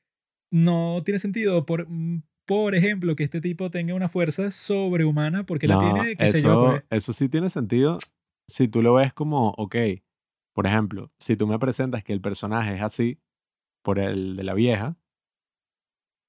no 0.51 1.01
tiene 1.03 1.19
sentido. 1.19 1.65
Por, 1.65 1.87
mm, 1.89 2.23
por 2.45 2.75
ejemplo, 2.75 3.15
que 3.15 3.23
este 3.23 3.41
tipo 3.41 3.71
tenga 3.71 3.95
una 3.95 4.07
fuerza 4.09 4.51
sobrehumana 4.51 5.45
porque 5.45 5.67
la 5.67 5.79
tiene, 5.79 6.15
qué 6.15 6.25
eso, 6.25 6.33
sé 6.33 6.41
yo, 6.43 6.65
pues. 6.65 6.83
eso 6.89 7.13
sí 7.13 7.27
tiene 7.29 7.49
sentido 7.49 7.97
si 8.47 8.67
tú 8.67 8.81
lo 8.81 8.93
ves 8.93 9.13
como, 9.13 9.49
ok, 9.57 9.75
por 10.53 10.67
ejemplo, 10.67 11.11
si 11.19 11.35
tú 11.35 11.47
me 11.47 11.59
presentas 11.59 12.03
que 12.03 12.13
el 12.13 12.21
personaje 12.21 12.75
es 12.75 12.81
así, 12.81 13.19
por 13.83 13.99
el 13.99 14.35
de 14.35 14.43
la 14.43 14.53
vieja, 14.53 14.97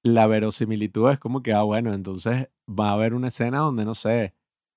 la 0.03 0.27
verosimilitud 0.27 1.11
es 1.11 1.19
como 1.19 1.41
que, 1.41 1.53
ah, 1.53 1.63
bueno, 1.63 1.93
entonces 1.93 2.49
va 2.67 2.89
a 2.89 2.93
haber 2.93 3.13
una 3.13 3.29
escena 3.29 3.59
donde, 3.59 3.85
no 3.85 3.93
sé, 3.93 4.33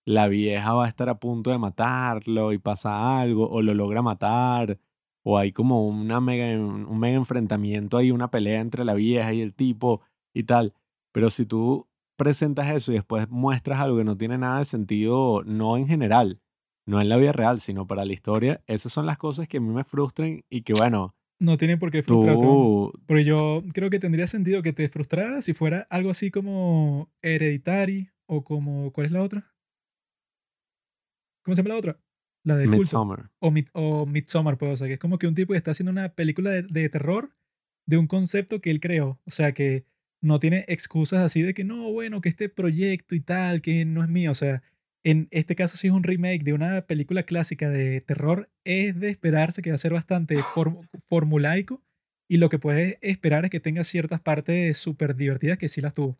la 0.06 0.28
vieja 0.28 0.72
va 0.72 0.86
a 0.86 0.88
estar 0.88 1.08
a 1.08 1.18
punto 1.18 1.50
de 1.50 1.58
matarlo 1.58 2.52
y 2.52 2.58
pasa 2.58 3.20
algo, 3.20 3.48
o 3.48 3.62
lo 3.62 3.74
logra 3.74 4.02
matar, 4.02 4.78
o 5.22 5.38
hay 5.38 5.52
como 5.52 5.86
una 5.86 6.20
mega, 6.20 6.46
un 6.58 6.98
mega 6.98 7.16
enfrentamiento 7.16 7.96
ahí, 7.98 8.10
una 8.10 8.30
pelea 8.30 8.60
entre 8.60 8.84
la 8.84 8.94
vieja 8.94 9.32
y 9.32 9.40
el 9.40 9.54
tipo 9.54 10.00
y 10.34 10.44
tal. 10.44 10.74
Pero 11.12 11.30
si 11.30 11.46
tú 11.46 11.88
presentas 12.16 12.70
eso 12.70 12.92
y 12.92 12.96
después 12.96 13.28
muestras 13.30 13.80
algo 13.80 13.98
que 13.98 14.04
no 14.04 14.16
tiene 14.16 14.38
nada 14.38 14.58
de 14.58 14.64
sentido, 14.64 15.42
no 15.44 15.76
en 15.76 15.86
general, 15.86 16.40
no 16.86 17.00
en 17.00 17.08
la 17.08 17.16
vida 17.16 17.32
real, 17.32 17.60
sino 17.60 17.86
para 17.86 18.04
la 18.04 18.12
historia, 18.12 18.62
esas 18.66 18.92
son 18.92 19.06
las 19.06 19.18
cosas 19.18 19.48
que 19.48 19.56
a 19.58 19.60
mí 19.60 19.68
me 19.68 19.84
frustran 19.84 20.44
y 20.50 20.62
que, 20.62 20.72
bueno, 20.74 21.14
No 21.40 21.56
tienen 21.56 21.78
por 21.78 21.90
qué 21.90 22.02
frustrarte. 22.02 22.42
tú... 22.42 22.92
Porque 23.06 23.24
yo 23.24 23.62
creo 23.72 23.88
que 23.88 23.98
tendría 23.98 24.26
sentido 24.26 24.62
que 24.62 24.72
te 24.74 24.88
frustrara 24.88 25.40
si 25.40 25.54
fuera 25.54 25.86
algo 25.90 26.10
así 26.10 26.30
como 26.30 27.10
Hereditary 27.22 28.10
o 28.26 28.44
como. 28.44 28.92
¿Cuál 28.92 29.06
es 29.06 29.12
la 29.12 29.22
otra? 29.22 29.54
¿Cómo 31.42 31.54
se 31.54 31.62
llama 31.62 31.74
la 31.74 31.78
otra? 31.78 32.00
La 32.44 32.56
de. 32.56 32.66
Midsommar. 32.66 33.30
O, 33.38 33.50
Mid- 33.50 33.68
o 33.72 34.06
Midsommar, 34.06 34.56
pues, 34.58 34.72
o 34.72 34.76
sea, 34.76 34.86
que 34.86 34.94
es 34.94 34.98
como 35.00 35.18
que 35.18 35.26
un 35.26 35.34
tipo 35.34 35.52
que 35.52 35.58
está 35.58 35.72
haciendo 35.72 35.90
una 35.92 36.10
película 36.14 36.50
de, 36.50 36.62
de 36.62 36.88
terror 36.88 37.30
de 37.86 37.96
un 37.98 38.06
concepto 38.06 38.60
que 38.60 38.70
él 38.70 38.80
creó. 38.80 39.18
O 39.24 39.30
sea, 39.30 39.52
que 39.52 39.84
no 40.22 40.38
tiene 40.38 40.64
excusas 40.68 41.20
así 41.20 41.42
de 41.42 41.54
que 41.54 41.64
no, 41.64 41.90
bueno, 41.92 42.20
que 42.20 42.28
este 42.28 42.48
proyecto 42.48 43.14
y 43.14 43.20
tal, 43.20 43.60
que 43.62 43.84
no 43.84 44.02
es 44.02 44.08
mío. 44.08 44.30
O 44.30 44.34
sea, 44.34 44.62
en 45.02 45.28
este 45.30 45.56
caso, 45.56 45.76
si 45.76 45.86
es 45.88 45.92
un 45.92 46.02
remake 46.02 46.42
de 46.44 46.52
una 46.52 46.82
película 46.82 47.22
clásica 47.24 47.68
de 47.70 48.00
terror, 48.00 48.50
es 48.64 48.98
de 49.00 49.08
esperarse 49.10 49.62
que 49.62 49.70
va 49.70 49.74
a 49.76 49.78
ser 49.78 49.92
bastante 49.92 50.36
form- 50.54 50.88
formulaico. 51.08 51.82
Y 52.28 52.36
lo 52.36 52.48
que 52.48 52.58
puedes 52.60 52.96
esperar 53.00 53.44
es 53.44 53.50
que 53.50 53.58
tenga 53.60 53.82
ciertas 53.82 54.20
partes 54.20 54.78
súper 54.78 55.16
divertidas 55.16 55.58
que 55.58 55.68
sí 55.68 55.80
las 55.80 55.94
tuvo. 55.94 56.16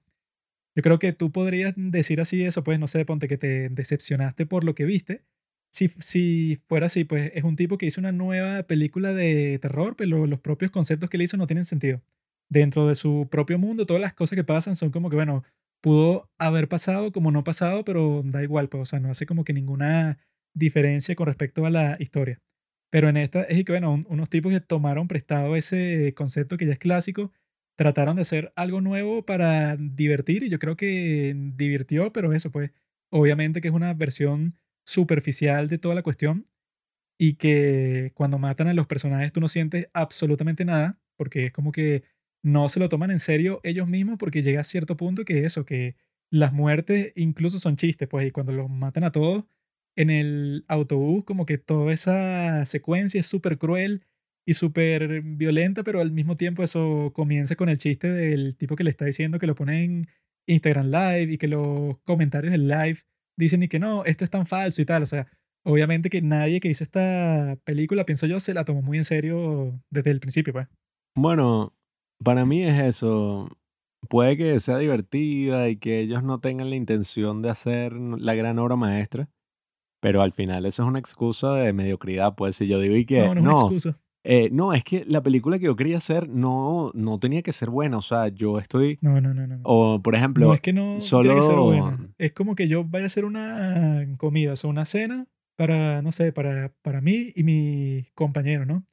Yo 0.76 0.82
creo 0.82 0.98
que 0.98 1.12
tú 1.12 1.30
podrías 1.30 1.72
decir 1.76 2.20
así 2.20 2.42
eso, 2.44 2.64
pues 2.64 2.78
no 2.80 2.88
sé, 2.88 3.04
ponte 3.04 3.28
que 3.28 3.38
te 3.38 3.68
decepcionaste 3.68 4.44
por 4.46 4.64
lo 4.64 4.74
que 4.74 4.84
viste. 4.86 5.22
Si, 5.72 5.88
si 5.98 6.60
fuera 6.68 6.86
así, 6.86 7.04
pues 7.04 7.30
es 7.34 7.44
un 7.44 7.54
tipo 7.56 7.78
que 7.78 7.86
hizo 7.86 8.00
una 8.00 8.12
nueva 8.12 8.64
película 8.64 9.14
de 9.14 9.58
terror, 9.60 9.94
pero 9.96 10.26
los 10.26 10.40
propios 10.40 10.70
conceptos 10.70 11.08
que 11.10 11.18
le 11.18 11.24
hizo 11.24 11.36
no 11.36 11.46
tienen 11.46 11.64
sentido. 11.64 12.02
Dentro 12.48 12.86
de 12.88 12.96
su 12.96 13.28
propio 13.30 13.58
mundo, 13.58 13.86
todas 13.86 14.00
las 14.02 14.14
cosas 14.14 14.34
que 14.36 14.42
pasan 14.44 14.74
son 14.76 14.90
como 14.90 15.08
que, 15.10 15.16
bueno, 15.16 15.44
pudo 15.80 16.28
haber 16.38 16.68
pasado 16.68 17.12
como 17.12 17.30
no 17.30 17.44
pasado, 17.44 17.84
pero 17.84 18.22
da 18.24 18.42
igual, 18.42 18.68
pues, 18.68 18.82
o 18.82 18.84
sea, 18.84 18.98
no 19.00 19.10
hace 19.10 19.26
como 19.26 19.44
que 19.44 19.52
ninguna 19.52 20.18
diferencia 20.54 21.14
con 21.14 21.26
respecto 21.26 21.64
a 21.64 21.70
la 21.70 21.96
historia. 22.00 22.40
Pero 22.90 23.08
en 23.08 23.16
esta 23.16 23.42
es 23.44 23.64
que, 23.64 23.72
bueno, 23.72 23.92
un- 23.92 24.06
unos 24.08 24.28
tipos 24.30 24.52
que 24.52 24.60
tomaron 24.60 25.06
prestado 25.08 25.54
ese 25.56 26.12
concepto 26.16 26.56
que 26.56 26.66
ya 26.66 26.72
es 26.72 26.78
clásico, 26.80 27.32
trataron 27.76 28.16
de 28.16 28.22
hacer 28.22 28.52
algo 28.56 28.80
nuevo 28.80 29.24
para 29.24 29.76
divertir 29.76 30.42
y 30.42 30.48
yo 30.50 30.58
creo 30.58 30.76
que 30.76 31.34
divirtió, 31.54 32.12
pero 32.12 32.32
eso, 32.32 32.50
pues, 32.50 32.72
obviamente 33.10 33.60
que 33.60 33.68
es 33.68 33.74
una 33.74 33.94
versión 33.94 34.56
superficial 34.90 35.68
de 35.68 35.78
toda 35.78 35.94
la 35.94 36.02
cuestión 36.02 36.46
y 37.18 37.34
que 37.34 38.12
cuando 38.14 38.38
matan 38.38 38.68
a 38.68 38.74
los 38.74 38.86
personajes 38.86 39.32
tú 39.32 39.40
no 39.40 39.48
sientes 39.48 39.88
absolutamente 39.92 40.64
nada, 40.64 40.98
porque 41.16 41.46
es 41.46 41.52
como 41.52 41.72
que 41.72 42.04
no 42.42 42.68
se 42.68 42.80
lo 42.80 42.88
toman 42.88 43.10
en 43.10 43.20
serio 43.20 43.60
ellos 43.62 43.88
mismos 43.88 44.18
porque 44.18 44.42
llega 44.42 44.62
a 44.62 44.64
cierto 44.64 44.96
punto 44.96 45.24
que 45.24 45.44
eso, 45.44 45.64
que 45.64 45.96
las 46.30 46.52
muertes 46.52 47.12
incluso 47.16 47.58
son 47.58 47.76
chistes, 47.76 48.08
pues, 48.08 48.26
y 48.26 48.30
cuando 48.30 48.52
los 48.52 48.70
matan 48.70 49.04
a 49.04 49.12
todos 49.12 49.44
en 49.96 50.10
el 50.10 50.64
autobús, 50.68 51.24
como 51.24 51.46
que 51.46 51.58
toda 51.58 51.92
esa 51.92 52.64
secuencia 52.66 53.20
es 53.20 53.26
súper 53.26 53.58
cruel 53.58 54.04
y 54.46 54.54
súper 54.54 55.22
violenta, 55.22 55.84
pero 55.84 56.00
al 56.00 56.12
mismo 56.12 56.36
tiempo 56.36 56.62
eso 56.62 57.12
comienza 57.14 57.56
con 57.56 57.68
el 57.68 57.78
chiste 57.78 58.10
del 58.10 58.56
tipo 58.56 58.76
que 58.76 58.84
le 58.84 58.90
está 58.90 59.04
diciendo 59.04 59.38
que 59.38 59.46
lo 59.46 59.54
pone 59.54 59.84
en 59.84 60.08
Instagram 60.46 60.86
Live 60.86 61.32
y 61.32 61.38
que 61.38 61.48
los 61.48 61.98
comentarios 62.04 62.52
del 62.52 62.68
live 62.68 63.00
dicen 63.40 63.62
y 63.62 63.68
que 63.68 63.78
no, 63.80 64.04
esto 64.04 64.24
es 64.24 64.30
tan 64.30 64.46
falso 64.46 64.80
y 64.80 64.84
tal, 64.84 65.02
o 65.02 65.06
sea, 65.06 65.26
obviamente 65.64 66.10
que 66.10 66.22
nadie 66.22 66.60
que 66.60 66.68
hizo 66.68 66.84
esta 66.84 67.58
película, 67.64 68.04
pienso 68.04 68.26
yo, 68.26 68.38
se 68.40 68.54
la 68.54 68.64
tomó 68.64 68.82
muy 68.82 68.98
en 68.98 69.04
serio 69.04 69.80
desde 69.90 70.10
el 70.10 70.20
principio, 70.20 70.52
pues. 70.52 70.68
Bueno, 71.16 71.74
para 72.22 72.44
mí 72.44 72.62
es 72.62 72.80
eso. 72.80 73.48
Puede 74.08 74.36
que 74.36 74.60
sea 74.60 74.78
divertida 74.78 75.68
y 75.68 75.76
que 75.76 76.00
ellos 76.00 76.22
no 76.22 76.40
tengan 76.40 76.70
la 76.70 76.76
intención 76.76 77.42
de 77.42 77.50
hacer 77.50 77.92
la 77.92 78.34
gran 78.34 78.58
obra 78.58 78.76
maestra, 78.76 79.28
pero 80.00 80.22
al 80.22 80.32
final 80.32 80.64
eso 80.64 80.82
es 80.82 80.88
una 80.88 80.98
excusa 80.98 81.54
de 81.54 81.72
mediocridad. 81.72 82.34
Pues 82.34 82.56
si 82.56 82.66
yo 82.66 82.80
digo 82.80 82.96
y 82.96 83.04
que 83.04 83.20
No, 83.20 83.26
no 83.26 83.32
es 83.32 83.40
una 83.40 83.50
no, 83.50 83.60
excusa. 83.60 84.00
Eh, 84.22 84.50
no, 84.52 84.72
es 84.74 84.84
que 84.84 85.04
la 85.06 85.22
película 85.22 85.58
que 85.58 85.64
yo 85.64 85.76
quería 85.76 85.96
hacer 85.96 86.28
no, 86.28 86.90
no 86.94 87.18
tenía 87.18 87.42
que 87.42 87.52
ser 87.52 87.70
buena. 87.70 87.96
O 87.98 88.02
sea, 88.02 88.28
yo 88.28 88.58
estoy, 88.58 88.98
No, 89.00 89.20
no, 89.20 89.32
no, 89.32 89.46
no. 89.46 89.56
no. 89.56 89.60
o 89.64 90.02
por 90.02 90.14
No 90.14 90.18
ejemplo, 90.18 90.54
es 90.54 90.60
que 90.60 90.72
no 90.72 90.98
tiene 90.98 91.36
que 91.36 91.42
ser 91.42 91.52
solo, 91.52 91.64
buena. 91.64 92.08
Es 92.18 92.32
como 92.32 92.54
que 92.54 92.68
yo 92.68 92.84
vaya 92.84 93.04
a 93.04 93.06
hacer 93.06 93.24
una 93.24 94.06
comida, 94.18 94.52
o 94.52 94.56
sea, 94.56 94.68
una 94.68 94.84
cena 94.84 95.26
para, 95.56 96.02
no 96.02 96.12
sé, 96.12 96.32
para, 96.32 96.72
para 96.82 97.00
mí 97.00 97.32
y 97.34 97.42
mis 97.42 98.10
compañeros, 98.12 98.66
¿no? 98.66 98.84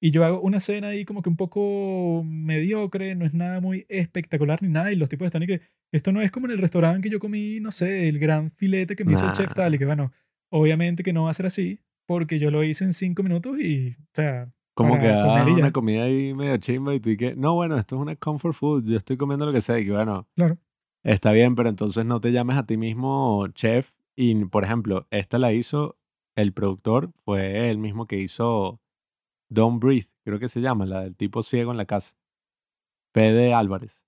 Y 0.00 0.10
yo 0.10 0.24
hago 0.24 0.40
una 0.40 0.58
cena 0.58 0.88
ahí 0.88 1.04
como 1.04 1.22
que 1.22 1.28
un 1.28 1.36
poco 1.36 2.24
mediocre, 2.26 3.14
no 3.14 3.24
es 3.24 3.34
nada 3.34 3.60
muy 3.60 3.86
espectacular 3.88 4.60
ni 4.60 4.68
nada, 4.68 4.92
y 4.92 4.96
los 4.96 5.08
tipos 5.08 5.26
están 5.26 5.44
y 5.44 5.46
que 5.46 5.60
esto 5.92 6.10
no 6.10 6.20
es 6.20 6.32
como 6.32 6.46
en 6.46 6.52
el 6.52 6.58
restaurante 6.58 7.02
que 7.02 7.12
yo 7.12 7.20
comí, 7.20 7.60
no 7.60 7.70
sé, 7.70 8.08
el 8.08 8.18
gran 8.18 8.50
filete 8.50 8.96
que 8.96 9.04
me 9.04 9.12
hizo 9.12 9.26
el 9.26 9.32
chef 9.32 9.50
nah, 9.50 9.54
tal, 9.54 9.74
y 9.76 9.78
que 9.78 9.86
bueno, 9.86 10.12
obviamente 10.50 11.04
que 11.04 11.12
no 11.12 11.24
va 11.24 11.30
a 11.30 11.34
ser 11.34 11.46
así, 11.46 11.78
porque 12.04 12.40
yo 12.40 12.50
lo 12.50 12.64
hice 12.64 12.84
en 12.84 12.94
cinco 12.94 13.22
minutos 13.22 13.60
y, 13.60 13.90
o 13.90 14.10
sea, 14.12 14.52
como 14.74 14.98
que 14.98 15.06
y 15.06 15.52
una 15.52 15.72
comida 15.72 16.04
ahí 16.04 16.32
medio 16.34 16.56
chimba 16.56 16.94
y 16.94 17.00
tú 17.00 17.10
y 17.10 17.16
que, 17.16 17.34
no, 17.34 17.54
bueno, 17.54 17.76
esto 17.76 17.96
es 17.96 18.02
una 18.02 18.16
comfort 18.16 18.54
food, 18.54 18.84
yo 18.84 18.96
estoy 18.96 19.16
comiendo 19.16 19.44
lo 19.44 19.52
que 19.52 19.60
sea 19.60 19.78
y 19.78 19.84
que 19.84 19.92
bueno, 19.92 20.26
claro. 20.34 20.58
está 21.02 21.32
bien, 21.32 21.54
pero 21.54 21.68
entonces 21.68 22.04
no 22.04 22.20
te 22.20 22.32
llames 22.32 22.56
a 22.56 22.66
ti 22.66 22.76
mismo 22.76 23.46
chef. 23.48 23.92
Y 24.16 24.44
por 24.46 24.64
ejemplo, 24.64 25.06
esta 25.10 25.38
la 25.38 25.52
hizo 25.52 25.96
el 26.36 26.52
productor, 26.52 27.12
fue 27.24 27.70
el 27.70 27.78
mismo 27.78 28.06
que 28.06 28.18
hizo 28.18 28.80
Don't 29.48 29.82
Breathe, 29.82 30.08
creo 30.24 30.38
que 30.38 30.48
se 30.48 30.60
llama, 30.60 30.86
la 30.86 31.02
del 31.02 31.16
tipo 31.16 31.42
ciego 31.42 31.70
en 31.70 31.76
la 31.76 31.86
casa, 31.86 32.14
Fede 33.12 33.52
Álvarez. 33.52 34.06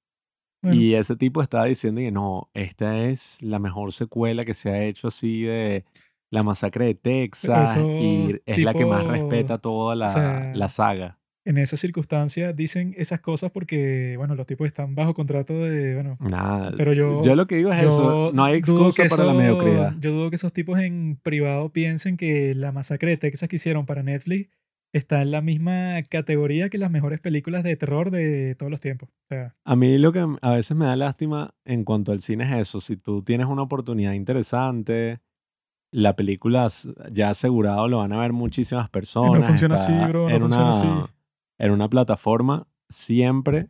Bueno, 0.63 0.81
Y 0.81 0.95
ese 0.95 1.17
tipo 1.17 1.43
estaba 1.43 1.67
diciendo 1.67 2.01
que 2.01 2.11
no, 2.11 2.49
esta 2.55 3.05
es 3.05 3.37
la 3.43 3.59
mejor 3.59 3.93
secuela 3.93 4.45
que 4.45 4.55
se 4.55 4.71
ha 4.71 4.83
hecho 4.83 5.09
así 5.09 5.43
de 5.43 5.85
la 6.35 6.43
masacre 6.43 6.87
de 6.87 6.95
Texas 6.95 7.77
eso 7.77 7.89
y 7.89 8.41
es 8.45 8.59
la 8.59 8.75
que 8.75 8.85
más 8.85 9.07
respeta 9.07 9.59
toda 9.59 9.93
o 9.93 9.95
la, 9.95 10.53
la 10.53 10.69
saga. 10.69 11.19
en 11.45 11.59
esas 11.59 11.79
circunstancias 11.79 12.57
dicen 12.57 12.95
esas 12.97 13.21
cosas 13.21 13.51
porque, 13.53 14.17
bueno, 14.19 14.35
los 14.35 14.47
tipos 14.47 14.67
están 14.67 14.95
bajo 14.95 15.15
contrato 15.15 15.55
de, 15.61 15.95
bueno, 15.95 16.17
Nada, 16.21 16.73
pero 16.77 16.93
yo 16.93 17.23
yo, 17.23 17.37
lo 17.37 17.47
que 17.47 17.57
digo 17.57 17.73
es 17.73 17.83
eso, 17.85 18.33
no 18.35 18.45
hay 18.45 18.57
excusa 18.57 19.05
para 19.09 19.25
la 19.25 19.33
mediocridad. 19.35 19.95
yo 20.01 20.13
dudo 20.13 20.31
que 20.31 20.37
esos 20.37 20.53
tipos 20.53 20.79
en 20.81 21.19
privado 21.23 21.71
piensen 21.73 22.17
que 22.17 22.55
la 22.55 22.73
masacre 22.73 23.11
de 23.11 23.17
Texas 23.17 23.49
que 23.49 23.57
hicieron 23.57 23.87
para 23.87 24.03
Netflix 24.03 24.51
está 24.93 25.23
en 25.23 25.31
la 25.33 25.41
misma 25.41 26.03
categoría 26.09 26.69
que 26.69 26.79
las 26.79 26.91
mejores 26.91 27.21
películas 27.21 27.63
de 27.65 27.77
terror 27.77 28.11
de 28.11 28.55
todos 28.55 28.71
los 28.71 28.81
tiempos. 28.81 29.09
O 29.11 29.27
sea, 29.29 29.55
A 29.65 29.75
mí 29.77 29.99
lo 29.99 30.13
que 30.13 30.25
a 30.41 30.51
veces 30.53 30.77
me 30.77 30.87
da 30.87 30.95
lástima 30.97 31.55
en 31.65 31.85
cuanto 31.85 32.13
al 32.13 32.21
cine 32.21 32.45
es 32.45 32.69
eso, 32.69 32.81
si 32.81 32.97
tú 32.97 33.23
tienes 33.23 33.47
una 33.49 33.63
oportunidad 33.63 34.13
interesante, 34.13 35.21
la 35.95 36.17
película 36.17 36.67
ya 37.13 37.29
asegurado 37.31 37.87
lo 37.87 37.99
van 37.99 38.13
a 38.13 38.19
ver 38.19 38.33
muchísimas 38.33 38.87
que 38.87 38.89
no 38.89 38.93
personas, 38.93 39.47
funciona 39.47 39.75
así, 39.77 39.93
bro, 40.09 40.29
no 40.29 40.29
en 40.29 40.41
funciona 40.41 40.71
así. 40.71 40.87
una, 40.89 41.07
en 41.59 41.71
una 41.71 41.89
plataforma, 41.89 42.67
siempre 42.89 43.69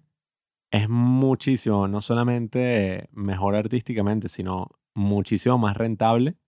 es 0.70 0.88
muchísimo, 0.88 1.86
no 1.86 2.00
solamente 2.00 3.10
mejor 3.12 3.54
artísticamente, 3.56 4.28
sino 4.28 4.70
muchísimo 4.94 5.58
más 5.58 5.76
rentable. 5.76 6.38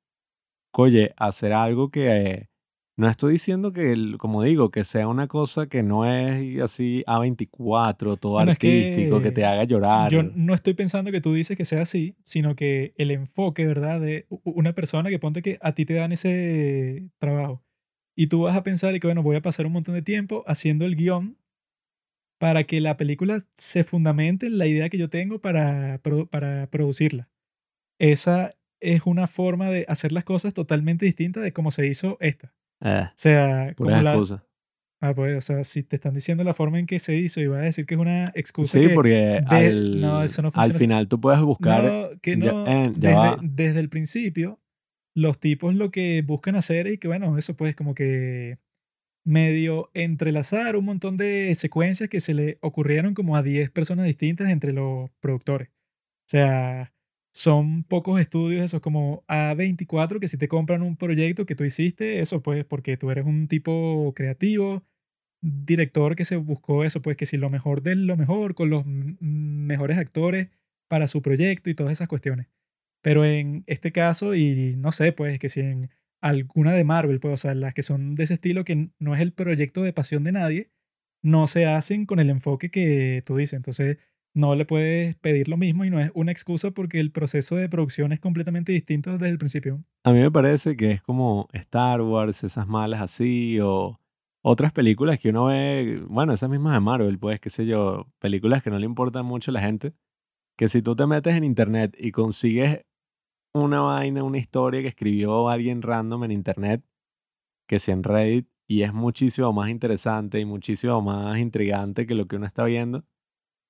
Oye, 0.72 1.12
hacer 1.18 1.52
algo 1.52 1.90
que 1.90 2.48
no 2.96 3.08
estoy 3.08 3.32
diciendo 3.34 3.72
que, 3.72 3.92
el- 3.92 4.16
como 4.18 4.42
digo, 4.42 4.70
que 4.70 4.84
sea 4.84 5.08
una 5.08 5.28
cosa 5.28 5.66
que 5.68 5.82
no 5.82 6.04
es 6.06 6.60
así 6.62 7.02
A24, 7.06 8.16
todo 8.16 8.34
Bueno, 8.34 8.52
es 8.52 8.58
artístico, 8.58 9.20
que 9.22 9.32
te 9.32 9.40
que 9.40 9.44
haga 9.44 9.64
yo 9.64 9.68
llorar. 9.68 10.32
no 10.34 10.54
estoy 10.54 10.74
pensando 10.74 11.10
que 11.12 11.20
tú 11.20 11.32
dices 11.34 11.56
que 11.56 11.64
sea 11.64 11.82
así, 11.82 12.16
sino 12.24 12.54
que 12.56 12.94
el 12.96 13.10
enfoque, 13.10 13.66
¿verdad? 13.66 14.00
De 14.00 14.26
una 14.44 14.72
persona 14.74 15.10
que 15.10 15.18
ponte 15.18 15.42
que 15.42 15.58
a 15.60 15.74
ti 15.74 15.84
te 15.84 15.94
dan 15.94 16.12
ese 16.12 17.10
trabajo 17.18 17.62
y 18.16 18.28
tú 18.28 18.42
vas 18.42 18.56
a 18.56 18.62
pensar 18.62 18.94
y 18.94 19.00
que, 19.00 19.06
bueno, 19.06 19.22
voy 19.22 19.36
a 19.36 19.42
pasar 19.42 19.66
un 19.66 19.72
montón 19.72 19.94
de 19.94 20.02
tiempo 20.02 20.42
haciendo 20.46 20.86
el 20.86 20.96
guion 20.96 21.36
para 22.38 22.64
que 22.64 22.80
la 22.80 22.96
película 22.96 23.44
se 23.54 23.84
fundamente 23.84 24.46
en 24.46 24.58
la 24.58 24.66
idea 24.66 24.88
que 24.88 24.98
yo 24.98 25.08
tengo 25.08 25.40
para, 25.40 26.00
para 26.30 26.66
producirla. 26.70 27.28
Esa 27.98 28.54
es 28.80 29.02
una 29.06 29.26
forma 29.26 29.70
de 29.70 29.86
hacer 29.88 30.12
las 30.12 30.24
cosas 30.24 30.54
totalmente 30.54 31.06
distinta 31.06 31.40
de 31.40 31.52
cómo 31.52 31.70
se 31.70 31.86
hizo 31.86 32.18
esta. 32.20 32.54
Eh, 32.82 33.04
O 33.06 33.12
sea, 33.14 33.74
como 33.74 33.90
la... 33.90 34.12
excusas. 34.12 34.42
Ah, 35.00 35.14
pues, 35.14 35.36
o 35.36 35.40
sea, 35.42 35.62
si 35.62 35.82
te 35.82 35.96
están 35.96 36.14
diciendo 36.14 36.42
la 36.42 36.54
forma 36.54 36.78
en 36.78 36.86
que 36.86 36.98
se 36.98 37.16
hizo 37.16 37.40
y 37.40 37.46
vas 37.46 37.60
a 37.60 37.64
decir 37.64 37.84
que 37.84 37.94
es 37.94 38.00
una 38.00 38.24
excusa 38.34 38.78
Sí, 38.78 38.88
que 38.88 38.94
porque 38.94 39.42
de... 39.50 39.70
No, 40.00 40.18
al, 40.18 40.24
eso 40.24 40.40
no 40.40 40.50
al 40.54 40.72
final 40.72 41.06
tú 41.06 41.20
puedes 41.20 41.40
buscar, 41.42 41.84
No, 41.84 42.08
que 42.22 42.38
ya, 42.38 42.52
no, 42.52 42.66
eh, 42.66 42.92
ya 42.96 43.36
desde, 43.36 43.48
desde 43.48 43.80
el 43.80 43.88
principio, 43.90 44.58
los 45.14 45.38
tipos 45.38 45.74
lo 45.74 45.90
que 45.90 46.22
buscan 46.22 46.56
hacer 46.56 46.86
y 46.86 46.98
que, 46.98 47.08
bueno, 47.08 47.36
eso 47.36 47.56
pues 47.56 47.76
como 47.76 47.94
que 47.94 48.58
medio 49.24 49.90
entrelazar 49.92 50.76
un 50.76 50.86
montón 50.86 51.16
de 51.16 51.54
secuencias 51.56 52.08
que 52.08 52.20
se 52.20 52.32
le 52.32 52.58
ocurrieron 52.62 53.12
como 53.12 53.36
a 53.36 53.42
10 53.42 53.70
personas 53.70 54.06
distintas 54.06 54.48
entre 54.48 54.72
los 54.72 55.10
productores. 55.20 55.68
O 55.68 56.28
sea, 56.30 56.94
son 57.36 57.84
pocos 57.84 58.18
estudios, 58.18 58.64
eso 58.64 58.80
como 58.80 59.22
A24, 59.28 60.18
que 60.20 60.28
si 60.28 60.38
te 60.38 60.48
compran 60.48 60.80
un 60.82 60.96
proyecto 60.96 61.44
que 61.44 61.54
tú 61.54 61.64
hiciste, 61.64 62.20
eso 62.20 62.42
pues 62.42 62.64
porque 62.64 62.96
tú 62.96 63.10
eres 63.10 63.26
un 63.26 63.46
tipo 63.46 64.14
creativo, 64.16 64.84
director 65.42 66.16
que 66.16 66.24
se 66.24 66.36
buscó 66.36 66.84
eso, 66.84 67.02
pues 67.02 67.16
que 67.18 67.26
si 67.26 67.36
lo 67.36 67.50
mejor 67.50 67.82
de 67.82 67.94
lo 67.96 68.16
mejor, 68.16 68.54
con 68.54 68.70
los 68.70 68.84
mejores 68.86 69.98
actores 69.98 70.48
para 70.88 71.08
su 71.08 71.22
proyecto 71.22 71.68
y 71.70 71.74
todas 71.74 71.92
esas 71.92 72.08
cuestiones. 72.08 72.48
Pero 73.02 73.24
en 73.26 73.64
este 73.66 73.92
caso, 73.92 74.34
y 74.34 74.74
no 74.78 74.92
sé, 74.92 75.12
pues 75.12 75.38
que 75.38 75.48
si 75.50 75.60
en 75.60 75.90
alguna 76.22 76.72
de 76.72 76.84
Marvel, 76.84 77.20
pues, 77.20 77.34
o 77.34 77.36
sea, 77.36 77.54
las 77.54 77.74
que 77.74 77.82
son 77.82 78.14
de 78.14 78.24
ese 78.24 78.34
estilo, 78.34 78.64
que 78.64 78.90
no 78.98 79.14
es 79.14 79.20
el 79.20 79.32
proyecto 79.32 79.82
de 79.82 79.92
pasión 79.92 80.24
de 80.24 80.32
nadie, 80.32 80.70
no 81.22 81.46
se 81.48 81.66
hacen 81.66 82.06
con 82.06 82.20
el 82.20 82.30
enfoque 82.30 82.70
que 82.70 83.22
tú 83.26 83.36
dices. 83.36 83.54
Entonces, 83.58 83.98
no 84.36 84.54
le 84.54 84.66
puedes 84.66 85.16
pedir 85.16 85.48
lo 85.48 85.56
mismo 85.56 85.86
y 85.86 85.90
no 85.90 85.98
es 85.98 86.10
una 86.14 86.30
excusa 86.30 86.70
porque 86.70 87.00
el 87.00 87.10
proceso 87.10 87.56
de 87.56 87.70
producción 87.70 88.12
es 88.12 88.20
completamente 88.20 88.70
distinto 88.70 89.12
desde 89.12 89.30
el 89.30 89.38
principio. 89.38 89.82
A 90.04 90.12
mí 90.12 90.20
me 90.20 90.30
parece 90.30 90.76
que 90.76 90.90
es 90.90 91.00
como 91.00 91.48
Star 91.54 92.02
Wars, 92.02 92.44
esas 92.44 92.68
malas 92.68 93.00
así, 93.00 93.58
o 93.60 93.98
otras 94.42 94.74
películas 94.74 95.18
que 95.18 95.30
uno 95.30 95.46
ve, 95.46 96.04
bueno, 96.06 96.34
esas 96.34 96.50
mismas 96.50 96.74
de 96.74 96.80
Marvel, 96.80 97.18
pues, 97.18 97.40
qué 97.40 97.48
sé 97.48 97.64
yo, 97.64 98.12
películas 98.18 98.62
que 98.62 98.68
no 98.68 98.78
le 98.78 98.84
importan 98.84 99.24
mucho 99.24 99.50
a 99.50 99.54
la 99.54 99.62
gente, 99.62 99.94
que 100.58 100.68
si 100.68 100.82
tú 100.82 100.94
te 100.94 101.06
metes 101.06 101.34
en 101.34 101.42
internet 101.42 101.96
y 101.98 102.12
consigues 102.12 102.84
una 103.54 103.80
vaina, 103.80 104.22
una 104.22 104.36
historia 104.36 104.82
que 104.82 104.88
escribió 104.88 105.48
alguien 105.48 105.80
random 105.80 106.24
en 106.24 106.32
internet, 106.32 106.84
que 107.66 107.78
si 107.78 107.90
en 107.90 108.02
Reddit, 108.02 108.46
y 108.68 108.82
es 108.82 108.92
muchísimo 108.92 109.50
más 109.54 109.70
interesante 109.70 110.40
y 110.40 110.44
muchísimo 110.44 111.00
más 111.00 111.38
intrigante 111.38 112.04
que 112.04 112.14
lo 112.14 112.26
que 112.26 112.36
uno 112.36 112.44
está 112.44 112.64
viendo, 112.64 113.06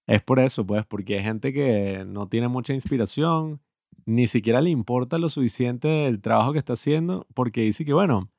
es 0.07 0.23
por 0.23 0.39
eso, 0.39 0.67
pues, 0.67 0.85
porque 0.87 1.19
hay 1.19 1.25
gente 1.25 1.53
que 1.53 2.05
no 2.07 2.29
tiene 2.29 2.49
mucha 2.49 2.75
inspiración, 2.75 3.61
ni 4.05 4.29
siquiera 4.29 4.61
le 4.61 4.71
importa 4.71 5.19
lo 5.19 5.29
suficiente 5.29 6.07
el 6.07 6.21
trabajo 6.21 6.53
que 6.53 6.59
está 6.59 6.75
haciendo, 6.75 7.27
porque 7.35 7.63
dice 7.63 7.85
que, 7.85 7.93
bueno, 7.93 8.31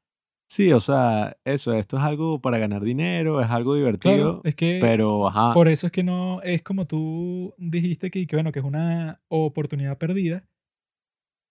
sí, 0.50 0.72
o 0.72 0.80
sea, 0.80 1.38
eso, 1.44 1.74
esto 1.74 1.98
es 1.98 2.04
algo 2.04 2.42
para 2.42 2.58
ganar 2.58 2.84
dinero, 2.84 3.42
es 3.42 3.50
algo 3.50 3.76
divertido, 3.76 4.42
es 4.46 4.56
que 4.56 4.80
pero, 4.82 5.28
ajá, 5.28 5.54
por 5.54 5.68
eso 5.68 5.88
es 5.88 5.92
que 5.92 6.04
no 6.04 6.42
es 6.42 6.62
como 6.64 6.88
tú 6.88 7.54
dijiste 7.58 8.10
que, 8.12 8.26
que, 8.28 8.36
bueno, 8.36 8.52
que 8.52 8.60
es 8.60 8.66
una 8.66 9.22
oportunidad 9.28 9.98
perdida, 9.98 10.46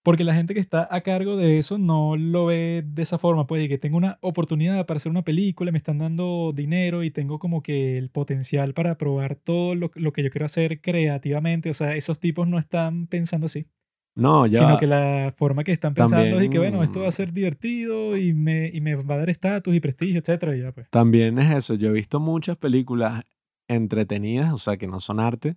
porque 0.07 0.23
la 0.23 0.35
gente 0.35 0.55
que 0.55 0.61
está 0.61 0.87
a 0.89 1.01
cargo 1.01 1.37
de 1.37 1.59
eso 1.59 1.79
no 1.79 2.17
lo 2.17 2.47
ve 2.47 2.85
de 2.87 3.03
esa 3.03 3.19
forma, 3.19 3.49
pues, 3.49 3.67
que 3.67 3.77
tengo 3.77 3.97
una 3.97 4.19
oportunidad 4.21 4.87
para 4.87 4.99
hacer 4.99 5.11
una 5.11 5.25
película, 5.25 5.73
me 5.73 5.79
están 5.79 5.99
dando 5.99 6.53
dinero 6.55 7.03
y 7.03 7.11
tengo 7.11 7.41
como 7.41 7.61
que 7.61 7.99
el 7.99 8.09
potencial 8.11 8.73
para 8.73 8.99
probar 8.99 9.35
todo 9.35 9.75
lo, 9.75 9.91
lo 9.97 10.13
que 10.13 10.23
yo 10.23 10.31
quiero 10.31 10.47
hacer 10.47 10.81
creativamente. 10.81 11.71
O 11.71 11.75
sea, 11.75 11.97
esos 11.97 12.21
tipos 12.21 12.47
no 12.47 12.61
están 12.61 13.09
pensando 13.09 13.47
así. 13.47 13.67
no, 14.15 14.47
ya 14.47 14.61
Sino 14.61 14.79
que 14.79 14.87
la 14.87 15.35
forma 15.37 15.65
que 15.65 15.73
están 15.73 15.93
pensando 15.93 16.39
es 16.39 16.51
que, 16.51 16.59
bueno, 16.61 16.85
esto 16.85 17.01
va 17.01 17.09
a 17.09 17.11
también, 17.11 17.13
ser 17.13 17.33
divertido 17.33 18.17
y 18.17 18.33
me, 18.33 18.71
y 18.73 18.81
me 18.81 18.95
va 18.95 19.17
a 19.17 19.19
dar 19.19 19.31
estatus 19.31 19.75
y 19.75 19.81
prestigio, 19.81 20.21
etcétera, 20.21 20.57
y 20.57 20.61
ya 20.61 20.71
pues. 20.71 20.89
también 20.91 21.37
es 21.41 21.53
eso. 21.53 21.75
Yo 21.75 21.89
he 21.89 21.93
visto 21.93 22.21
muchas 22.21 22.57
películas 22.57 23.25
entretenidas, 23.67 24.53
o 24.53 24.59
sea, 24.59 24.77
que 24.77 24.87
no 24.87 25.01
son 25.01 25.19
arte 25.19 25.57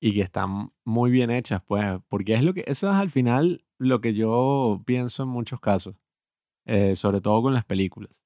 y 0.00 0.14
que 0.14 0.20
están 0.20 0.70
muy 0.84 1.10
bien 1.10 1.32
hechas, 1.32 1.62
pues, 1.66 1.84
porque 2.08 2.34
es 2.34 2.44
lo 2.44 2.54
que, 2.54 2.62
eso 2.68 2.88
es 2.88 2.94
al 2.94 3.10
final 3.10 3.64
lo 3.78 4.00
que 4.00 4.14
yo 4.14 4.82
pienso 4.86 5.22
en 5.22 5.28
muchos 5.30 5.60
casos, 5.60 5.96
eh, 6.66 6.96
sobre 6.96 7.20
todo 7.20 7.42
con 7.42 7.54
las 7.54 7.64
películas. 7.64 8.22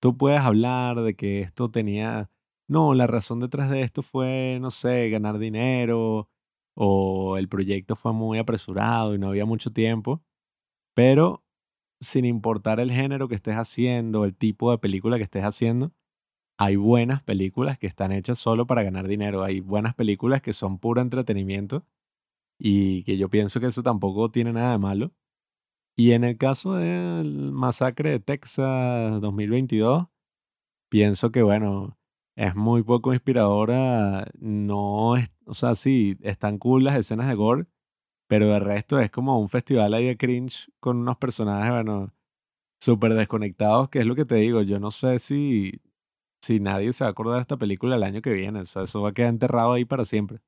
Tú 0.00 0.16
puedes 0.16 0.40
hablar 0.40 1.00
de 1.02 1.14
que 1.14 1.40
esto 1.40 1.70
tenía, 1.70 2.30
no, 2.68 2.94
la 2.94 3.06
razón 3.06 3.40
detrás 3.40 3.70
de 3.70 3.82
esto 3.82 4.02
fue, 4.02 4.58
no 4.60 4.70
sé, 4.70 5.10
ganar 5.10 5.38
dinero 5.38 6.28
o 6.74 7.36
el 7.38 7.48
proyecto 7.48 7.96
fue 7.96 8.12
muy 8.12 8.38
apresurado 8.38 9.14
y 9.14 9.18
no 9.18 9.28
había 9.28 9.44
mucho 9.44 9.72
tiempo, 9.72 10.22
pero 10.94 11.44
sin 12.00 12.24
importar 12.24 12.80
el 12.80 12.92
género 12.92 13.28
que 13.28 13.34
estés 13.34 13.56
haciendo, 13.56 14.24
el 14.24 14.34
tipo 14.36 14.70
de 14.70 14.78
película 14.78 15.18
que 15.18 15.24
estés 15.24 15.44
haciendo, 15.44 15.92
hay 16.58 16.76
buenas 16.76 17.22
películas 17.22 17.78
que 17.78 17.86
están 17.86 18.12
hechas 18.12 18.38
solo 18.38 18.66
para 18.66 18.82
ganar 18.82 19.08
dinero, 19.08 19.44
hay 19.44 19.60
buenas 19.60 19.94
películas 19.94 20.42
que 20.42 20.52
son 20.52 20.78
puro 20.78 21.00
entretenimiento 21.00 21.84
y 22.60 23.04
que 23.04 23.16
yo 23.16 23.30
pienso 23.30 23.58
que 23.58 23.66
eso 23.66 23.82
tampoco 23.82 24.30
tiene 24.30 24.52
nada 24.52 24.72
de 24.72 24.78
malo. 24.78 25.12
Y 25.96 26.12
en 26.12 26.24
el 26.24 26.36
caso 26.38 26.74
del 26.74 27.52
masacre 27.52 28.10
de 28.10 28.20
Texas 28.20 29.20
2022, 29.20 30.08
pienso 30.90 31.32
que, 31.32 31.42
bueno, 31.42 31.98
es 32.36 32.54
muy 32.56 32.82
poco 32.82 33.14
inspiradora. 33.14 34.30
No 34.38 35.16
es, 35.16 35.30
o 35.46 35.54
sea, 35.54 35.74
sí, 35.74 36.16
están 36.22 36.58
cool 36.58 36.84
las 36.84 36.96
escenas 36.96 37.28
de 37.28 37.34
gore, 37.34 37.66
pero 38.28 38.48
de 38.48 38.60
resto 38.60 39.00
es 39.00 39.10
como 39.10 39.40
un 39.40 39.48
festival 39.48 39.94
ahí 39.94 40.06
de 40.06 40.16
cringe 40.18 40.70
con 40.80 40.98
unos 40.98 41.16
personajes, 41.18 41.72
bueno, 41.72 42.12
súper 42.80 43.14
desconectados, 43.14 43.88
que 43.88 44.00
es 44.00 44.06
lo 44.06 44.14
que 44.14 44.26
te 44.26 44.36
digo. 44.36 44.62
Yo 44.62 44.80
no 44.80 44.90
sé 44.90 45.18
si, 45.18 45.80
si 46.42 46.60
nadie 46.60 46.92
se 46.92 47.04
va 47.04 47.08
a 47.08 47.12
acordar 47.12 47.36
de 47.36 47.42
esta 47.42 47.56
película 47.56 47.96
el 47.96 48.02
año 48.02 48.22
que 48.22 48.32
viene. 48.34 48.60
O 48.60 48.64
sea, 48.64 48.82
eso 48.82 49.02
va 49.02 49.10
a 49.10 49.14
quedar 49.14 49.30
enterrado 49.30 49.72
ahí 49.72 49.84
para 49.86 50.04
siempre. 50.04 50.40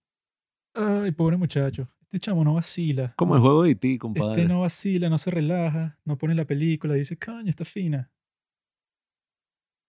Ay, 0.75 1.13
pobre 1.13 1.37
muchacho. 1.37 1.89
Este 2.13 2.27
chamo 2.27 2.45
no 2.45 2.53
vacila. 2.53 3.15
Como 3.17 3.37
el 3.37 3.41
juego 3.41 3.63
de 3.63 3.71
E.T., 3.71 3.89
este 3.89 3.99
compadre. 3.99 4.47
no 4.47 4.61
vacila, 4.61 5.09
no 5.09 5.17
se 5.17 5.31
relaja, 5.31 5.99
no 6.05 6.19
pone 6.19 6.35
la 6.35 6.45
película, 6.45 6.93
dice, 6.93 7.19
coño, 7.19 7.49
está 7.49 7.65
fina. 7.65 8.13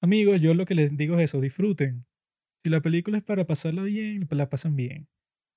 Amigos, 0.02 0.40
yo 0.40 0.54
lo 0.54 0.66
que 0.66 0.74
les 0.74 0.96
digo 0.96 1.18
es 1.18 1.24
eso, 1.24 1.42
disfruten. 1.42 2.06
Si 2.64 2.70
la 2.70 2.80
película 2.80 3.18
es 3.18 3.26
para 3.26 3.46
pasarla 3.46 3.84
bien, 3.84 4.26
la 4.32 4.50
pasan 4.50 4.78
bien. 4.78 5.10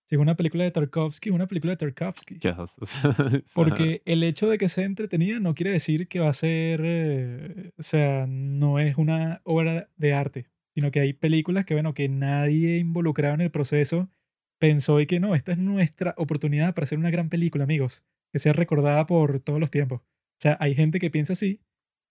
Si 0.06 0.16
es 0.16 0.20
una 0.20 0.34
película 0.34 0.64
de 0.64 0.72
Tarkovsky, 0.72 1.28
es 1.28 1.34
una 1.36 1.46
película 1.46 1.72
de 1.72 1.76
Tarkovsky. 1.76 2.40
Porque 3.54 4.02
el 4.04 4.24
hecho 4.24 4.48
de 4.48 4.58
que 4.58 4.68
sea 4.68 4.86
entretenida 4.86 5.38
no 5.38 5.54
quiere 5.54 5.70
decir 5.70 6.08
que 6.08 6.18
va 6.18 6.30
a 6.30 6.34
ser, 6.34 6.80
eh, 6.82 7.70
o 7.78 7.82
sea, 7.82 8.26
no 8.26 8.80
es 8.80 8.96
una 8.96 9.40
obra 9.44 9.88
de 9.96 10.14
arte, 10.14 10.46
sino 10.74 10.90
que 10.90 10.98
hay 10.98 11.12
películas 11.12 11.64
que, 11.64 11.74
bueno, 11.74 11.94
que 11.94 12.08
nadie 12.08 12.78
involucrado 12.78 13.34
en 13.34 13.42
el 13.42 13.52
proceso 13.52 14.10
pensó 14.58 15.00
y 15.00 15.06
que 15.06 15.20
no, 15.20 15.34
esta 15.34 15.52
es 15.52 15.58
nuestra 15.58 16.14
oportunidad 16.16 16.74
para 16.74 16.84
hacer 16.84 16.98
una 16.98 17.10
gran 17.10 17.28
película, 17.28 17.64
amigos, 17.64 18.04
que 18.32 18.38
sea 18.38 18.52
recordada 18.52 19.06
por 19.06 19.40
todos 19.40 19.60
los 19.60 19.70
tiempos. 19.70 20.00
O 20.00 20.40
sea, 20.40 20.56
hay 20.60 20.74
gente 20.74 20.98
que 20.98 21.10
piensa 21.10 21.34
así 21.34 21.60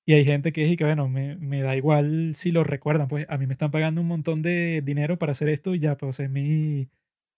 y 0.06 0.14
hay 0.14 0.26
gente 0.26 0.54
que 0.54 0.66
es 0.66 0.72
y 0.72 0.78
que, 0.78 0.86
bueno, 0.86 1.10
me, 1.10 1.36
me 1.38 1.62
da 1.62 1.76
igual 1.76 2.36
si 2.36 2.52
lo 2.52 2.64
recuerdan, 2.64 3.08
pues 3.08 3.26
a 3.30 3.38
mí 3.38 3.48
me 3.48 3.54
están 3.54 3.72
pagando 3.72 4.02
un 4.02 4.08
montón 4.08 4.41
de 4.41 4.82
dinero 4.84 5.18
para 5.20 5.34
hacer 5.34 5.50
esto 5.50 5.76
y 5.76 5.80
ya, 5.80 5.98
pues 5.98 6.20
es 6.20 6.30
mi 6.30 6.89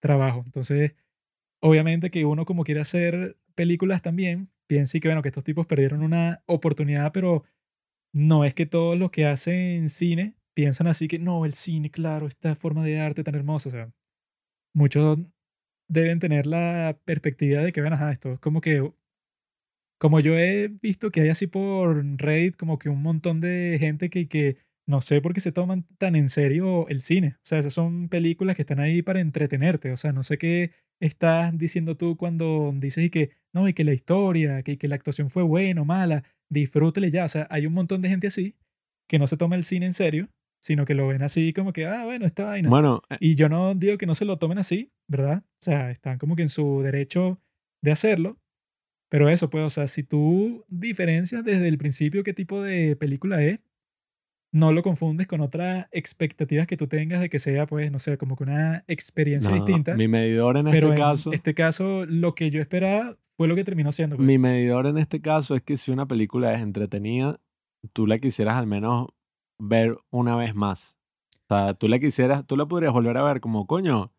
trabajo. 0.01 0.43
Entonces, 0.45 0.93
obviamente 1.61 2.11
que 2.11 2.25
uno 2.25 2.45
como 2.45 2.63
quiere 2.63 2.81
hacer 2.81 3.37
películas 3.55 4.01
también, 4.01 4.49
piensa 4.67 4.97
y 4.97 5.01
que, 5.01 5.07
bueno, 5.09 5.21
que 5.21 5.29
estos 5.29 5.43
tipos 5.43 5.67
perdieron 5.67 6.03
una 6.03 6.43
oportunidad, 6.45 7.11
pero 7.13 7.43
no 8.13 8.45
es 8.45 8.53
que 8.53 8.65
todos 8.65 8.97
los 8.97 9.11
que 9.11 9.25
hacen 9.25 9.89
cine 9.89 10.35
piensan 10.53 10.87
así 10.87 11.07
que, 11.07 11.19
no, 11.19 11.45
el 11.45 11.53
cine, 11.53 11.91
claro, 11.91 12.27
esta 12.27 12.55
forma 12.55 12.83
de 12.83 12.99
arte 12.99 13.23
tan 13.23 13.35
hermosa, 13.35 13.69
o 13.69 13.71
sea, 13.71 13.91
muchos 14.73 15.19
deben 15.89 16.19
tener 16.19 16.47
la 16.47 16.99
perspectiva 17.05 17.61
de 17.63 17.71
que, 17.71 17.81
bueno, 17.81 17.95
ajá, 17.95 18.11
esto 18.11 18.33
es 18.33 18.39
como 18.39 18.61
que 18.61 18.91
como 19.99 20.19
yo 20.19 20.37
he 20.37 20.67
visto 20.67 21.11
que 21.11 21.21
hay 21.21 21.29
así 21.29 21.47
por 21.47 22.03
Reddit 22.17 22.55
como 22.55 22.77
que 22.77 22.89
un 22.89 23.01
montón 23.01 23.41
de 23.41 23.77
gente 23.79 24.09
que, 24.09 24.27
que 24.27 24.57
no 24.87 25.01
sé 25.01 25.21
por 25.21 25.33
qué 25.33 25.41
se 25.41 25.51
toman 25.51 25.83
tan 25.97 26.15
en 26.15 26.29
serio 26.29 26.87
el 26.87 27.01
cine. 27.01 27.35
O 27.37 27.39
sea, 27.43 27.59
esas 27.59 27.73
son 27.73 28.07
películas 28.09 28.55
que 28.55 28.61
están 28.61 28.79
ahí 28.79 29.01
para 29.01 29.19
entretenerte. 29.19 29.91
O 29.91 29.97
sea, 29.97 30.13
no 30.13 30.23
sé 30.23 30.37
qué 30.37 30.71
estás 30.99 31.57
diciendo 31.57 31.97
tú 31.97 32.15
cuando 32.15 32.71
dices 32.75 33.05
y 33.05 33.09
que 33.09 33.31
no, 33.53 33.67
y 33.67 33.73
que 33.73 33.83
la 33.83 33.93
historia, 33.93 34.63
que, 34.63 34.77
que 34.77 34.87
la 34.87 34.95
actuación 34.95 35.29
fue 35.29 35.43
buena 35.43 35.81
o 35.81 35.85
mala, 35.85 36.23
disfrútele 36.49 37.11
ya. 37.11 37.25
O 37.25 37.29
sea, 37.29 37.47
hay 37.49 37.65
un 37.65 37.73
montón 37.73 38.01
de 38.01 38.09
gente 38.09 38.27
así 38.27 38.55
que 39.09 39.19
no 39.19 39.27
se 39.27 39.37
toma 39.37 39.55
el 39.55 39.63
cine 39.63 39.85
en 39.85 39.93
serio, 39.93 40.29
sino 40.59 40.85
que 40.85 40.93
lo 40.95 41.07
ven 41.07 41.21
así 41.23 41.53
como 41.53 41.73
que, 41.73 41.85
ah, 41.85 42.05
bueno, 42.05 42.25
esta 42.25 42.45
vaina. 42.45 42.69
Bueno, 42.69 43.01
eh, 43.09 43.17
Y 43.19 43.35
yo 43.35 43.49
no 43.49 43.75
digo 43.75 43.97
que 43.97 44.05
no 44.05 44.15
se 44.15 44.25
lo 44.25 44.37
tomen 44.37 44.57
así, 44.57 44.91
¿verdad? 45.07 45.43
O 45.45 45.63
sea, 45.63 45.91
están 45.91 46.17
como 46.17 46.35
que 46.35 46.41
en 46.43 46.49
su 46.49 46.81
derecho 46.81 47.39
de 47.81 47.91
hacerlo. 47.91 48.37
Pero 49.09 49.29
eso, 49.29 49.49
pues, 49.49 49.63
o 49.63 49.69
sea, 49.69 49.87
si 49.87 50.03
tú 50.03 50.65
diferencias 50.67 51.43
desde 51.43 51.67
el 51.67 51.77
principio 51.77 52.23
qué 52.23 52.33
tipo 52.33 52.61
de 52.61 52.95
película 52.97 53.41
es, 53.41 53.59
no 54.51 54.73
lo 54.73 54.81
confundes 54.81 55.27
con 55.27 55.41
otras 55.41 55.87
expectativas 55.91 56.67
que 56.67 56.77
tú 56.77 56.87
tengas 56.87 57.21
de 57.21 57.29
que 57.29 57.39
sea, 57.39 57.67
pues, 57.67 57.91
no 57.91 57.99
sé, 57.99 58.17
como 58.17 58.35
que 58.35 58.43
una 58.43 58.83
experiencia 58.87 59.51
no, 59.51 59.57
distinta. 59.57 59.95
mi 59.95 60.07
medidor 60.07 60.57
en 60.57 60.65
Pero 60.65 60.87
este 60.89 61.01
en 61.01 61.07
caso, 61.07 61.31
este 61.31 61.53
caso, 61.53 62.05
lo 62.05 62.33
que 62.35 62.49
yo 62.49 62.59
esperaba 62.59 63.17
fue 63.37 63.47
lo 63.47 63.55
que 63.55 63.63
terminó 63.63 63.91
siendo, 63.91 64.15
pues. 64.15 64.25
mi 64.25 64.37
medidor 64.37 64.87
en 64.87 64.97
este 64.97 65.21
caso 65.21 65.55
es 65.55 65.61
que 65.61 65.77
si 65.77 65.91
una 65.91 66.05
película 66.07 66.53
es 66.53 66.61
entretenida, 66.61 67.39
tú 67.93 68.07
la 68.07 68.19
quisieras 68.19 68.55
al 68.55 68.67
menos 68.67 69.07
ver 69.59 69.97
una 70.11 70.35
vez 70.35 70.55
más. 70.55 70.97
O 71.49 71.55
sea, 71.55 71.73
tú 71.73 71.87
la 71.87 71.99
quisieras, 71.99 72.45
tú 72.45 72.57
la 72.57 72.65
podrías 72.65 72.93
volver 72.93 73.17
a 73.17 73.23
ver 73.23 73.41
como, 73.41 73.67
coño, 73.67 74.11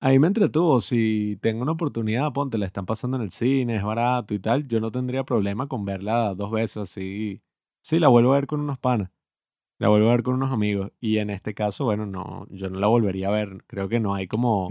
ahí 0.00 0.18
me 0.18 0.28
entretuvo. 0.28 0.80
Si 0.80 1.38
tengo 1.42 1.62
una 1.62 1.72
oportunidad, 1.72 2.32
ponte, 2.32 2.58
la 2.58 2.66
están 2.66 2.86
pasando 2.86 3.16
en 3.16 3.24
el 3.24 3.30
cine, 3.30 3.76
es 3.76 3.82
barato 3.84 4.34
y 4.34 4.38
tal, 4.38 4.66
yo 4.68 4.80
no 4.80 4.90
tendría 4.90 5.24
problema 5.24 5.68
con 5.68 5.84
verla 5.84 6.34
dos 6.34 6.50
veces 6.50 6.78
así. 6.78 7.42
Sí, 7.82 7.98
la 7.98 8.08
vuelvo 8.08 8.32
a 8.32 8.36
ver 8.36 8.46
con 8.46 8.60
unos 8.60 8.78
panas, 8.78 9.10
la 9.78 9.88
vuelvo 9.88 10.08
a 10.08 10.12
ver 10.12 10.22
con 10.22 10.34
unos 10.34 10.52
amigos. 10.52 10.92
Y 11.00 11.18
en 11.18 11.30
este 11.30 11.54
caso, 11.54 11.84
bueno, 11.84 12.06
no, 12.06 12.46
yo 12.50 12.70
no 12.70 12.78
la 12.80 12.86
volvería 12.88 13.28
a 13.28 13.32
ver. 13.32 13.64
Creo 13.66 13.88
que 13.88 14.00
no 14.00 14.14
hay 14.14 14.26
como. 14.26 14.68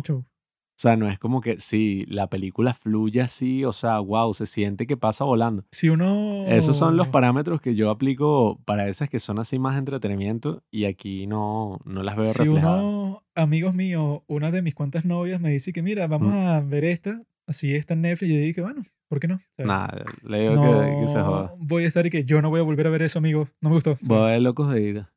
Sea, 0.83 0.95
no 0.97 1.07
es 1.09 1.17
como 1.19 1.41
que 1.41 1.59
sí, 1.59 2.05
la 2.07 2.27
película 2.27 2.73
fluye 2.73 3.21
así, 3.21 3.63
o 3.65 3.71
sea, 3.71 3.99
wow, 3.99 4.33
se 4.33 4.45
siente 4.45 4.85
que 4.87 4.97
pasa 4.97 5.23
volando. 5.23 5.65
Si 5.71 5.89
uno... 5.89 6.45
Esos 6.47 6.77
son 6.77 6.97
los 6.97 7.07
parámetros 7.07 7.61
que 7.61 7.73
yo 7.75 7.89
aplico 7.89 8.59
para 8.65 8.87
esas 8.87 9.09
que 9.09 9.19
son 9.19 9.39
así 9.39 9.59
más 9.59 9.77
entretenimiento 9.77 10.63
y 10.71 10.85
aquí 10.85 11.25
no, 11.27 11.79
no 11.85 12.03
las 12.03 12.15
veo 12.15 12.25
Si 12.25 12.43
reflejadas. 12.43 12.81
uno, 12.83 13.23
amigos 13.35 13.73
míos, 13.73 14.21
una 14.27 14.51
de 14.51 14.61
mis 14.61 14.75
cuantas 14.75 15.05
novias 15.05 15.39
me 15.41 15.49
dice 15.51 15.71
que 15.73 15.81
mira, 15.81 16.07
vamos 16.07 16.33
Mm. 16.33 16.37
a 16.47 16.59
ver 16.61 16.83
esta, 16.85 17.21
así 17.47 17.75
está 17.75 17.93
en 17.93 18.01
Netflix, 18.01 18.31
y 18.31 18.35
yo 18.35 18.41
dije, 18.41 18.61
bueno, 18.61 18.83
¿por 19.07 19.19
qué 19.19 19.27
no? 19.27 19.39
Nada, 19.57 20.03
le 20.23 20.41
digo 20.41 20.55
que, 20.55 20.99
que 21.01 21.07
se 21.07 21.19
joda. 21.21 21.53
no 21.57 21.65
voy 21.65 21.85
a 21.85 21.87
estar 21.87 22.05
y 22.05 22.09
que 22.09 22.23
yo 22.25 22.41
no 22.41 22.49
voy 22.49 22.59
a 22.59 22.63
volver 22.63 22.87
a 22.87 22.89
ver 22.89 23.03
eso, 23.03 23.19
amigo, 23.19 23.47
no 23.61 23.69
me 23.69 23.75
gustó. 23.75 23.97
Voy 24.03 24.17
a 24.19 24.25
ver 24.31 24.41
locos 24.41 24.71
de 24.73 24.81
ira. 24.81 25.13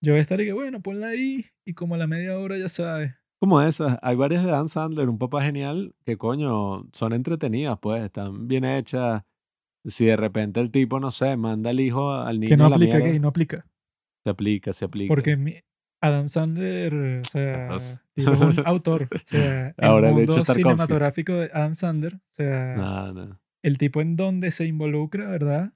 yo 0.00 0.12
voy 0.12 0.18
a 0.18 0.22
estar 0.22 0.40
y 0.40 0.44
que, 0.46 0.52
bueno, 0.52 0.80
ponla 0.80 1.08
ahí 1.08 1.44
y 1.66 1.72
como 1.74 1.94
a 1.94 1.98
la 1.98 2.06
media 2.06 2.38
hora 2.38 2.56
ya 2.58 2.68
sabes. 2.68 3.12
Como 3.40 3.60
esas, 3.60 3.98
hay 4.02 4.16
varias 4.16 4.44
de 4.44 4.50
Dan 4.50 4.68
Sandler, 4.68 5.08
un 5.08 5.18
papá 5.18 5.42
genial, 5.42 5.94
que 6.04 6.16
coño, 6.16 6.86
son 6.92 7.12
entretenidas, 7.12 7.78
pues, 7.80 8.02
están 8.02 8.48
bien 8.48 8.64
hechas. 8.64 9.22
Si 9.84 10.06
de 10.06 10.16
repente 10.16 10.60
el 10.60 10.70
tipo, 10.70 10.98
no 10.98 11.10
sé, 11.10 11.36
manda 11.36 11.70
al 11.70 11.78
hijo 11.80 12.12
al 12.12 12.40
niño 12.40 12.48
Que 12.48 12.56
no 12.56 12.66
a 12.66 12.70
la 12.70 12.76
aplica, 12.76 12.96
mierda, 12.96 13.12
que 13.12 13.20
no 13.20 13.28
aplica. 13.28 13.66
se 14.24 14.30
aplica, 14.30 14.72
se 14.72 14.84
aplica. 14.86 15.08
Porque 15.12 15.36
mi- 15.36 15.56
Adam 16.00 16.28
Sandler, 16.28 16.94
o 17.20 17.24
sea, 17.24 17.76
es 17.76 18.02
un 18.16 18.16
autor. 18.66 19.08
O 19.14 19.18
sea, 19.26 19.68
el 19.68 19.74
Ahora 19.84 20.10
mundo 20.12 20.34
Tarkovsky. 20.36 20.54
cinematográfico 20.62 21.32
de 21.34 21.50
Adam 21.52 21.74
Sandler, 21.74 22.14
o 22.16 22.20
sea, 22.32 22.76
Nada, 22.76 23.12
nada. 23.12 23.40
el 23.62 23.76
tipo 23.78 24.00
en 24.00 24.16
donde 24.16 24.50
se 24.50 24.66
involucra, 24.66 25.28
¿verdad? 25.28 25.72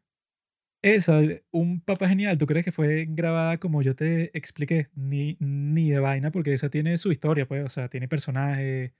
Esa, 0.85 1.21
de 1.21 1.45
un 1.51 1.81
papá 1.81 2.09
genial, 2.09 2.39
¿tú 2.39 2.47
crees 2.47 2.65
que 2.65 2.71
fue 2.71 3.07
grabada 3.09 3.59
como 3.59 3.83
yo 3.83 3.97
te 3.97 4.37
expliqué? 4.39 4.89
Ni, 4.95 5.37
ni 5.41 5.91
de 5.91 5.99
vaina, 5.99 6.31
porque 6.31 6.53
esa 6.53 6.71
tiene 6.71 6.97
su 6.99 7.11
historia, 7.11 7.49
pues, 7.49 7.65
o 7.65 7.69
sea, 7.69 7.89
tiene 7.89 8.07
personajes, 8.07 8.93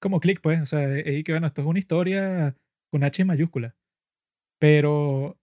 como 0.00 0.20
click, 0.20 0.40
pues, 0.42 0.60
o 0.60 0.66
sea, 0.66 0.98
y 0.98 1.24
que 1.24 1.32
bueno, 1.32 1.46
esto 1.46 1.62
es 1.62 1.66
una 1.66 1.78
historia 1.78 2.56
con 2.90 3.02
H 3.04 3.24
mayúscula. 3.24 3.74
Pero 4.60 5.38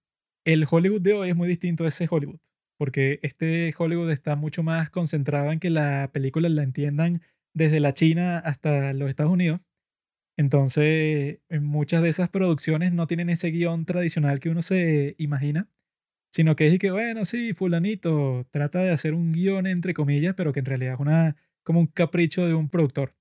el 0.46 0.66
Hollywood 0.70 1.02
de 1.02 1.14
hoy 1.14 1.30
es 1.32 1.36
muy 1.36 1.48
distinto 1.50 1.86
a 1.86 1.90
ese 1.90 2.08
Hollywood, 2.10 2.40
porque 2.78 3.20
este 3.24 3.74
Hollywood 3.78 4.12
está 4.12 4.36
mucho 4.36 4.64
más 4.64 4.90
concentrado 4.92 5.52
en 5.52 5.60
que 5.60 5.70
la 5.72 6.12
película 6.14 6.50
la 6.50 6.64
entiendan 6.64 7.22
desde 7.56 7.80
la 7.80 7.94
China 7.96 8.40
hasta 8.40 8.94
los 8.94 9.10
Estados 9.10 9.34
Unidos. 9.34 9.62
Entonces, 10.38 11.40
en 11.50 11.66
muchas 11.66 12.02
de 12.04 12.10
esas 12.10 12.30
producciones 12.30 12.94
no 12.94 13.08
tienen 13.08 13.30
ese 13.30 13.52
guion 13.52 13.86
tradicional 13.86 14.40
que 14.40 14.50
uno 14.50 14.62
se 14.62 15.16
imagina, 15.18 15.68
sino 16.30 16.55
que 16.55 16.67
es 16.67 16.80
que, 16.80 16.91
bueno, 16.91 17.25
sí, 17.25 17.53
fulanito 17.53 18.45
trata 18.51 18.80
de 18.80 18.91
hacer 18.91 19.13
un 19.13 19.32
guion 19.32 19.67
entre 19.67 19.93
comillas, 19.93 20.36
pero 20.36 20.53
que 20.53 20.59
en 20.59 20.65
realidad 20.65 20.93
es 20.95 20.99
una, 20.99 21.36
como 21.63 21.80
un 21.80 21.88
capricho 21.88 22.45
de 22.47 22.53
un 22.53 22.69
productor. 22.69 23.15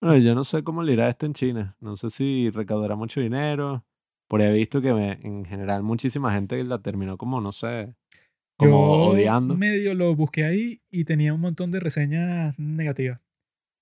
Bueno, 0.00 0.18
yo 0.18 0.34
no 0.34 0.42
sé 0.44 0.64
cómo 0.64 0.82
le 0.82 0.94
irá 0.94 1.08
esto 1.08 1.26
en 1.26 1.32
China. 1.34 1.76
No 1.80 1.96
sé 1.96 2.10
si 2.10 2.50
recaudará 2.50 2.96
mucho 2.96 3.20
dinero. 3.20 3.84
Por 4.28 4.40
he 4.42 4.52
visto 4.52 4.80
que 4.82 4.92
me- 4.92 5.18
en 5.22 5.44
general 5.44 5.82
muchísima 5.82 6.32
gente 6.32 6.62
la 6.64 6.80
terminó 6.80 7.16
como, 7.18 7.40
no 7.40 7.52
sé, 7.52 7.94
como 8.56 8.94
Yo 8.96 9.10
odiando. 9.12 9.56
medio 9.56 9.94
lo 9.94 10.14
busqué 10.16 10.44
ahí 10.44 10.82
y 10.90 11.04
tenía 11.04 11.34
un 11.34 11.40
montón 11.40 11.70
de 11.70 11.80
reseñas 11.80 12.58
negativas. 12.58 13.20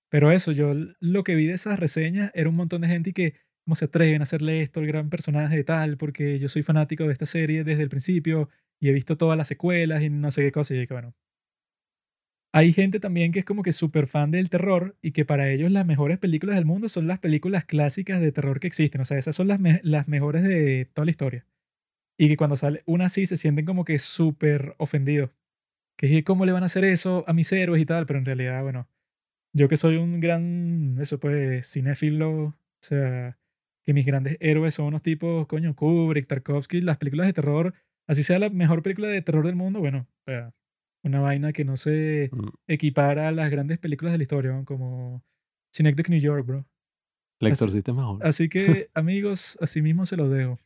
Pero 0.09 0.31
eso, 0.31 0.51
yo 0.51 0.73
lo 0.99 1.23
que 1.23 1.35
vi 1.35 1.45
de 1.47 1.53
esas 1.53 1.79
reseñas 1.79 2.31
era 2.33 2.49
un 2.49 2.55
montón 2.55 2.81
de 2.81 2.87
gente 2.89 3.13
que, 3.13 3.35
¿cómo 3.65 3.75
se 3.75 3.85
atreven 3.85 4.21
a 4.21 4.23
hacerle 4.23 4.61
esto 4.61 4.79
al 4.79 4.87
gran 4.87 5.09
personaje 5.09 5.55
de 5.55 5.63
tal? 5.63 5.97
Porque 5.97 6.39
yo 6.39 6.49
soy 6.49 6.63
fanático 6.63 7.05
de 7.05 7.13
esta 7.13 7.25
serie 7.25 7.63
desde 7.63 7.83
el 7.83 7.89
principio 7.89 8.49
y 8.79 8.89
he 8.89 8.93
visto 8.93 9.17
todas 9.17 9.37
las 9.37 9.47
secuelas 9.47 10.01
y 10.01 10.09
no 10.09 10.31
sé 10.31 10.43
qué 10.43 10.51
cosa. 10.51 10.75
Y 10.75 10.87
que 10.87 10.93
bueno. 10.93 11.13
Hay 12.53 12.73
gente 12.73 12.99
también 12.99 13.31
que 13.31 13.39
es 13.39 13.45
como 13.45 13.63
que 13.63 13.71
súper 13.71 14.07
fan 14.07 14.31
del 14.31 14.49
terror 14.49 14.97
y 15.01 15.11
que 15.11 15.23
para 15.23 15.49
ellos 15.49 15.71
las 15.71 15.85
mejores 15.85 16.17
películas 16.19 16.55
del 16.57 16.65
mundo 16.65 16.89
son 16.89 17.07
las 17.07 17.19
películas 17.19 17.63
clásicas 17.65 18.19
de 18.19 18.31
terror 18.33 18.59
que 18.59 18.67
existen. 18.67 18.99
O 19.01 19.05
sea, 19.05 19.17
esas 19.17 19.35
son 19.35 19.47
las, 19.47 19.59
las 19.83 20.07
mejores 20.09 20.43
de 20.43 20.85
toda 20.93 21.05
la 21.05 21.11
historia. 21.11 21.45
Y 22.17 22.27
que 22.29 22.37
cuando 22.37 22.57
sale 22.57 22.83
una 22.85 23.05
así 23.05 23.25
se 23.25 23.37
sienten 23.37 23.65
como 23.65 23.85
que 23.85 23.97
súper 23.99 24.75
ofendidos. 24.79 25.31
Que 25.97 26.17
es, 26.17 26.23
¿cómo 26.25 26.45
le 26.45 26.51
van 26.51 26.63
a 26.63 26.67
hacer 26.67 26.83
eso 26.85 27.23
a 27.27 27.33
mis 27.33 27.51
héroes 27.53 27.81
y 27.81 27.85
tal? 27.85 28.05
Pero 28.05 28.19
en 28.19 28.25
realidad, 28.25 28.61
bueno, 28.63 28.89
yo 29.53 29.69
que 29.69 29.77
soy 29.77 29.97
un 29.97 30.19
gran, 30.19 30.97
eso 31.01 31.19
pues, 31.19 31.71
cinéfilo, 31.71 32.31
o 32.45 32.55
sea, 32.81 33.37
que 33.83 33.93
mis 33.93 34.05
grandes 34.05 34.37
héroes 34.39 34.75
son 34.75 34.87
unos 34.87 35.01
tipos, 35.01 35.47
coño, 35.47 35.75
Kubrick, 35.75 36.27
Tarkovsky, 36.27 36.81
las 36.81 36.97
películas 36.97 37.27
de 37.27 37.33
terror, 37.33 37.73
así 38.07 38.23
sea 38.23 38.39
la 38.39 38.49
mejor 38.49 38.83
película 38.83 39.07
de 39.07 39.21
terror 39.21 39.45
del 39.45 39.55
mundo, 39.55 39.79
bueno, 39.79 40.07
una 41.03 41.19
vaina 41.19 41.51
que 41.51 41.65
no 41.65 41.77
se 41.77 42.29
Mm, 42.31 42.49
equipara 42.67 43.27
a 43.27 43.31
las 43.31 43.49
grandes 43.49 43.79
películas 43.79 44.11
de 44.11 44.19
la 44.19 44.23
historia, 44.23 44.51
¿no? 44.51 44.65
como 44.65 45.23
Synecdoche, 45.73 46.11
New 46.11 46.19
York, 46.19 46.45
bro. 46.45 46.65
El 47.39 47.47
exorcista 47.47 47.91
mejor. 47.93 48.25
Así 48.25 48.49
que, 48.49 48.59
amigos, 48.93 49.57
así 49.61 49.81
mismo 49.81 50.05
se 50.05 50.15
los 50.17 50.29
dejo. 50.29 50.59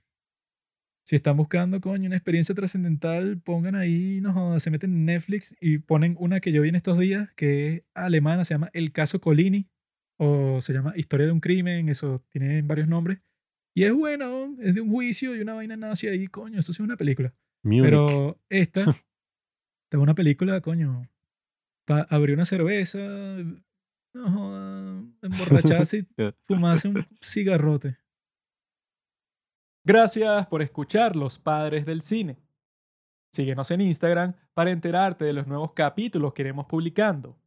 Si 1.07 1.15
están 1.15 1.37
buscando, 1.37 1.79
coño, 1.81 2.07
una 2.07 2.15
experiencia 2.15 2.55
trascendental, 2.55 3.39
pongan 3.39 3.75
ahí, 3.75 4.19
no 4.21 4.59
se 4.59 4.71
meten 4.71 4.91
en 4.91 5.05
Netflix 5.05 5.55
y 5.61 5.77
ponen 5.77 6.15
una 6.19 6.39
que 6.39 6.51
yo 6.51 6.63
vi 6.63 6.69
en 6.69 6.75
estos 6.75 6.97
días, 6.97 7.29
que 7.35 7.67
es 7.67 7.83
alemana, 7.93 8.43
se 8.43 8.55
llama 8.55 8.71
El 8.73 8.91
caso 8.91 9.21
Colini, 9.21 9.69
o 10.17 10.61
se 10.61 10.73
llama 10.73 10.93
Historia 10.95 11.25
de 11.25 11.31
un 11.31 11.39
crimen, 11.39 11.89
eso 11.89 12.23
tiene 12.29 12.61
varios 12.61 12.87
nombres. 12.87 13.19
Y 13.73 13.83
es 13.83 13.93
bueno, 13.93 14.55
es 14.61 14.75
de 14.75 14.81
un 14.81 14.89
juicio 14.89 15.35
y 15.35 15.41
una 15.41 15.53
vaina 15.53 15.75
nazi 15.75 16.07
ahí, 16.07 16.27
coño, 16.27 16.59
eso 16.59 16.71
sí 16.71 16.81
es 16.81 16.85
una 16.85 16.97
película. 16.97 17.33
Pero 17.61 18.39
esta, 18.49 18.81
esta 18.81 18.91
es 19.91 19.99
una 19.99 20.15
película, 20.15 20.61
coño, 20.61 21.09
para 21.85 22.03
abrir 22.03 22.35
una 22.35 22.45
cerveza, 22.45 22.99
no 24.13 24.31
jodas, 24.31 25.03
emborracharse 25.21 25.97
y 25.97 26.07
fumarse 26.47 26.87
un 26.87 27.05
cigarrote. 27.21 27.97
Gracias 29.83 30.47
por 30.47 30.61
escuchar 30.61 31.15
Los 31.15 31.37
Padres 31.37 31.85
del 31.85 32.01
Cine. 32.01 32.37
Síguenos 33.31 33.69
en 33.71 33.81
Instagram 33.81 34.33
para 34.53 34.71
enterarte 34.71 35.25
de 35.25 35.33
los 35.33 35.45
nuevos 35.45 35.73
capítulos 35.73 36.33
que 36.33 36.43
iremos 36.43 36.65
publicando. 36.65 37.37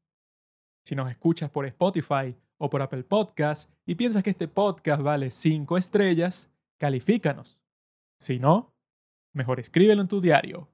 Si 0.85 0.95
nos 0.95 1.11
escuchas 1.11 1.51
por 1.51 1.65
Spotify 1.67 2.37
o 2.59 2.69
por 2.69 2.83
Apple 2.83 3.05
Podcast 3.05 3.71
y 3.87 3.95
piensas 3.95 4.23
que 4.23 4.31
este 4.31 4.49
podcast 4.49 5.03
vale 5.03 5.31
5 5.31 5.79
estrellas, 5.79 6.51
califícanos. 6.79 7.59
Si 8.21 8.39
no, 8.39 8.75
mejor 9.33 9.61
escríbelo 9.61 10.03
en 10.03 10.09
tu 10.09 10.21
diario. 10.21 10.69